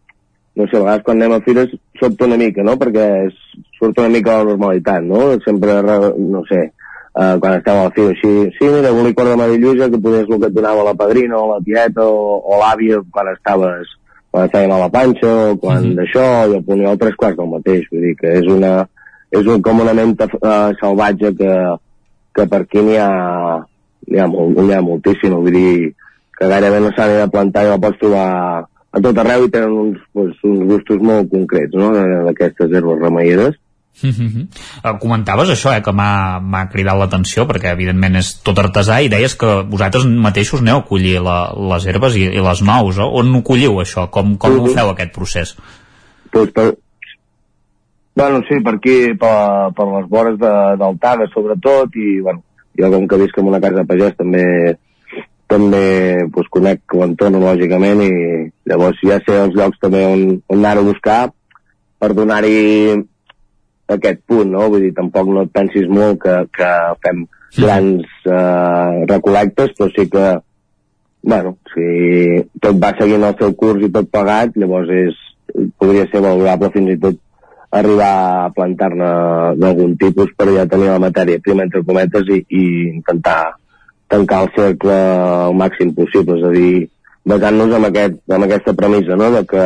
[0.59, 2.75] no sé, a vegades quan anem a fires sobta una mica, no?
[2.81, 3.37] Perquè és,
[3.79, 5.21] surt una mica la normalitat, no?
[5.45, 5.79] Sempre,
[6.19, 6.65] no sé,
[7.15, 10.01] uh, quan estem a la fira així, sí, mira, un licor de Maria Lluïsa que
[10.03, 13.95] podies el que et donava la padrina o la tieta o, o l'àvia quan estaves
[14.29, 15.95] quan estàvem a la panxa o quan mm -hmm.
[15.97, 18.87] d'això i el punt tres quarts del mateix vull dir que és una
[19.31, 21.53] és un, com una menta uh, salvatge que,
[22.35, 23.09] que per aquí n'hi ha
[24.07, 25.93] n'hi ha, molt, ha moltíssim vull dir
[26.37, 29.73] que gairebé no s'ha de plantar i la pots trobar a tot arreu i tenen
[29.85, 31.91] uns, pues, uns gustos molt concrets no?
[32.27, 33.59] d'aquestes herbes remeieres
[33.99, 34.47] Uh -huh.
[34.85, 39.35] uh, comentaves això, eh, que m'ha cridat l'atenció perquè evidentment és tot artesà i deies
[39.35, 43.03] que vosaltres mateixos aneu a collir la, les herbes i, i les nous eh?
[43.03, 44.09] on ho colliu això?
[44.09, 45.57] Com, com ho feu aquest procés?
[46.31, 46.77] Pues per...
[48.15, 50.39] Bueno, sí, per aquí, per, per les vores
[50.99, 52.41] Taga, sobretot, i bueno,
[52.79, 54.45] jo com que visc en una casa de pagès també
[55.49, 55.83] també
[56.33, 58.11] pues, conec l'entorn lògicament i
[58.69, 61.21] llavors ja sé els llocs també on, on anar a buscar
[61.99, 62.59] per donar-hi
[63.89, 64.67] aquest punt, no?
[64.69, 66.69] Vull dir, tampoc no et pensis molt que, que
[67.05, 67.25] fem
[67.57, 70.27] grans eh, recolectes, però sí que,
[71.25, 71.87] bueno, si
[72.61, 75.17] tot va seguint el seu curs i tot pagat, llavors és,
[75.81, 77.17] podria ser valorable fins i tot
[77.79, 78.13] arribar
[78.45, 79.09] a plantar-ne
[79.61, 82.63] d'algun tipus per ja tenir la matèria prima entre cometes i, i
[82.95, 83.58] intentar
[84.09, 84.95] tancar el cercle
[85.45, 86.89] al màxim possible, és a dir,
[87.29, 89.65] basant-nos en, aquest, en aquesta premissa, no?, de que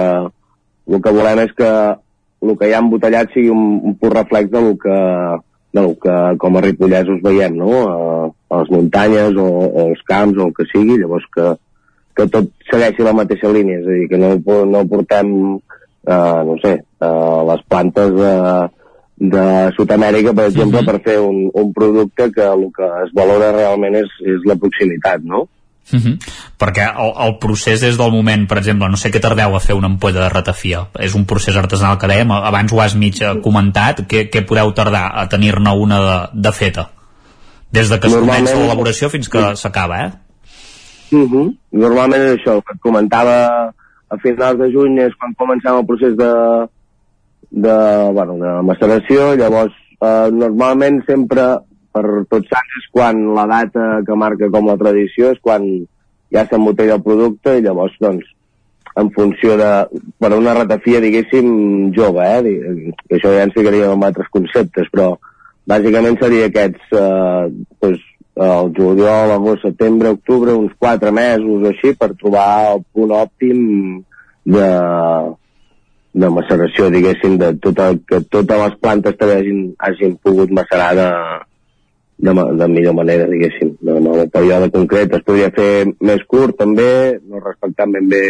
[0.83, 1.71] el que volem és que
[2.43, 4.97] el que hi ha embotellat sigui un, un pur reflex del que,
[5.77, 7.69] del que com a ripollesos veiem, no?
[7.87, 7.99] A,
[8.51, 11.53] a les muntanyes o, o als camps o el que sigui, llavors que,
[12.19, 14.35] que tot segueixi la mateixa línia, és a dir, que no,
[14.69, 15.31] no portem,
[16.03, 18.33] eh, no sé, eh, les plantes de,
[19.15, 20.91] de Sud-amèrica, per exemple, uh -huh.
[20.91, 25.22] per fer un, un producte que el que es valora realment és, és la proximitat,
[25.22, 25.48] no?
[25.91, 26.18] Uh -huh.
[26.57, 29.76] Perquè el, el procés des del moment, per exemple, no sé què tardeu a fer
[29.76, 30.88] una ampolla de ratafia.
[30.99, 35.11] És un procés artesanal que dèiem, abans ho has mig comentat, què, què podeu tardar
[35.14, 36.90] a tenir-ne una de, de feta?
[37.72, 40.11] Des de que es comença l'elaboració fins que s'acaba, eh?
[41.11, 41.56] Uh -huh.
[41.72, 43.73] Normalment és això, el que et comentava
[44.10, 46.31] a finals de juny és quan comencem el procés de,
[47.53, 47.77] de,
[48.11, 51.47] bueno, de maceració, llavors eh, normalment sempre
[51.93, 55.67] per tots sants és quan la data que marca com la tradició és quan
[56.34, 58.25] ja s'embotella el producte i llavors doncs
[58.97, 59.69] en funció de,
[60.21, 62.89] per una ratafia diguéssim jove, eh?
[63.07, 65.15] que això ja ens ficaria amb altres conceptes, però
[65.69, 71.93] bàsicament seria aquests eh, doncs, el juliol, agost, setembre, octubre, uns quatre mesos o així
[71.97, 73.59] per trobar el punt òptim
[74.49, 74.69] de,
[76.14, 80.91] de maceració, diguéssim, de tot el, que totes les plantes també hagin, hagin pogut macerar
[80.99, 81.10] de,
[82.27, 85.15] de, de millor manera, diguéssim, de, de un període concret.
[85.18, 85.72] Es podria fer
[86.06, 88.26] més curt, també, no respectant ben bé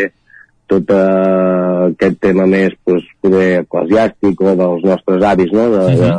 [0.71, 5.97] tot uh, aquest tema més pues, poder eclesiàstic o dels nostres avis, no?, de, uh
[5.99, 6.13] -huh.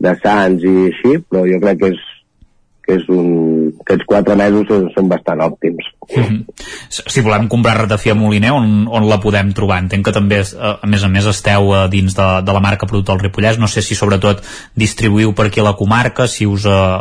[0.00, 2.02] de, de sants i així, però jo crec que és,
[2.90, 3.28] és un,
[3.82, 5.86] aquests quatre mesos són, bastant òptims.
[6.10, 6.64] Mm -hmm.
[6.88, 9.78] Si volem comprar ratafia Moliner, on, on la podem trobar?
[9.78, 12.86] Entenc que també, eh, a més a més, esteu a dins de, de la marca
[12.86, 13.58] Producte del Ripollès.
[13.58, 14.42] No sé si sobretot
[14.74, 17.00] distribuïu per aquí a la comarca, si us uh,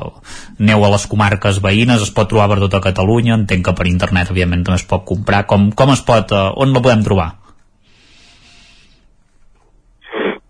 [0.60, 4.32] aneu a les comarques veïnes, es pot trobar per tota Catalunya, entenc que per internet,
[4.32, 5.45] òbviament, també es pot comprar.
[5.45, 7.34] Com, com es pot, uh, on la podem trobar?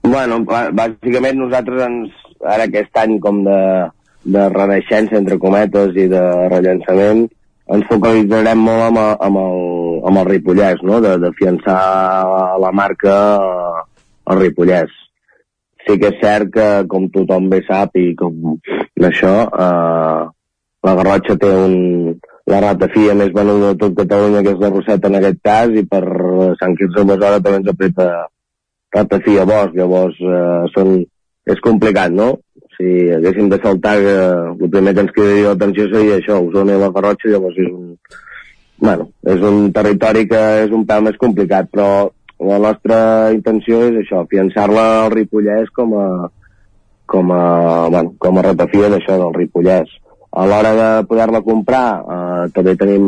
[0.01, 2.11] Bueno, bàsicament nosaltres ens,
[2.45, 3.57] ara aquest any com de,
[4.23, 7.27] de renaixença, entre cometes, i de rellançament,
[7.69, 9.59] ens focalitzarem molt amb, amb, el,
[10.09, 10.99] amb el Ripollès, no?
[11.05, 11.77] de, de fiançar
[12.61, 13.13] la marca
[14.25, 14.95] al Ripollès.
[15.85, 18.57] Sí que és cert que, com tothom bé sap, i com
[19.07, 20.25] això, eh,
[20.85, 22.17] la Garrotxa té un,
[22.49, 25.85] la ratafia més venuda de tot Catalunya, que és la Roseta en aquest cas, i
[25.87, 26.03] per
[26.59, 28.09] Sant Quirze Besora també ens apreta
[28.95, 30.95] ratafia Bosch, llavors eh, són,
[31.49, 32.31] és complicat, no?
[32.79, 36.79] Si haguéssim de saltar, eh, el primer que ens quedaria l'atenció seria això, Osona i
[36.79, 37.97] la Garrotxa, llavors és un,
[38.79, 41.89] bueno, és un territori que és un pèl més complicat, però
[42.39, 42.99] la nostra
[43.35, 46.07] intenció és això, fiançar-la al Ripollès com a,
[47.05, 47.43] com a,
[47.91, 49.91] bueno, com a ratafia d'això del Ripollès.
[50.31, 53.05] A l'hora de poder-la comprar, eh, també tenim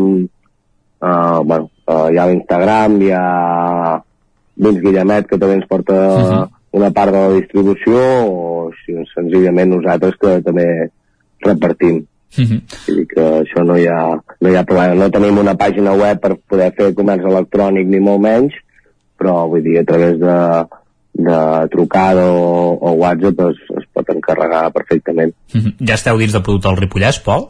[0.99, 4.01] eh, bueno, eh, hi ha l'Instagram, hi ha
[4.61, 6.57] Vins Guillemet, que també ens porta uh mhm.
[6.71, 10.67] -huh una part de la distribució o si, senzillament nosaltres que també
[11.43, 12.05] repartim.
[12.31, 12.61] -hmm.
[12.87, 14.01] Vull dir que això no hi, ha,
[14.39, 14.95] no hi ha problema.
[14.95, 18.53] No tenim una pàgina web per poder fer comerç electrònic ni molt menys,
[19.19, 20.37] però vull dir, a través de,
[21.27, 21.39] de
[21.75, 25.35] trucada o, o WhatsApp es, es pot encarregar perfectament.
[25.53, 25.87] Mm -hmm.
[25.87, 27.49] Ja esteu dins de producte al Ripollès, Pol?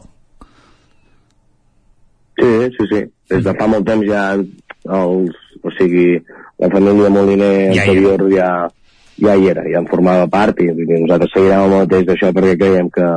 [2.40, 3.00] Sí, sí, sí.
[3.30, 6.18] Des de fa molt temps ja els, o sigui,
[6.58, 8.81] la família Moliner ja anterior ja, ja
[9.20, 13.08] hi era, ja en formava part i, nosaltres seguirem el mateix d'això perquè creiem que,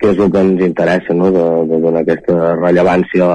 [0.00, 3.32] que és el que ens interessa, no?, de, de donar aquesta rellevància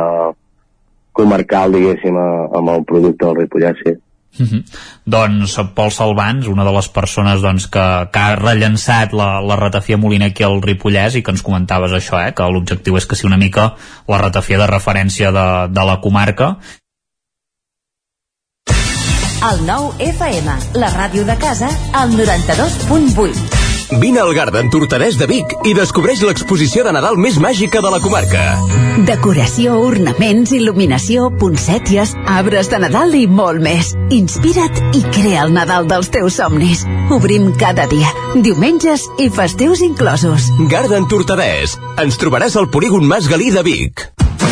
[1.12, 3.98] comarcal, diguéssim, amb el producte del Ripollès, sí.
[4.40, 4.64] Uh -huh.
[5.04, 9.98] Doncs Pol Salvans, una de les persones doncs, que, que ha rellençat la, la ratafia
[9.98, 13.28] Molina aquí al Ripollès i que ens comentaves això, eh, que l'objectiu és que sigui
[13.28, 13.76] una mica
[14.08, 16.58] la ratafia de referència de, de la comarca
[19.42, 23.60] el nou FM, la ràdio de casa, al 92.8.
[24.00, 28.00] Vine al Garden Tortadès de Vic i descobreix l'exposició de Nadal més màgica de la
[28.00, 28.44] comarca.
[29.08, 33.92] Decoració, ornaments, il·luminació, poncèties, arbres de Nadal i molt més.
[34.16, 36.86] Inspira't i crea el Nadal dels teus somnis.
[37.12, 40.48] Obrim cada dia, diumenges i festius inclosos.
[40.72, 41.76] Garden Tortadès.
[42.00, 44.08] Ens trobaràs al polígon Mas Galí de Vic.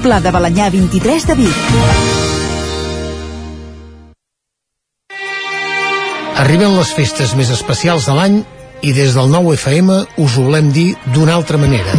[0.00, 1.60] Pla de Balanyà 23 de Vic.
[6.42, 8.40] Arriben les festes més especials de l'any
[8.82, 9.92] i des del nou FM
[10.24, 11.92] us ho volem dir d'una altra manera.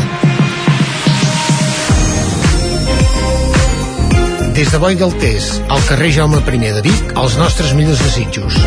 [4.54, 8.60] Des de Boi del Tés, al carrer Jaume I de Vic, els nostres millors desitjos.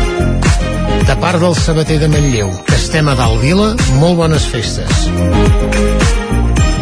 [1.07, 5.07] De part del sabater de Manlleu, que estem a dalt vila, molt bones festes.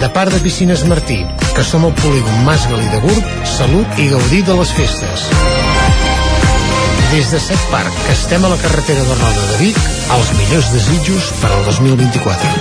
[0.05, 1.25] De part de Piscines Martí,
[1.55, 5.23] que som al polígon Mas Galí de Gurb, salut i gaudir de les festes.
[7.09, 9.79] Des de Set Parc, que estem a la carretera de Roda de Vic,
[10.13, 12.53] els millors desitjos per al 2024.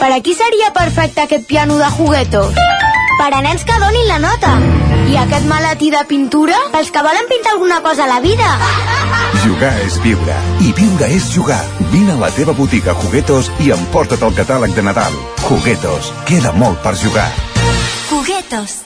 [0.00, 2.50] Per a qui seria perfecte aquest piano de juguetos?
[3.16, 4.58] Per a nens que donin la nota.
[5.06, 6.58] I aquest maletí de pintura?
[6.74, 8.58] Pels que volen pintar alguna cosa a la vida.
[9.46, 10.34] Jugar és viure.
[10.66, 11.62] I viure és jugar.
[11.92, 15.20] Vine a la teva botiga Juguetos i emporta't el catàleg de Nadal.
[15.46, 16.12] Juguetos.
[16.26, 17.30] Queda molt per jugar.
[18.10, 18.85] Juguetos.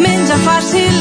[0.00, 0.96] Menja fàcil,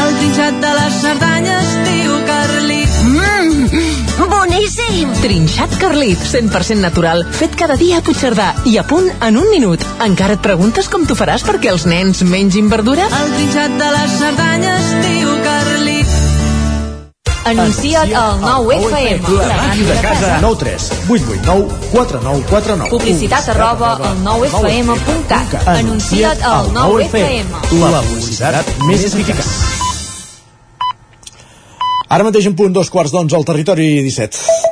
[0.00, 2.98] el trinxat de les Cerdanyes diu Carlit.
[3.08, 5.14] Mmm, boníssim!
[5.22, 9.84] Trinxat Carlit, 100% natural, fet cada dia a Puigcerdà i a punt en un minut.
[10.06, 13.08] Encara et preguntes com t'ho faràs perquè els nens mengin verdura?
[13.22, 15.99] El trinxat de les Cerdanyes diu Carlit.
[17.50, 19.26] Anuncia't al 9FM.
[19.40, 20.38] La màquina de casa.
[20.40, 25.66] 9 3 8 8 9 4 9 4 9 Publicitat arroba al 9FM.cat.
[25.66, 27.50] Anuncia't al 9FM.
[27.90, 29.50] La publicitat més eficaç.
[32.10, 34.69] Ara mateix en punt dos quarts d'onze al territori 17.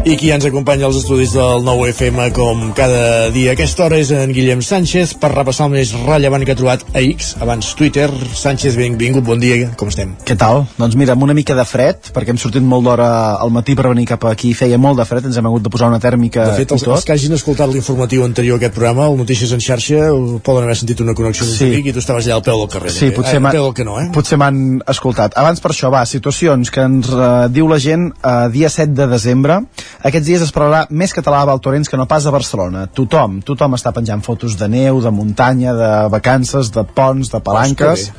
[0.00, 3.98] I qui ens acompanya als estudis del nou FM com cada dia a aquesta hora
[4.00, 7.68] és en Guillem Sánchez per repassar el més rellevant que ha trobat a X, abans
[7.76, 8.06] Twitter.
[8.34, 10.14] Sánchez, benvingut, bon dia, com estem?
[10.26, 10.62] Què tal?
[10.80, 13.10] Doncs mira, amb una mica de fred, perquè hem sortit molt d'hora
[13.44, 15.92] al matí per venir cap aquí, feia molt de fred, ens hem hagut de posar
[15.92, 19.20] una tèrmica De fet, els, els que hagin escoltat l'informatiu anterior a aquest programa, el
[19.20, 20.08] Notícies en xarxa,
[20.42, 21.70] poden haver sentit una connexió Sí.
[21.76, 22.90] i tu estaves allà al peu del carrer.
[22.96, 24.08] Sí, potser eh, m'ha- al peu del que no, eh?
[24.16, 25.36] Potser m'han escoltat.
[25.36, 29.06] Abans per això, va, situacions que ens eh, diu la gent eh, dia 7 de
[29.12, 29.60] desembre.
[30.02, 32.86] Aquests dies es parlarà més català a Valtorens que no pas a Barcelona.
[32.86, 37.90] Tothom, tothom està penjant fotos de neu, de muntanya, de vacances, de ponts, de palanques
[37.90, 38.12] Ostres,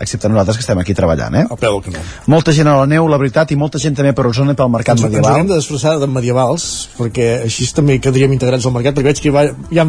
[0.00, 1.44] excepte nosaltres que estem aquí treballant, eh?
[1.50, 2.02] Al peu del canó.
[2.26, 4.70] Molta gent a la neu, la veritat, i molta gent també per Osona i pel
[4.72, 5.32] mercat Ens, ens medieval.
[5.32, 6.66] haurem de desplaçar de medievals,
[6.98, 9.86] perquè així també quedaríem integrats al mercat, perquè veig que hi, va, hi ha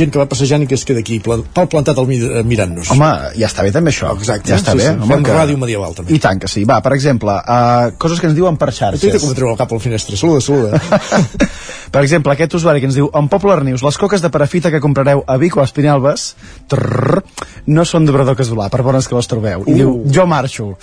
[0.00, 2.90] gent que va passejant i que es queda aquí, pal plantat al eh, mirant-nos.
[2.94, 4.14] Home, ja està bé també això.
[4.16, 4.90] Exacte, ja està sí, bé.
[4.92, 4.96] sí.
[4.98, 6.14] Home, Fem ràdio medieval, també.
[6.14, 6.64] I tant que sí.
[6.68, 9.20] Va, per exemple, uh, coses que ens diuen per A xarxes.
[9.22, 10.16] com treu el cap al finestre.
[10.16, 10.80] Saluda, saluda.
[11.88, 14.80] Per exemple, aquest usuari que ens diu en Popular News, les coques de parafita que
[14.84, 16.34] comprareu a Vic o a Espinelves
[16.68, 17.22] trrr,
[17.72, 19.47] no són d'obrador casolà, per bones que les trobeu.
[19.56, 19.74] I Uh.
[19.74, 20.76] diu, jo marxo.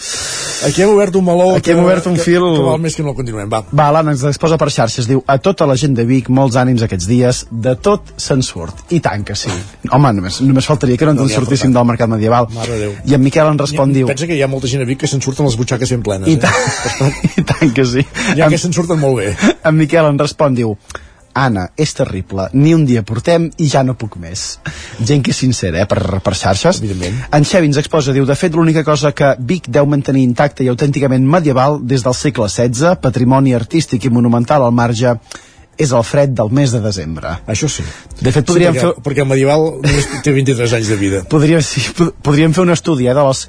[0.65, 2.41] Aquí hem obert un meló Aquí hem obert un que, fil...
[2.55, 3.59] que val més que no el continuem, va.
[3.75, 6.81] Va, l'Anna ens exposa per xarxes, diu a tota la gent de Vic, molts ànims
[6.85, 8.85] aquests dies, de tot se'n surt.
[8.95, 9.51] I tant que sí.
[9.91, 12.47] Home, només, només faltaria que no, No ens en sortíssim del mercat medieval.
[13.05, 14.07] I en Miquel en respon, diu...
[14.07, 16.31] Pensa que hi ha molta gent a Vic que se'n surten les butxaques ben plenes.
[16.31, 16.39] I eh?
[16.39, 18.05] tant, i tant que sí.
[18.35, 19.33] Hi ha que se'n surten molt bé.
[19.65, 20.77] En Miquel en respon, diu
[21.36, 24.45] Anna, és terrible, ni un dia portem i ja no puc més.
[25.03, 26.80] Gent que és sincera, eh, per, per xarxes.
[26.80, 27.18] Evidentment.
[27.36, 30.70] En Xevi ens exposa, diu, de fet, l'única cosa que Vic deu mantenir intacta i
[30.72, 35.18] autènticament medieval des del segle XVI, patrimoni artístic i monumental al marge,
[35.76, 37.34] és el fred del mes de desembre.
[37.52, 37.84] Això sí.
[38.22, 39.03] De fet, podríem sí, perquè, fer...
[39.03, 41.24] perquè el medieval només té 23 anys de vida.
[41.28, 43.41] Podríem, sí, pod- podríem fer un estudi eh, de les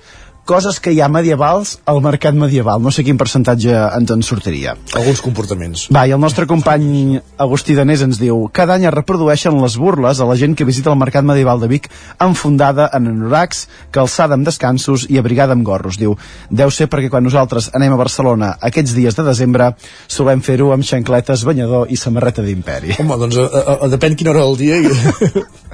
[0.47, 2.81] coses que hi ha medievals al mercat medieval.
[2.83, 4.77] No sé quin percentatge ens en sortiria.
[4.97, 5.89] Alguns comportaments.
[5.93, 10.23] Va, i el nostre company Agustí Danés ens diu cada any es reprodueixen les burles
[10.23, 11.91] a la gent que visita el Mercat Medieval de Vic
[12.23, 15.99] enfundada en anoracs, calçada amb descansos i abrigada amb gorros.
[16.01, 16.17] Diu,
[16.49, 19.73] deu ser perquè quan nosaltres anem a Barcelona aquests dies de desembre
[20.07, 22.95] solem fer-ho amb xancletes, banyador i samarreta d'imperi.
[23.03, 25.47] Home, doncs a, a, a, depèn quina hora del dia i...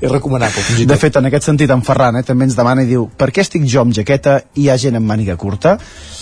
[0.00, 0.62] és recomanable.
[0.66, 3.30] Fins De fet, en aquest sentit, en Ferran eh, també ens demana i diu per
[3.34, 5.76] què estic jo amb jaqueta i hi ha gent amb màniga curta?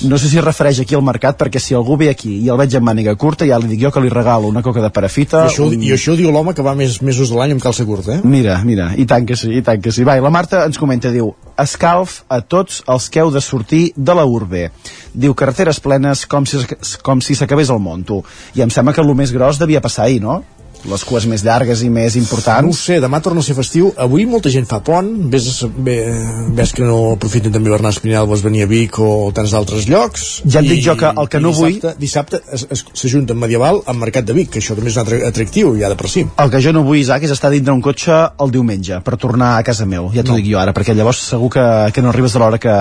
[0.08, 2.58] No sé si es refereix aquí al mercat, perquè si algú ve aquí i el
[2.60, 5.44] veig amb màniga curta, ja li dic jo que li regalo una coca de parafita.
[5.46, 5.82] I això, un...
[5.82, 8.20] I això diu l'home que va més mesos de l'any amb calça curta, eh?
[8.24, 10.06] Mira, mira, i tant que sí, i tant que sí.
[10.08, 13.82] Va, i la Marta ens comenta, diu, escalf a tots els que heu de sortir
[13.96, 14.68] de la urbe.
[15.14, 16.62] Diu, carreteres plenes com si,
[17.02, 18.22] com si s'acabés el món, tu.
[18.54, 20.42] I em sembla que el més gros devia passar ahir, no?
[20.84, 22.66] Les cues més llargues i més importants.
[22.66, 23.92] No sé, demà torna a ser festiu.
[23.96, 25.08] Avui molta gent fa pont.
[25.30, 25.64] Ves,
[26.54, 30.42] ves que no aprofiten també Bernat Espinal, venir a Vic o tants d'altres llocs.
[30.46, 32.40] Ja et dic jo que el que no vull- dissabte,
[32.94, 35.88] s'ajunta amb Medieval amb Mercat de Vic, que això també és un altre atractiu, ja
[35.88, 36.26] de per si.
[36.38, 39.56] El que jo no vull, Isaac, és estar dintre un cotxe el diumenge per tornar
[39.58, 40.10] a casa meu.
[40.14, 40.36] Ja t'ho No.
[40.36, 42.74] dic jo ara, perquè llavors segur que, que no arribes a l'hora que,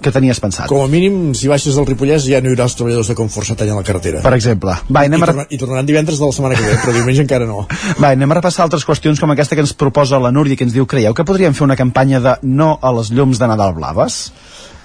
[0.00, 0.68] que tenies pensat.
[0.70, 3.50] Com a mínim, si baixes del Ripollès ja no hi haurà els treballadors de Confort
[3.50, 4.22] Satany a la carretera.
[4.24, 4.76] Per exemple.
[4.88, 5.30] Va, I, anem a...
[5.30, 7.66] torna, I tornaran divendres de la setmana que ve, però diumenge encara no.
[8.02, 10.76] Va, anem a repassar altres qüestions com aquesta que ens proposa la Núria, que ens
[10.76, 14.22] diu, creieu que podríem fer una campanya de no a les llums de Nadal blaves?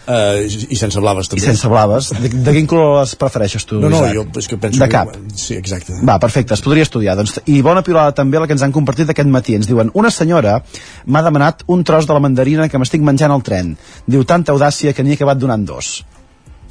[0.06, 1.42] Uh, I sense blaves, també.
[1.42, 2.12] I sense blaves.
[2.14, 4.14] De, de quin color les prefereixes tu, No, no, Isaac?
[4.14, 5.16] jo és que penso De que- cap.
[5.34, 5.94] Sí, exacte.
[6.06, 7.16] Va, perfecte, es podria estudiar.
[7.18, 9.56] Doncs, I bona pilota també la que ens han compartit aquest matí.
[9.56, 10.60] Ens diuen, una senyora
[11.06, 13.76] m'ha demanat un tros de la mandarina que m'estic menjant al tren.
[14.06, 16.04] Diu, tanta audàcia que n'hi he acabat donant dos.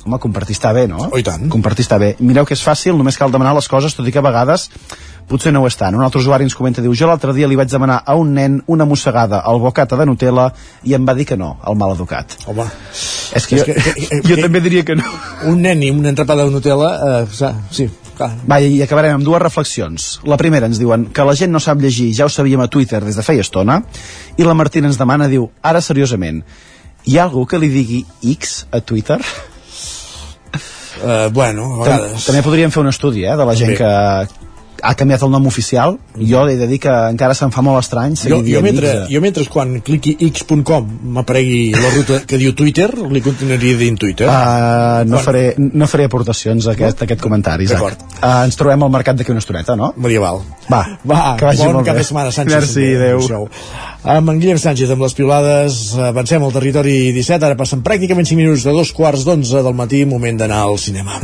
[0.05, 1.09] Home, compartir està bé, no?
[1.13, 1.49] Oh, i tant.
[1.49, 2.15] Compartir està bé.
[2.21, 4.69] Mireu que és fàcil, només cal demanar les coses, tot i que a vegades
[5.27, 5.95] potser no ho és tant.
[5.97, 8.59] Un altre usuari ens comenta, diu, jo l'altre dia li vaig demanar a un nen
[8.69, 10.51] una mossegada al bocata de Nutella
[10.85, 12.37] i em va dir que no, el mal educat.
[12.47, 12.67] Home,
[13.35, 15.05] És que, És jo, que- que- que- jo que- també diria que no.
[15.49, 18.31] un nen i una entrapada de Nutella, uh, sí, clar.
[18.47, 20.21] Va, i acabarem amb dues reflexions.
[20.25, 23.03] La primera ens diuen que la gent no sap llegir, ja ho sabíem a Twitter
[23.03, 23.83] des de feia estona,
[24.37, 26.45] i la Martina ens demana, diu, ara seriosament,
[27.07, 28.05] hi ha algú que li digui
[28.37, 29.19] X a Twitter?
[31.05, 32.25] Uh, bueno, a vegades...
[32.25, 33.77] també podríem fer un estudi, eh, de la gent Bé.
[33.83, 34.44] que
[34.85, 35.97] ha canviat el nom oficial.
[36.21, 39.09] Jo he de dir que encara se'm fa molt estrany Jo, jo, mentre, X.
[39.11, 40.87] jo mentre quan cliqui x.com
[41.17, 44.29] m'aparegui la ruta que diu Twitter, li continuaria dient Twitter.
[44.29, 47.83] Uh, no, Quan- faré, no faré aportacions a aquest, a aquest comentari, Isaac.
[48.21, 49.93] Uh, ens trobem al mercat d'aquí una estoneta, no?
[49.97, 50.43] Medieval.
[50.71, 52.05] Va, Va, que vagi bon molt cap bé.
[52.05, 52.55] de setmana, Sánchez.
[52.55, 53.49] Merci, adeu.
[54.05, 58.37] Amb en Guillem Sánchez, amb les piolades, avancem al territori 17, ara passen pràcticament 5
[58.37, 61.21] minuts de dos quarts d'onze del matí, moment d'anar al cinema.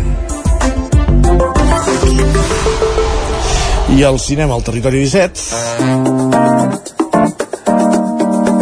[3.96, 5.40] I al cinema, al territori 17,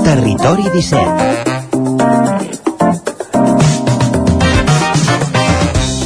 [0.05, 1.39] Territori 17.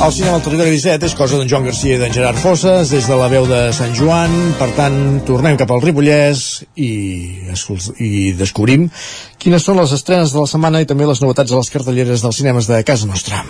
[0.02, 3.06] El cinema al territori 17 és cosa d'en Joan Garcia i d'en Gerard Fosses, des
[3.06, 4.32] de la veu de Sant Joan.
[4.58, 4.96] Per tant,
[5.28, 6.90] tornem cap al Ripollès i,
[8.02, 8.88] i descobrim
[9.38, 12.42] quines són les estrenes de la setmana i també les novetats a les cartelleres dels
[12.42, 13.44] cinemes de casa nostra.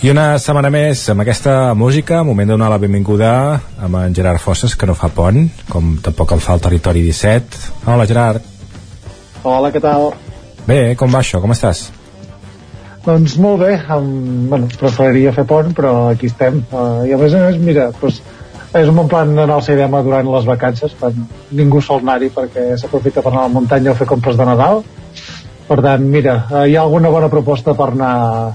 [0.00, 3.32] I una setmana més amb aquesta música, moment de donar la benvinguda
[3.84, 7.60] amb en Gerard Fosses, que no fa pont, com tampoc el fa el Territori 17.
[7.84, 8.46] Hola, Gerard.
[9.44, 10.14] Hola, què tal?
[10.64, 11.42] Bé, com va això?
[11.44, 11.90] Com estàs?
[13.04, 16.62] Doncs molt bé, um, bueno, preferiria fer pont, però aquí estem.
[16.72, 18.24] Uh, I a més a més, mira, doncs,
[18.72, 22.70] és un bon plan anar al cinema durant les vacances, quan ningú sol anar-hi perquè
[22.80, 24.80] s'aprofita per anar a la muntanya o fer compres de Nadal.
[25.68, 28.14] Per tant, mira, uh, hi ha alguna bona proposta per anar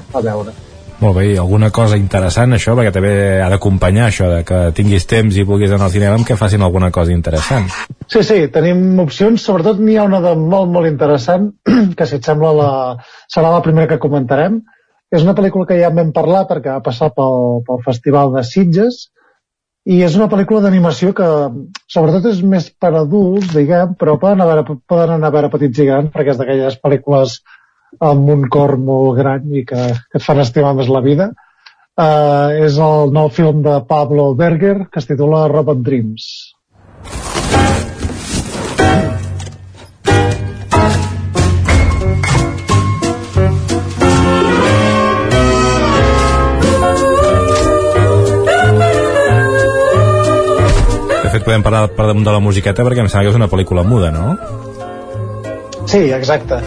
[0.09, 0.64] a veure.
[1.01, 3.11] Molt bé, alguna cosa interessant això, perquè també
[3.43, 6.91] ha d'acompanyar això de que tinguis temps i vulguis anar al cinema que facin alguna
[6.95, 7.67] cosa interessant.
[8.07, 11.49] Sí, sí, tenim opcions, sobretot n'hi ha una de molt, molt interessant,
[11.97, 12.69] que si et sembla la,
[13.27, 14.61] serà la primera que comentarem.
[15.11, 19.05] És una pel·lícula que ja vam parlar perquè va passar pel, pel Festival de Sitges
[19.85, 21.27] i és una pel·lícula d'animació que
[21.91, 25.85] sobretot és més per adults, diguem, però poden, haver, poden anar a veure petits i
[25.91, 27.38] grans perquè és d'aquelles pel·lícules
[27.99, 31.31] amb un cor molt gran i que, que et fan estimar més la vida.
[31.95, 36.26] Uh, és el nou film de Pablo Berger que es titula Robot Dreams.
[51.23, 53.51] De fet, podem parlar per damunt de la musiqueta perquè em sembla que és una
[53.51, 54.64] pel·lícula muda, no?
[55.86, 56.57] Sí, exacte.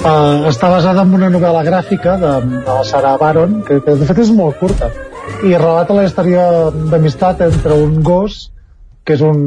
[0.00, 4.06] Uh, està basada en una novel·la gràfica de, de la Sarah Baron, que, que de
[4.08, 4.90] fet és molt curta,
[5.44, 6.44] i relata la història
[6.92, 8.46] d'amistat entre un gos,
[9.04, 9.42] que és un,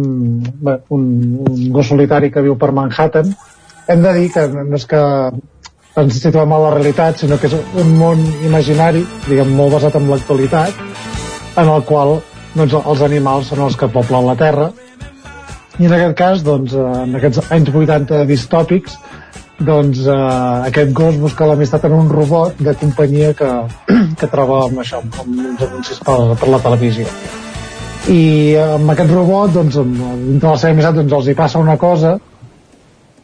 [0.66, 1.08] bé, un,
[1.46, 3.32] un gos solitari que viu per Manhattan.
[3.88, 5.02] Hem de dir que no és que
[6.02, 10.08] ens situem a la realitat, sinó que és un món imaginari, diguem, molt basat en
[10.12, 10.86] l'actualitat,
[11.60, 12.20] en el qual
[12.56, 14.72] doncs, els animals són els que poblen la Terra,
[15.80, 18.98] i en aquest cas, doncs, eh, en aquests anys 80 distòpics,
[19.66, 20.16] doncs eh,
[20.70, 23.52] aquest gos busca l'amistat en un robot de companyia que,
[24.20, 27.08] que troba amb això, amb uns anuncis per, per la televisió.
[28.12, 28.22] I
[28.58, 32.16] amb aquest robot, doncs, dintre la seva amistat, doncs, els hi passa una cosa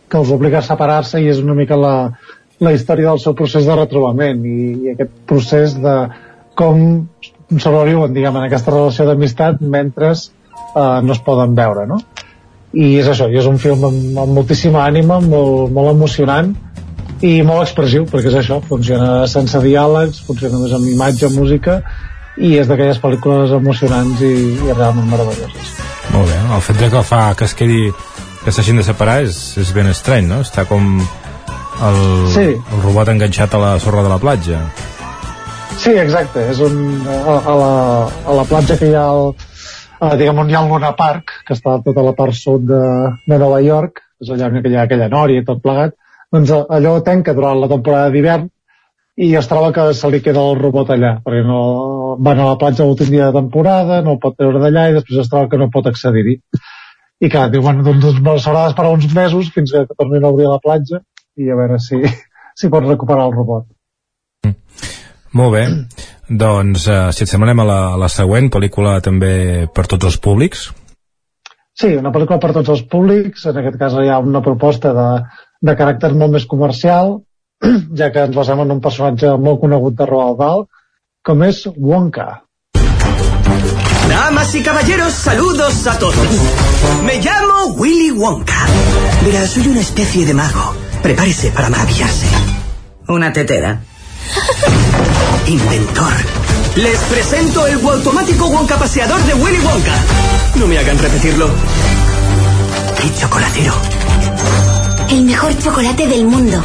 [0.08, 1.96] que els obliga a separar-se i és una mica la,
[2.64, 5.98] la història del seu procés de retrobament i, i aquest procés de
[6.58, 6.80] com
[7.56, 12.00] sobreviuen, diguem, en aquesta relació d'amistat mentre eh, no es poden veure, no?
[12.74, 16.54] I és això, i és un film amb, amb moltíssima ànima, molt, molt emocionant
[17.24, 21.80] i molt expressiu, perquè és això, funciona sense diàlegs, funciona més amb imatge, música,
[22.38, 24.34] i és d'aquelles pel·lícules emocionants i,
[24.68, 25.72] i realment meravelloses.
[26.14, 27.88] Molt bé, el fet de que fa que es quedi
[28.44, 30.44] que s'hagin de separar és, és ben estrany, no?
[30.46, 31.98] Està com el,
[32.36, 32.46] Sí.
[32.54, 34.62] el robot enganxat a la sorra de la platja.
[35.78, 37.74] Sí, exacte, és un, a, a, la,
[38.26, 39.34] a la platja que hi ha el,
[40.00, 42.82] a, diguem on hi ha el Luna Park, que està tota la part sud de,
[43.28, 45.96] de Nova York, és allà on hi ha aquella nòria i tot plegat,
[46.34, 48.48] doncs a- allò tanca durant la temporada d'hivern
[49.18, 51.62] i es troba que se li queda el robot allà, perquè no
[52.22, 55.24] van a la platja l'últim dia de temporada, no el pot treure d'allà i després
[55.24, 56.36] es troba que no pot accedir-hi.
[57.26, 60.46] I clar, diu, bueno, doncs, doncs s'haurà d'esperar uns mesos fins que tornin a obrir
[60.52, 61.00] la platja
[61.38, 61.98] i a veure si,
[62.60, 63.66] si pot recuperar el robot.
[65.38, 65.64] Molt bé,
[66.30, 70.10] doncs eh, si et sembla anem a la, a la següent pel·lícula també per tots
[70.10, 70.68] els públics.
[71.78, 75.08] Sí, una pel·lícula per tots els públics, en aquest cas hi ha una proposta de,
[75.62, 77.20] de caràcter molt més comercial,
[78.00, 80.68] ja que ens basem en un personatge molt conegut de Roald Dahl,
[81.24, 82.28] com és Wonka.
[84.08, 86.28] Damas y caballeros, saludos a todos.
[87.04, 88.66] Me llamo Willy Wonka.
[89.26, 90.74] Verá, soy una especie de mago.
[91.04, 92.28] Prepárese para maravillarse.
[93.10, 93.82] Una tetera.
[95.48, 96.14] Inventor.
[96.76, 99.96] Les presento el automático Wonka paseador de Willy Wonka.
[100.56, 101.50] No me hagan repetirlo.
[103.04, 103.74] Y chocolatero.
[105.10, 106.62] El mejor chocolate del mundo.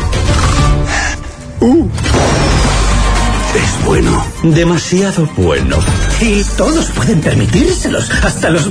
[3.55, 4.25] Es bueno.
[4.43, 5.77] Demasiado bueno.
[6.21, 8.11] Y todos pueden permitírselos.
[8.25, 8.69] Hasta los...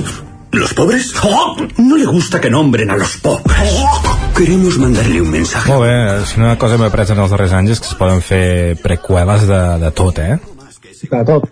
[0.50, 1.14] ¿Los pobres?
[1.22, 1.56] ¡Oh!
[1.78, 3.72] No le gusta que nombren a los pobres.
[4.42, 5.70] Queremos mandarle un mensaje.
[5.70, 8.18] Molt bé, si una cosa m'he après en els darrers anys és que es poden
[8.26, 10.34] fer preqüeles de, de tot, eh?
[11.12, 11.44] de tot.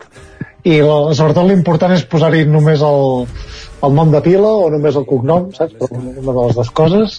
[0.66, 3.28] I la, sobretot l'important és posar-hi només el,
[3.86, 5.76] el nom de pila o només el cognom, saps?
[5.78, 7.14] Però una de les dues coses.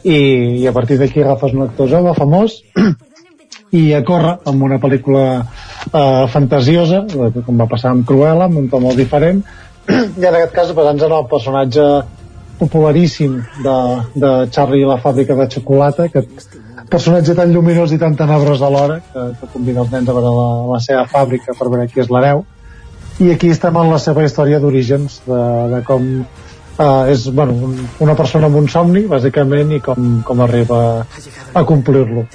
[0.00, 0.16] I,
[0.62, 2.56] i a partir d'aquí agafes un actor jove, famós,
[3.82, 8.62] i a córrer amb una pel·lícula eh, fantasiosa, eh, com va passar amb Cruella, amb
[8.62, 9.44] un to molt diferent,
[9.92, 11.90] i en aquest cas basant-se en el personatge
[12.60, 13.76] popularíssim de,
[14.14, 16.58] de Charlie i la fàbrica de xocolata, aquest
[16.90, 20.48] personatge tan lluminós i tan tenebrós alhora que, que convida els nens a veure la,
[20.74, 22.44] la seva fàbrica per veure qui és l'hereu.
[23.20, 25.40] I aquí estem en la seva història d'orígens de,
[25.74, 26.06] de com
[26.80, 27.76] eh, és bueno, un,
[28.06, 30.80] una persona amb un somni bàsicament i com, com arriba
[31.54, 32.26] a complir-lo.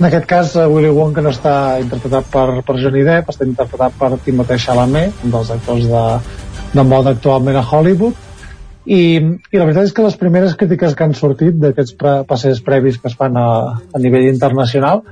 [0.00, 3.96] En aquest cas eh, Willy Wonka no està interpretat per, per Johnny Depp està interpretat
[4.00, 6.04] per Timothée Chalamet un dels actors de,
[6.72, 8.29] de moda actualment a Hollywood
[8.86, 12.62] i, i la veritat és que les primeres crítiques que han sortit d'aquests pre passeig
[12.64, 13.46] previs que es fan a,
[13.92, 15.02] a nivell internacional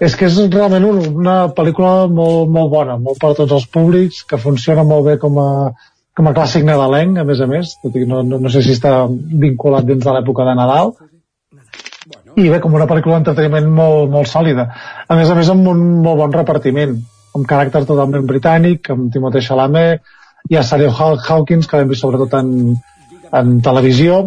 [0.00, 3.66] és que és realment un, una pel·lícula molt, molt bona, molt per a tots els
[3.68, 5.50] públics, que funciona molt bé com a,
[6.16, 8.62] com a clàssic nadalenc, a més a més, tot i que no, no, no sé
[8.64, 10.94] si està vinculat dins de l'època de Nadal,
[12.40, 14.64] i bé, com una pel·lícula d'entreteniment molt, molt sòlida.
[15.04, 16.96] A més a més, amb un molt bon repartiment,
[17.36, 20.00] amb caràcter totalment britànic, amb Timothée Chalamet,
[20.56, 22.54] ha Sarah Haw- Hawkins, que l'hem vist sobretot en,
[23.32, 24.20] en televisió,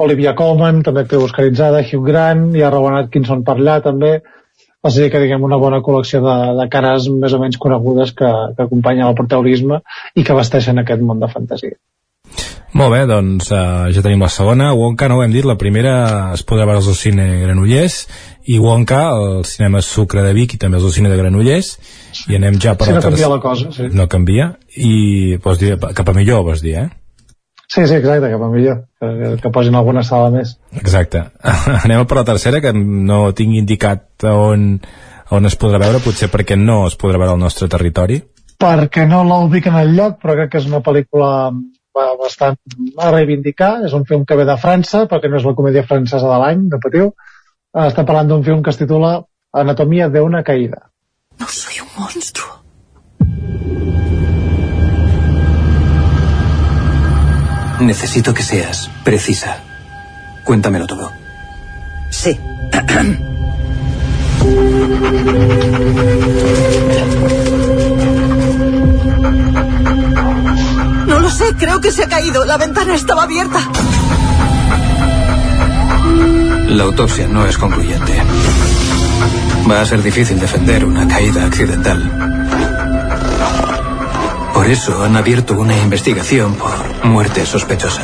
[0.00, 4.18] Olivia Colman, també actriu oscaritzada, Hugh Grant, hi ha Rowan Atkinson per allà també,
[4.80, 8.30] o sigui que diguem una bona col·lecció de, de cares més o menys conegudes que,
[8.56, 9.82] que acompanyen el protagonisme
[10.16, 11.76] i que vesteixen aquest món de fantasia.
[12.70, 14.70] Molt bé, doncs uh, ja tenim la segona.
[14.78, 15.94] Wonka, no ho hem dit, la primera
[16.36, 17.96] es podrà veure al cine Granollers
[18.46, 21.72] i Wonka al cinema Sucre de Vic i també al cine de Granollers
[22.30, 23.90] i anem ja per Si la no canvia la cosa, sí.
[23.90, 24.94] No canvia i
[25.42, 26.88] vols dir, cap a millor, vols dir, eh?
[27.70, 30.56] Sí, sí, exacte, cap a millor, que, que posin alguna sala més.
[30.74, 31.20] Exacte.
[31.84, 34.64] Anem per la tercera, que no tinc indicat a on,
[35.30, 38.18] a on es podrà veure, potser perquè no es podrà veure al nostre territori.
[38.60, 41.28] perquè no la ubiquen al lloc, però crec que és una pel·lícula
[41.94, 42.58] ba- bastant
[42.98, 43.70] a reivindicar.
[43.86, 46.66] És un film que ve de França, perquè no és la comèdia francesa de l'any,
[46.74, 47.12] no patiu.
[47.72, 49.14] Eh, Estem parlant d'un film que es titula
[49.54, 50.90] Anatomia de una caída.
[51.38, 52.58] No soy un monstruo.
[57.80, 59.58] Necesito que seas precisa.
[60.44, 61.12] Cuéntamelo todo.
[62.10, 62.38] Sí.
[71.06, 72.44] No lo sé, creo que se ha caído.
[72.44, 73.60] La ventana estaba abierta.
[76.68, 78.22] La autopsia no es concluyente.
[79.70, 82.49] Va a ser difícil defender una caída accidental.
[84.60, 86.70] Por eso han abierto una investigación por
[87.06, 88.02] muerte sospechosa.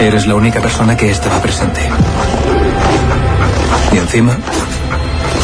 [0.00, 1.80] Eres la única persona que estaba presente.
[3.92, 4.36] Y encima,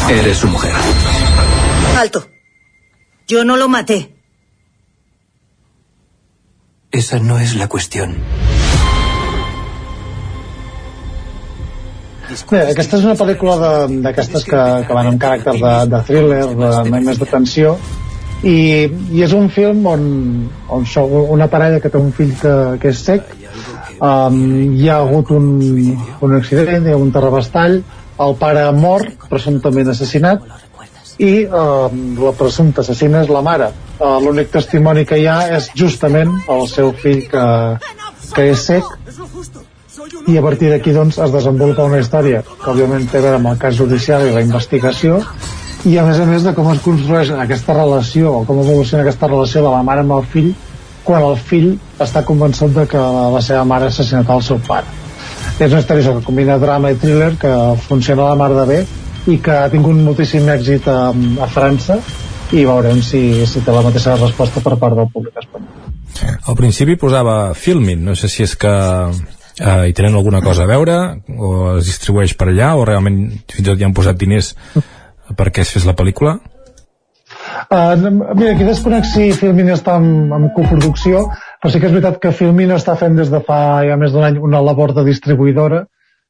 [0.09, 0.73] eres su mujer.
[1.97, 2.27] Alto.
[3.29, 4.13] Yo no lo maté.
[6.91, 8.17] Esa no es la cuestión.
[12.51, 13.55] Bé, aquesta és una pel·lícula
[13.87, 17.77] de- d'aquestes que, que van amb caràcter de, de thriller, de, més de tensió,
[18.43, 18.57] i,
[19.13, 20.03] i és un film on,
[20.69, 20.85] on
[21.37, 23.33] una parella que té un fill que, que és sec,
[23.97, 24.39] um,
[24.77, 25.49] hi ha hagut un,
[26.21, 27.81] un accident, hi ha un terrabastall,
[28.27, 30.45] el pare ha mort, presumptament assassinat,
[31.17, 31.89] i uh,
[32.21, 33.71] la presumpta assassina és la mare.
[33.97, 37.45] Uh, L'únic testimoni que hi ha és justament el seu fill que,
[38.35, 38.85] que és sec
[40.27, 43.49] i a partir d'aquí doncs es desenvolupa una història que òbviament té a veure amb
[43.49, 45.21] el cas judicial i la investigació
[45.85, 49.29] i a més a més de com es construeix aquesta relació o com evoluciona aquesta
[49.29, 50.53] relació de la mare amb el fill
[51.07, 53.01] quan el fill està convençut de que
[53.33, 54.89] la seva mare ha assassinat el seu pare.
[55.57, 57.53] És una història que combina drama i thriller que
[57.87, 58.79] funciona a la mar de bé
[59.31, 61.97] i que ha tingut moltíssim èxit a, a França
[62.51, 65.87] i veurem si, si té la mateixa resposta per part del públic espanyol.
[66.47, 70.69] Al principi posava Filmin, no sé si és que eh, hi tenen alguna cosa a
[70.69, 70.97] veure
[71.37, 74.53] o es distribueix per allà o realment fins i tot hi han posat diners
[75.35, 76.37] perquè es fes la pel·lícula
[77.67, 77.97] Uh,
[78.35, 81.25] mira, aquí desconec si Filmin està en, en coproducció,
[81.59, 84.23] però sí que és veritat que Filmin està fent des de fa ja més d'un
[84.23, 85.81] any una labor de distribuïdora,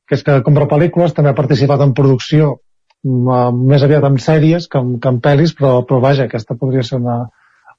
[0.10, 4.66] que és que compra pel·lícules, també ha participat en producció, uh, més aviat en sèries
[4.72, 7.20] que en, que en pel·lis, però, però vaja, aquesta podria ser una,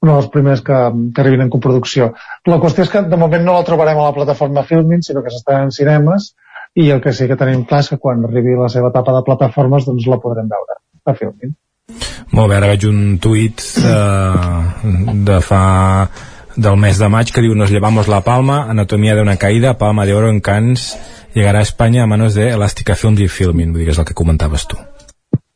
[0.04, 0.80] una de les primeres que,
[1.14, 2.12] que arribin en coproducció.
[2.46, 5.34] La qüestió és que de moment no la trobarem a la plataforma Filmin, sinó que
[5.34, 6.34] s'està en cinemes,
[6.78, 9.24] i el que sí que tenim clar és que quan arribi la seva etapa de
[9.26, 10.78] plataformes doncs la podrem veure
[11.08, 11.54] a Filmin.
[12.36, 15.62] Molt bé, ara veig un tuit eh, de fa
[16.58, 20.04] del mes de maig que diu Nos llevamos la palma, anatomía de una caída palma
[20.04, 20.98] de oro en Cannes
[21.34, 24.08] llegará a España a manos de Elástica Films i Filming vull dir que és el
[24.08, 24.78] que comentaves tu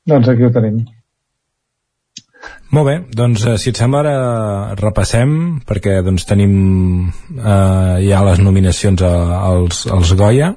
[0.06, 0.80] Doncs aquí ho tenim.
[2.74, 6.54] Molt bé, doncs eh, si et sembla ara repassem perquè doncs tenim
[7.36, 9.12] eh, ja les nominacions a,
[9.52, 10.54] als, als Goya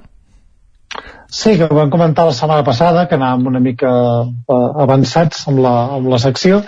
[1.30, 3.92] Sí, que vam comentar la setmana passada, que anàvem una mica
[4.26, 6.62] eh, avançats amb la, amb la secció,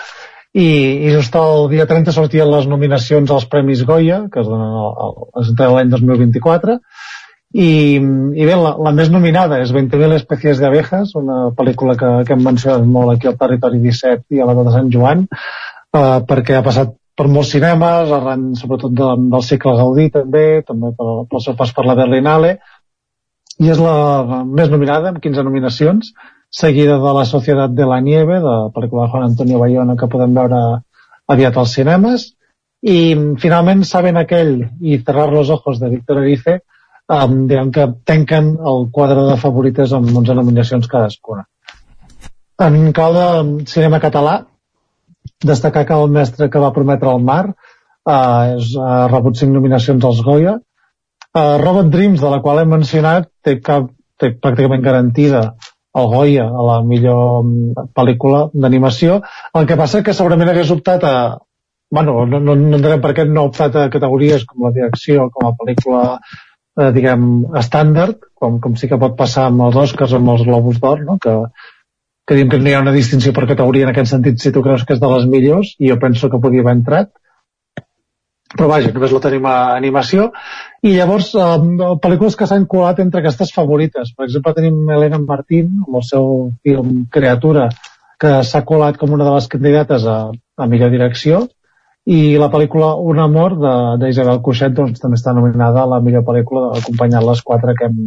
[0.58, 0.68] i,
[1.06, 5.94] i just el dia 30 sortien les nominacions als Premis Goya, que es donen l'any
[5.94, 6.78] 2024,
[7.54, 12.36] i, i bé, la, la més nominada és 20.000 especies d'abejas, una pel·lícula que, que
[12.36, 16.58] hem mencionat molt aquí al Territori 17 i a la de Sant Joan, eh, perquè
[16.58, 21.56] ha passat per molts cinemes, arran sobretot de, del cicle Gaudí també, també pel seu
[21.58, 22.58] pas per la Berlinale,
[23.58, 26.12] i és la més nominada, amb 15 nominacions,
[26.50, 30.10] seguida de La Societat de la Nieve, de la pel·lícula de Juan Antonio Bayona, que
[30.12, 30.62] podem veure
[31.28, 32.32] aviat als cinemes,
[32.82, 32.98] i
[33.42, 36.60] finalment Saben aquell i Cerrar los ojos de Víctor Erice,
[37.10, 41.48] um, diguem que tanquen el quadre de favorites amb 11 nominacions cadascuna.
[42.64, 44.38] En clau de cinema català,
[45.44, 50.06] destacar que el mestre que va prometre el mar uh, és, ha rebut 5 nominacions
[50.06, 50.58] als Goya,
[51.38, 55.42] Uh, Robot Dreams, de la qual hem mencionat, té, cap, té pràcticament garantida
[56.00, 59.20] el Goya a la millor mm, pel·lícula d'animació.
[59.60, 61.14] El que passa que segurament hagués optat a...
[61.94, 65.28] Bueno, no, no, no entenem per què no ha optat a categories com la direcció,
[65.36, 66.02] com a pel·lícula,
[66.80, 67.30] eh, diguem,
[67.62, 71.20] estàndard, com, com sí que pot passar amb els Oscars, amb els Globus d'Or, no?
[71.22, 71.38] que,
[72.28, 74.66] que diem que no hi ha una distinció per categoria en aquest sentit si tu
[74.66, 77.14] creus que és de les millors, i jo penso que podia haver entrat
[78.54, 80.30] però vaja, només la tenim a animació.
[80.86, 81.50] I llavors eh,
[82.04, 84.14] pel·lícules que s'han colat entre aquestes favorites.
[84.16, 86.32] Per exemple tenim Helena Martín amb el seu
[86.64, 87.68] film Creatura
[88.22, 91.46] que s'ha colat com una de les candidates a, a millor direcció.
[92.08, 93.58] I la pel·lícula Un amor
[94.00, 97.98] d'Isabel Cuixet doncs, també està nominada a la millor pel·lícula acompanyant les quatre que hem,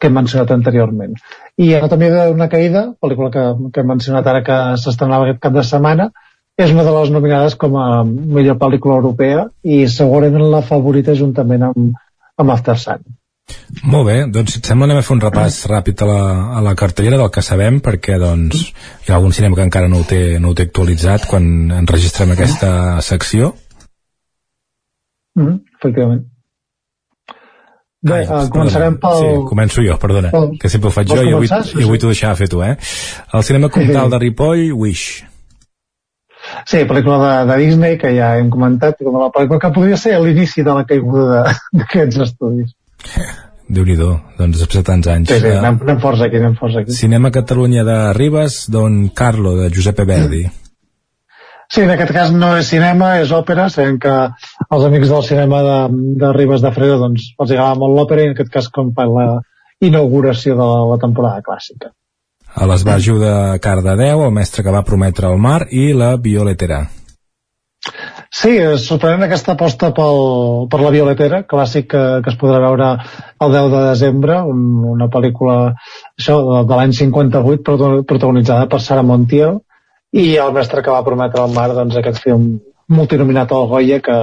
[0.00, 1.14] que hem mencionat anteriorment.
[1.62, 5.62] I Anatomia d'una caïda pel·lícula que, que hem mencionat ara que s'estrenava aquest cap de
[5.70, 6.10] setmana
[6.58, 11.62] és una de les nominades com a millor pel·lícula europea i segurament la favorita juntament
[11.70, 11.94] amb,
[12.38, 13.02] amb After Sun.
[13.90, 16.20] Molt bé, doncs si et sembla anem a fer un repàs ràpid a la,
[16.56, 18.62] a la cartellera del que sabem perquè doncs
[19.04, 21.44] hi ha algun cinema que encara no ho té, no ho té actualitzat quan
[21.82, 23.54] enregistrem aquesta secció
[25.36, 26.22] Mm -hmm, efectivament.
[28.02, 29.16] Bé, Ai, uh, començarem pel...
[29.18, 31.48] Sí, començo jo, perdona, pel- que sempre ho faig jo Vols i avui?
[31.48, 32.76] Sí, i avui t'ho deixava fer tu, eh?
[33.32, 35.24] El cinema comtal de Ripoll, Wish.
[36.68, 40.18] Sí, pel·lícula de, de Disney, que ja hem comentat, com la pel·lícula que podria ser
[40.22, 41.44] l'inici de la caiguda
[41.78, 42.74] d'aquests estudis.
[43.64, 45.30] Déu-n'hi-do, doncs després de tants anys.
[45.30, 46.92] Sí, sí, Eh, anem, anem forts aquí, anem forts aquí.
[46.92, 50.44] Cinema Catalunya de Ribes, Don Carlo, de Giuseppe Verdi.
[51.72, 54.12] Sí, en aquest cas no és cinema, és òpera, sabem que
[54.68, 55.78] els amics del cinema de,
[56.20, 59.08] de Ribes de Fredo doncs, els agrada molt l'òpera i en aquest cas com per
[59.08, 59.26] la
[59.80, 61.90] inauguració de la, la temporada clàssica.
[62.54, 63.32] A l'esbarjo de
[63.62, 66.84] Cardedeu, el mestre que va prometre el mar i la violetera.
[68.34, 70.16] Sí, és sorprenent aquesta aposta pel,
[70.70, 72.88] per la Violetera, clàssic que, que es podrà veure
[73.44, 74.64] el 10 de desembre, un,
[74.94, 77.76] una pel·lícula això, de, de l'any 58
[78.10, 79.60] protagonitzada per Sara Montiel
[80.18, 82.48] i el mestre que va prometre al mar doncs, aquest film
[82.98, 84.18] multinominat al Goya que,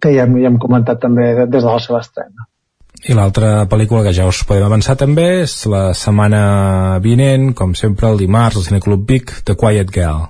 [0.00, 2.47] que ja, ja hem comentat també des de la seva estrena.
[3.06, 8.08] I l'altra pel·lícula que ja us podem avançar també és la setmana vinent, com sempre,
[8.10, 10.26] el dimarts, al Cineclub Vic, The Quiet Girl.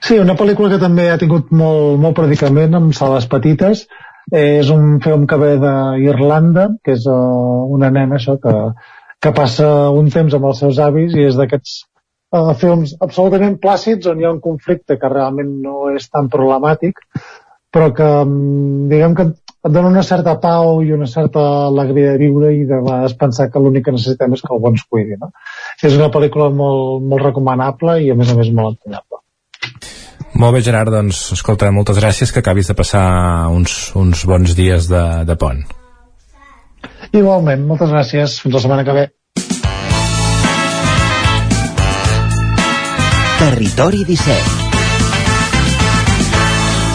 [0.00, 3.84] Sí, una pel·lícula que també ha tingut molt, molt predicament amb sales petites.
[4.32, 8.54] Eh, és un film que ve d'Irlanda, que és uh, una nena això, que,
[9.20, 11.74] que passa un temps amb els seus avis i és d'aquests
[12.36, 17.00] uh, films absolutament plàcids on hi ha un conflicte que realment no és tan problemàtic,
[17.72, 22.20] però que mm, diguem que et dona una certa pau i una certa alegria de
[22.20, 25.18] viure i de vegades pensar que l'únic que necessitem és que algú ens cuidi.
[25.18, 25.32] No?
[25.82, 29.22] És una pel·lícula molt, molt recomanable i a més a més molt entranyable.
[30.38, 34.86] Molt bé, Gerard, doncs, escolta, moltes gràcies, que acabis de passar uns, uns bons dies
[34.90, 35.64] de, de pont.
[37.10, 38.38] Igualment, moltes gràcies.
[38.44, 39.08] Fins la setmana que ve.
[43.38, 44.67] Territori 17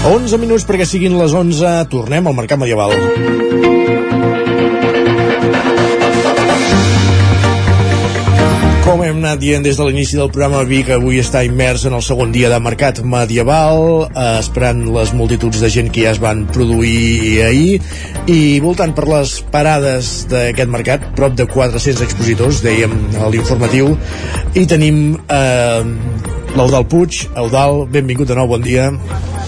[0.04, 2.92] 11 minuts perquè siguin les 11, tornem al Mercat Medieval.
[8.84, 12.04] Com hem anat dient des de l'inici del programa, Vic avui està immers en el
[12.04, 16.44] segon dia de mercat medieval, eh, esperant les multituds de gent que ja es van
[16.52, 17.80] produir ahir,
[18.28, 22.92] i voltant per les parades d'aquest mercat, prop de 400 expositors, dèiem
[23.24, 23.96] a l'informatiu,
[24.52, 25.80] i tenim eh,
[26.58, 27.24] l'Eudal Puig.
[27.40, 28.92] Eudal, benvingut de nou, bon dia.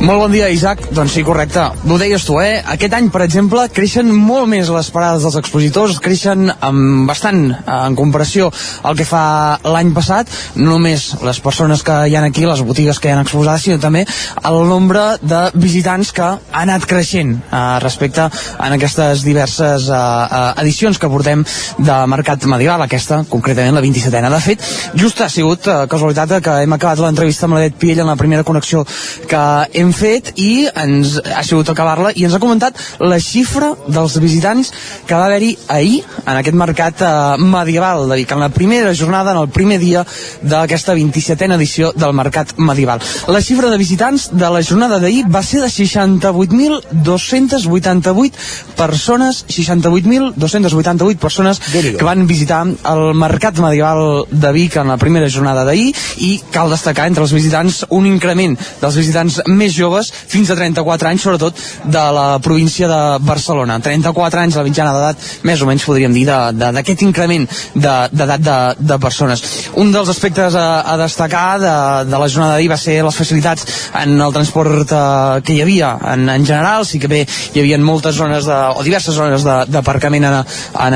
[0.00, 0.80] Molt bon dia, Isaac.
[0.96, 1.60] Doncs sí, correcte.
[1.60, 2.62] Ho deies tu, eh?
[2.72, 7.58] Aquest any, per exemple, creixen molt més les parades dels expositors, creixen amb bastant eh,
[7.74, 8.46] en comparació
[8.88, 12.96] al que fa l'any passat, no només les persones que hi ha aquí, les botigues
[12.96, 14.06] que hi ha exposades, sinó també
[14.48, 20.40] el nombre de visitants que ha anat creixent eh, respecte en aquestes diverses eh, eh,
[20.64, 21.44] edicions que portem
[21.76, 24.32] de Mercat Medieval, aquesta, concretament la 27a.
[24.32, 24.64] De fet,
[25.04, 28.48] just ha sigut eh, casualitat que hem acabat l'entrevista amb l'Edet Piell en la primera
[28.48, 28.86] connexió
[29.28, 29.44] que
[29.76, 34.18] hem hem fet i ens ha sigut acabar-la i ens ha comentat la xifra dels
[34.22, 34.72] visitants
[35.06, 39.32] que va haver-hi ahir en aquest mercat eh, medieval de Vic, en la primera jornada,
[39.32, 40.06] en el primer dia
[40.42, 43.00] d'aquesta 27a edició del mercat medieval.
[43.28, 48.32] La xifra de visitants de la jornada d'ahir va ser de 68.288
[48.76, 55.64] persones, 68.288 persones que van visitar el mercat medieval de Vic en la primera jornada
[55.64, 55.94] d'ahir
[56.26, 61.10] i cal destacar entre els visitants un increment dels visitants més joves fins a 34
[61.10, 63.80] anys, sobretot de la província de Barcelona.
[63.80, 68.98] 34 anys, la mitjana d'edat, més o menys podríem dir, d'aquest increment d'edat de, de,
[69.00, 69.42] persones.
[69.80, 71.74] Un dels aspectes a, a destacar de,
[72.10, 73.66] de la jornada d'ahir va ser les facilitats
[74.02, 77.78] en el transport eh, que hi havia en, en general, sí que bé hi havia
[77.80, 80.94] moltes zones de, o diverses zones d'aparcament en, en,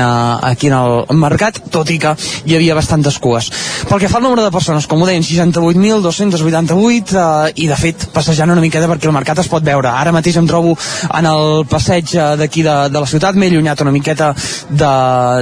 [0.51, 3.51] aquí en el mercat, tot i que hi havia bastantes cues.
[3.89, 7.97] Pel que fa al nombre de persones, com ho deien, 68.288 eh, i de fet
[8.15, 9.89] passejant una mica queda perquè el mercat es pot veure.
[9.89, 10.75] Ara mateix em trobo
[11.07, 14.33] en el passeig eh, d'aquí de, de la ciutat, m'he allunyat una miqueta
[14.69, 14.93] de,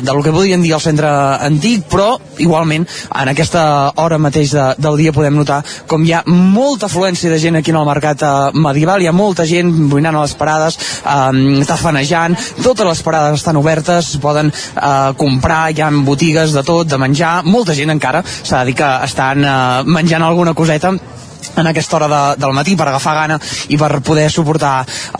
[0.05, 1.09] de lo que podríem dir el centre
[1.47, 3.63] antic, però igualment en aquesta
[4.01, 7.73] hora mateix de, del dia podem notar com hi ha molta afluència de gent aquí
[7.73, 8.33] en el mercat eh,
[8.65, 13.59] medieval, hi ha molta gent boinant a les parades, eh, tafanejant, totes les parades estan
[13.59, 18.63] obertes, poden eh, comprar, hi ha botigues de tot, de menjar, molta gent encara, s'ha
[18.63, 19.57] de dir que estan eh,
[19.99, 20.93] menjant alguna coseta
[21.57, 23.39] en aquesta hora de, del matí per agafar gana
[23.69, 24.75] i per poder suportar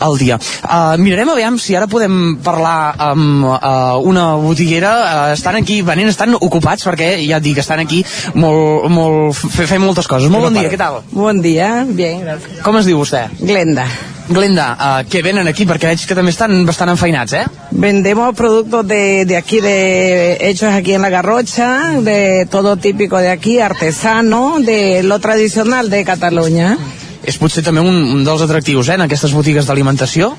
[0.07, 0.39] el dia.
[0.63, 4.93] Uh, mirarem a veure si ara podem parlar amb uh, una botiguera.
[5.03, 8.03] Uh, estan aquí venent, estan ocupats perquè ja et dic, estan aquí
[8.35, 10.31] molt, molt, fent moltes coses.
[10.33, 11.01] Molt bon dia, què tal?
[11.13, 12.63] Bon dia, gràcies.
[12.65, 13.27] Com es diu vostè?
[13.43, 13.87] Glenda.
[14.29, 15.65] Glenda, uh, què venen aquí?
[15.67, 17.43] Perquè veig que també estan bastant enfeinats, eh?
[17.71, 23.29] Vendemos productos de, de aquí, de hechos aquí en la Garrocha, de todo típico de
[23.29, 26.77] aquí, artesano, de lo tradicional de Catalunya.
[27.23, 30.33] És potser també un, un dels atractius, eh, en aquestes botigues d'alimentació?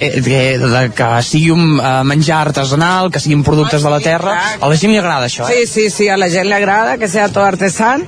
[0.00, 4.36] eh, de, de, que sigui un uh, menjar artesanal, que siguin productes de la terra.
[4.60, 5.64] A la gent li agrada això, eh?
[5.66, 8.06] Sí, sí, sí, a la gent li agrada que sea tot artesan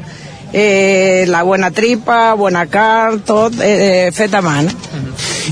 [0.53, 4.59] eh, la bona tripa, bona carn, tot eh, eh, fet a mà.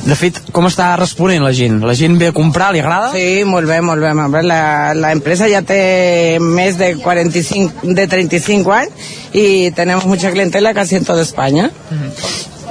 [0.09, 1.81] De fet, com està responent la gent?
[1.85, 3.11] La gent ve a comprar, li agrada?
[3.13, 4.43] Sí, molt bé, molt bé.
[4.47, 9.47] La, la empresa ja té més de 45, de 35 anys i
[9.77, 11.71] tenem mucha clientela casi en tota Espanya.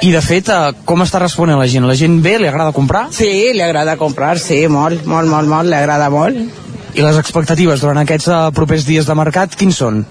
[0.01, 1.87] I de fet, eh, com està responent la gent?
[1.89, 3.07] La gent ve, li agrada comprar?
[3.15, 6.37] Sí, li agrada comprar, sí, molt, molt, molt, molt, li agrada molt.
[6.97, 10.05] I les expectatives durant aquests uh, propers dies de mercat, quins són?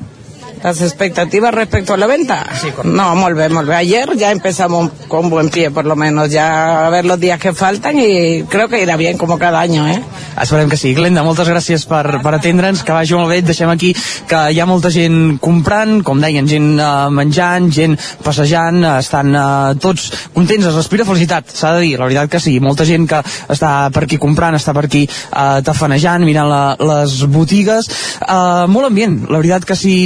[0.62, 2.46] Las expectativas respecto a la venta.
[2.84, 3.76] no, molt bé, molt bé.
[3.76, 7.52] Ayer ya empezamos con buen pie, por lo menos, ya a ver los días que
[7.52, 10.02] faltan y creo que irá bien como cada año, ¿eh?
[10.40, 10.92] Esperem que sí.
[10.94, 13.40] Glenda, moltes gràcies per, per atendre'ns, que vagi molt bé.
[13.46, 13.94] Deixem aquí
[14.28, 19.32] que hi ha molta gent comprant, com deien, gent uh, menjant, gent passejant, uh, estan
[19.32, 22.58] uh, tots contents, es respira felicitat, s'ha de dir, la veritat que sí.
[22.60, 23.22] Molta gent que
[23.52, 26.62] està per aquí comprant, està per aquí uh, tafanejant, mirant la,
[26.92, 27.88] les botigues.
[28.20, 29.96] Uh, molt ambient, la veritat que sí,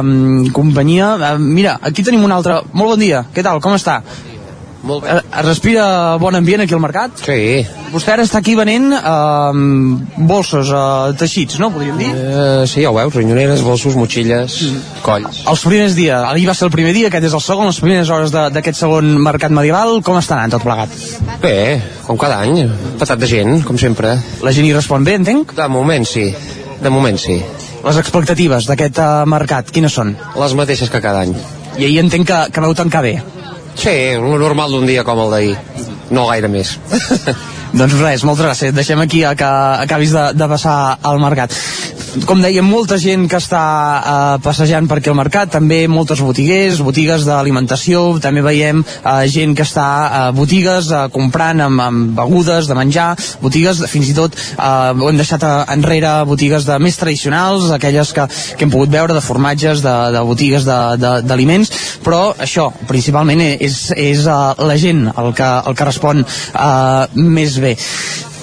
[0.00, 1.14] uh, companyia.
[1.16, 2.62] Uh, mira, aquí tenim un altre...
[2.72, 4.00] Molt bon dia, què tal, com està?
[4.84, 5.16] Molt bé.
[5.16, 5.84] Es respira
[6.20, 7.16] bon ambient aquí al mercat?
[7.24, 7.64] Sí.
[7.94, 9.62] Vostè ara està aquí venent eh,
[10.28, 11.70] bolsos, eh, teixits, no?
[11.72, 12.10] Podríem dir?
[12.10, 14.58] Uh, sí, ja ho veus, rinyoneres, bolsos, motxilles,
[15.06, 15.44] colls.
[15.50, 18.12] Els primers dies, ahir va ser el primer dia, aquest és el segon, les primeres
[18.12, 20.92] hores d'aquest segon mercat medieval, com està anant tot plegat?
[21.42, 21.56] Bé,
[22.04, 22.66] com cada any,
[23.00, 24.18] patat de gent, com sempre.
[24.44, 25.56] La gent hi respon bé, entenc?
[25.56, 26.28] De moment sí,
[26.82, 27.40] de moment sí.
[27.84, 30.14] Les expectatives d'aquest eh, mercat, quines són?
[30.40, 31.34] Les mateixes que cada any.
[31.76, 33.18] I ahir entenc que, que veu tancar bé.
[33.74, 35.58] Sí, lo normal d'un dia com el d'ahir.
[36.14, 36.78] No gaire més.
[37.74, 38.74] Doncs res, moltes gràcies.
[38.74, 39.50] Deixem aquí a que
[39.82, 41.50] acabis de, de passar al mercat.
[42.22, 43.60] Com dèiem, molta gent que està
[43.98, 49.56] eh, passejant per aquí al mercat, també moltes botiguers, botigues d'alimentació, també veiem eh, gent
[49.58, 53.08] que està a eh, botigues eh, comprant amb, amb begudes, de menjar,
[53.42, 58.14] botigues, fins i tot eh, ho hem deixat eh, enrere, botigues de més tradicionals, aquelles
[58.14, 61.74] que, que hem pogut veure, de formatges, de, de botigues d'aliments,
[62.06, 67.58] però això, principalment, és, és eh, la gent el que, el que respon eh, més
[67.58, 67.63] bé.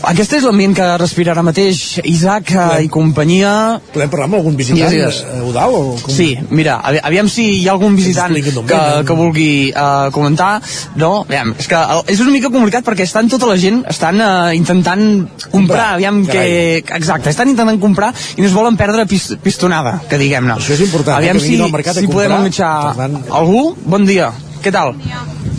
[0.01, 3.51] Aquest és l'ambient que respira ara mateix Isaac eh, i companyia.
[3.93, 5.19] Podem parlar amb algun visitant, Digues, digues.
[5.29, 5.75] eh, Eudal?
[5.77, 6.09] O com...
[6.15, 10.55] Sí, mira, avi- aviam si hi ha algun visitant que, que vulgui uh, comentar.
[10.97, 14.17] No, aviam, és que el- és una mica complicat perquè estan tota la gent, estan
[14.25, 15.05] uh, intentant
[15.53, 16.47] comprar, aviam que...
[16.97, 20.57] Exacte, estan intentant comprar i no es volen perdre pis, pistonada, que diguem-ne.
[20.57, 22.41] Això és important, eh, Aviam que si, si podem comprar.
[22.41, 23.67] enganxar algú.
[23.85, 24.33] Bon dia,
[24.65, 24.95] què tal?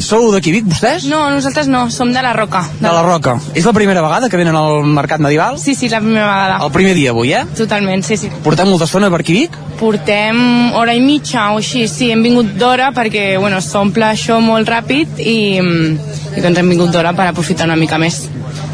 [0.00, 1.04] Sou d'aquí, Vic, vostès?
[1.10, 2.62] No, nosaltres no, som de la Roca.
[2.80, 3.36] De la Roca.
[3.54, 5.58] És la primera vegada que venen al mercat medieval?
[5.60, 6.58] Sí, sí, la primera vegada.
[6.64, 7.44] El primer dia avui, eh?
[7.56, 8.30] Totalment, sí, sí.
[8.44, 9.56] Portem molta estona per aquí, Vic?
[9.80, 14.68] Portem hora i mitja o així, sí, hem vingut d'hora perquè, bueno, s'omple això molt
[14.70, 18.24] ràpid i, i doncs hem vingut d'hora per aprofitar una mica més.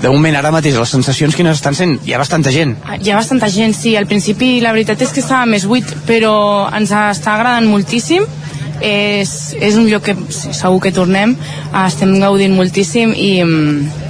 [0.03, 1.97] De moment, ara mateix, les sensacions quines estan sent?
[2.07, 2.77] Hi ha bastanta gent.
[2.99, 6.35] Hi ha bastanta gent, sí, al principi la veritat és que estava més buit, però
[6.75, 8.27] ens està agradant moltíssim
[8.85, 11.35] és, és un lloc que segur que tornem
[11.85, 13.31] estem gaudint moltíssim i,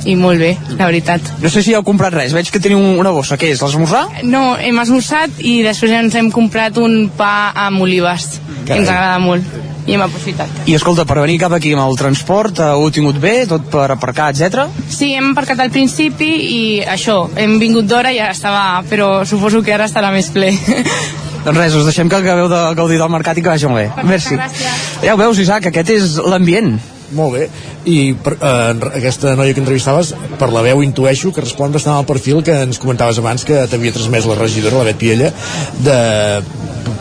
[0.09, 3.13] i molt bé, la veritat No sé si heu comprat res, veig que teniu una
[3.15, 3.39] bossa.
[3.39, 4.05] Què és, l'esmorzar?
[4.27, 9.19] No, hem esmorzat i després ens hem comprat un pa amb olives, que ens agrada
[9.23, 9.59] molt,
[9.89, 10.65] i hem aprofitat.
[10.69, 13.71] I escolta, per venir cap aquí amb el transport, eh, ho heu tingut bé, tot
[13.73, 14.69] per aparcar, etc.
[14.93, 16.61] Sí, hem aparcat al principi i
[16.97, 20.53] això, hem vingut d'hora i ja estava, però suposo que ara estarà més ple.
[21.45, 24.07] Doncs res, us deixem que acabeu de gaudir del mercat i que vagi molt bé.
[24.09, 24.39] Merci.
[25.05, 26.77] Ja ho veus, Isaac, aquest és l'ambient.
[27.17, 27.47] Molt bé.
[27.89, 32.05] I per, eh, aquesta noia que entrevistaves, per la veu intueixo que respon bastant al
[32.05, 35.33] perfil que ens comentaves abans que t'havia transmès la regidora, la Bet Piella,
[35.79, 36.43] de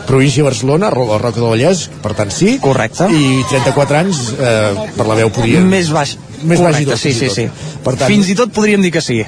[0.06, 2.58] província de Barcelona, la Roca del Vallès, per tant sí.
[2.62, 3.10] Correcte.
[3.12, 5.60] I 34 anys, eh, per la veu podria...
[5.60, 6.16] Més baix.
[6.42, 7.46] Més Correcte, tot, sí, sí, sí.
[7.84, 9.18] Per tant, Fins i tot podríem dir que sí.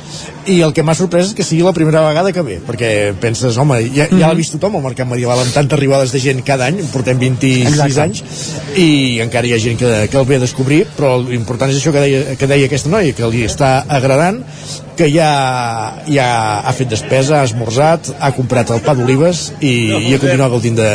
[0.51, 3.59] I el que m'ha sorprès és que sigui la primera vegada que ve, perquè penses,
[3.61, 6.69] home, ja, ja l'ha vist tothom el mercat medieval amb tantes arribades de gent cada
[6.71, 8.05] any, portem 26 Exacte.
[8.05, 8.23] anys,
[8.81, 8.91] i
[9.25, 12.05] encara hi ha gent que, que el ve a descobrir, però l'important és això que
[12.07, 14.43] deia, que deia aquesta noia, que li està agradant,
[14.97, 15.31] que ja,
[16.11, 16.29] ja
[16.61, 19.73] ha fet despesa, ha esmorzat, ha comprat el pa d'olives i,
[20.11, 20.91] i ha continuat gaudint de,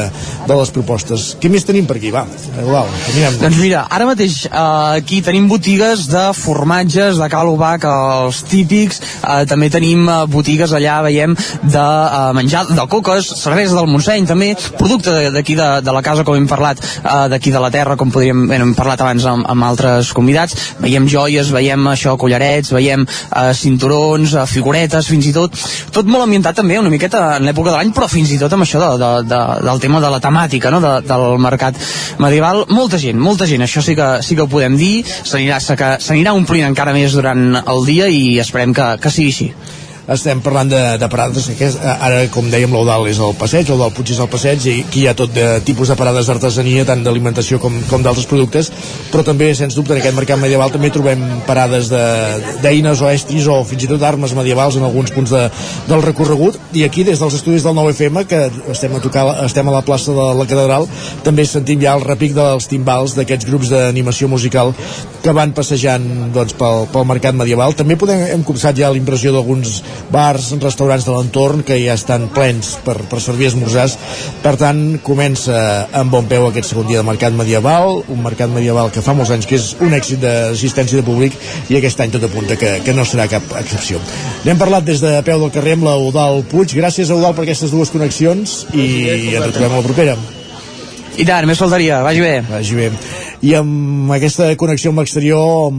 [0.45, 1.31] de les propostes.
[1.41, 2.11] Què més tenim per aquí?
[2.13, 2.25] Va,
[2.61, 3.39] Eudal, anirem.
[3.41, 4.55] Doncs mira, ara mateix eh,
[4.99, 10.73] aquí tenim botigues de formatges, de cal obac, els típics, eh, també tenim eh, botigues
[10.75, 15.95] allà, veiem, de eh, menjar, de coques, cervesa del Montseny també, producte d'aquí de, de
[15.95, 19.03] la casa, com hem parlat, eh, d'aquí de la terra, com podríem, bé, hem parlat
[19.05, 23.51] abans amb, amb altres convidats, veiem joies, veiem això, collarets, veiem eh,
[23.95, 25.55] cinturons, eh, figuretes, fins i tot,
[25.91, 28.65] tot molt ambientat també una miqueta en l'època de l'any, però fins i tot amb
[28.65, 31.79] això de, de, de, del tema de la temàtica, no?, de, del mercat
[32.19, 36.67] medieval, molta gent, molta gent, això sí que, sí que ho podem dir, s'anirà omplint
[36.67, 39.51] encara més durant el dia i esperem que, que sigui així.
[40.07, 43.79] Estem parlant de, de parades que és, ara com dèiem l'Eudal és el passeig el
[43.81, 46.83] del Puig és el passeig i aquí hi ha tot de tipus de parades d'artesania
[46.85, 48.69] tant d'alimentació com, com d'altres productes
[49.11, 53.47] però també sens dubte en aquest mercat medieval també trobem parades de- d'eines o estris
[53.49, 55.43] o fins i tot armes medievals en alguns punts de,
[55.89, 58.43] del recorregut i aquí des dels estudis del 9FM que
[58.75, 60.85] estem a, tocar, estem a la plaça de la Catedral
[61.25, 64.73] també sentim ja el repic dels timbals d'aquests grups d'animació musical
[65.25, 66.05] que van passejant
[66.35, 67.73] doncs, pel, pel mercat medieval.
[67.73, 69.79] També podem, hem copsat ja la impressió d'alguns
[70.11, 73.97] bars, restaurants de l'entorn que ja estan plens per, per servir esmorzars.
[74.43, 75.57] Per tant, comença
[75.95, 79.33] amb bon peu aquest segon dia de mercat medieval, un mercat medieval que fa molts
[79.35, 81.35] anys que és un èxit d'assistència de públic
[81.69, 84.01] i aquest any tot apunta que, que no serà cap excepció.
[84.45, 86.75] N'hem parlat des de peu del carrer amb l'Eudal Puig.
[86.77, 88.87] Gràcies, Eudal, per aquestes dues connexions i
[89.35, 90.17] ens retrobem a la propera.
[91.15, 92.35] I tant, més faltaria, vagi bé.
[92.49, 92.89] Vagi bé.
[93.43, 95.73] I amb aquesta connexió amb l'exterior,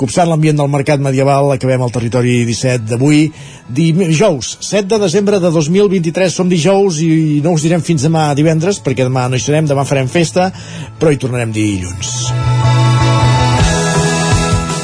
[0.00, 3.28] copsant l'ambient del mercat medieval, acabem el territori 17 d'avui,
[3.68, 8.82] dijous, 7 de desembre de 2023, som dijous i no us direm fins demà divendres,
[8.82, 10.50] perquè demà no hi serem, demà farem festa,
[10.98, 12.77] però hi tornarem dilluns.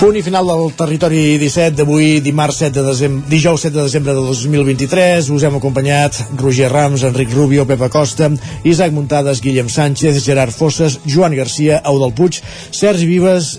[0.04, 4.12] Punt i final del territori 17 d'avui, dimarts 7 de desembre, dijous 7 de desembre
[4.12, 5.30] de 2023.
[5.32, 8.28] Us hem acompanyat Roger Rams, Enric Rubio, Pepa Costa,
[8.68, 13.54] Isaac Muntades, Guillem Sánchez, Gerard Fosses, Joan Garcia, Eudal Puig, Sergi Vives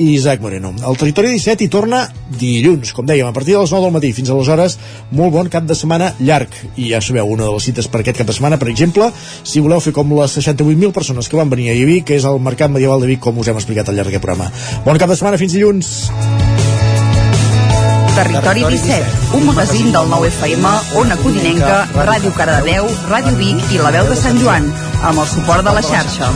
[0.00, 0.72] i Isaac Moreno.
[0.86, 2.00] El territori 17 hi torna
[2.40, 4.12] dilluns, com dèiem, a partir de les 9 del matí.
[4.16, 4.78] Fins aleshores,
[5.12, 6.54] molt bon cap de setmana llarg.
[6.76, 9.10] I ja sabeu, una de les cites per aquest cap de setmana, per exemple,
[9.44, 12.40] si voleu fer com les 68.000 persones que van venir a Vic, que és el
[12.40, 14.50] Mercat Medieval de Vic, com us hem explicat al llarg d'aquest programa.
[14.86, 15.92] Bon cap de setmana, fins dilluns!
[18.16, 23.94] Territori 17, un magazín del 9 FM, Ona Codinenca, Ràdio Cardedeu, Ràdio Vic i La
[23.94, 26.32] Veu de Sant Joan, amb el suport de la xarxa.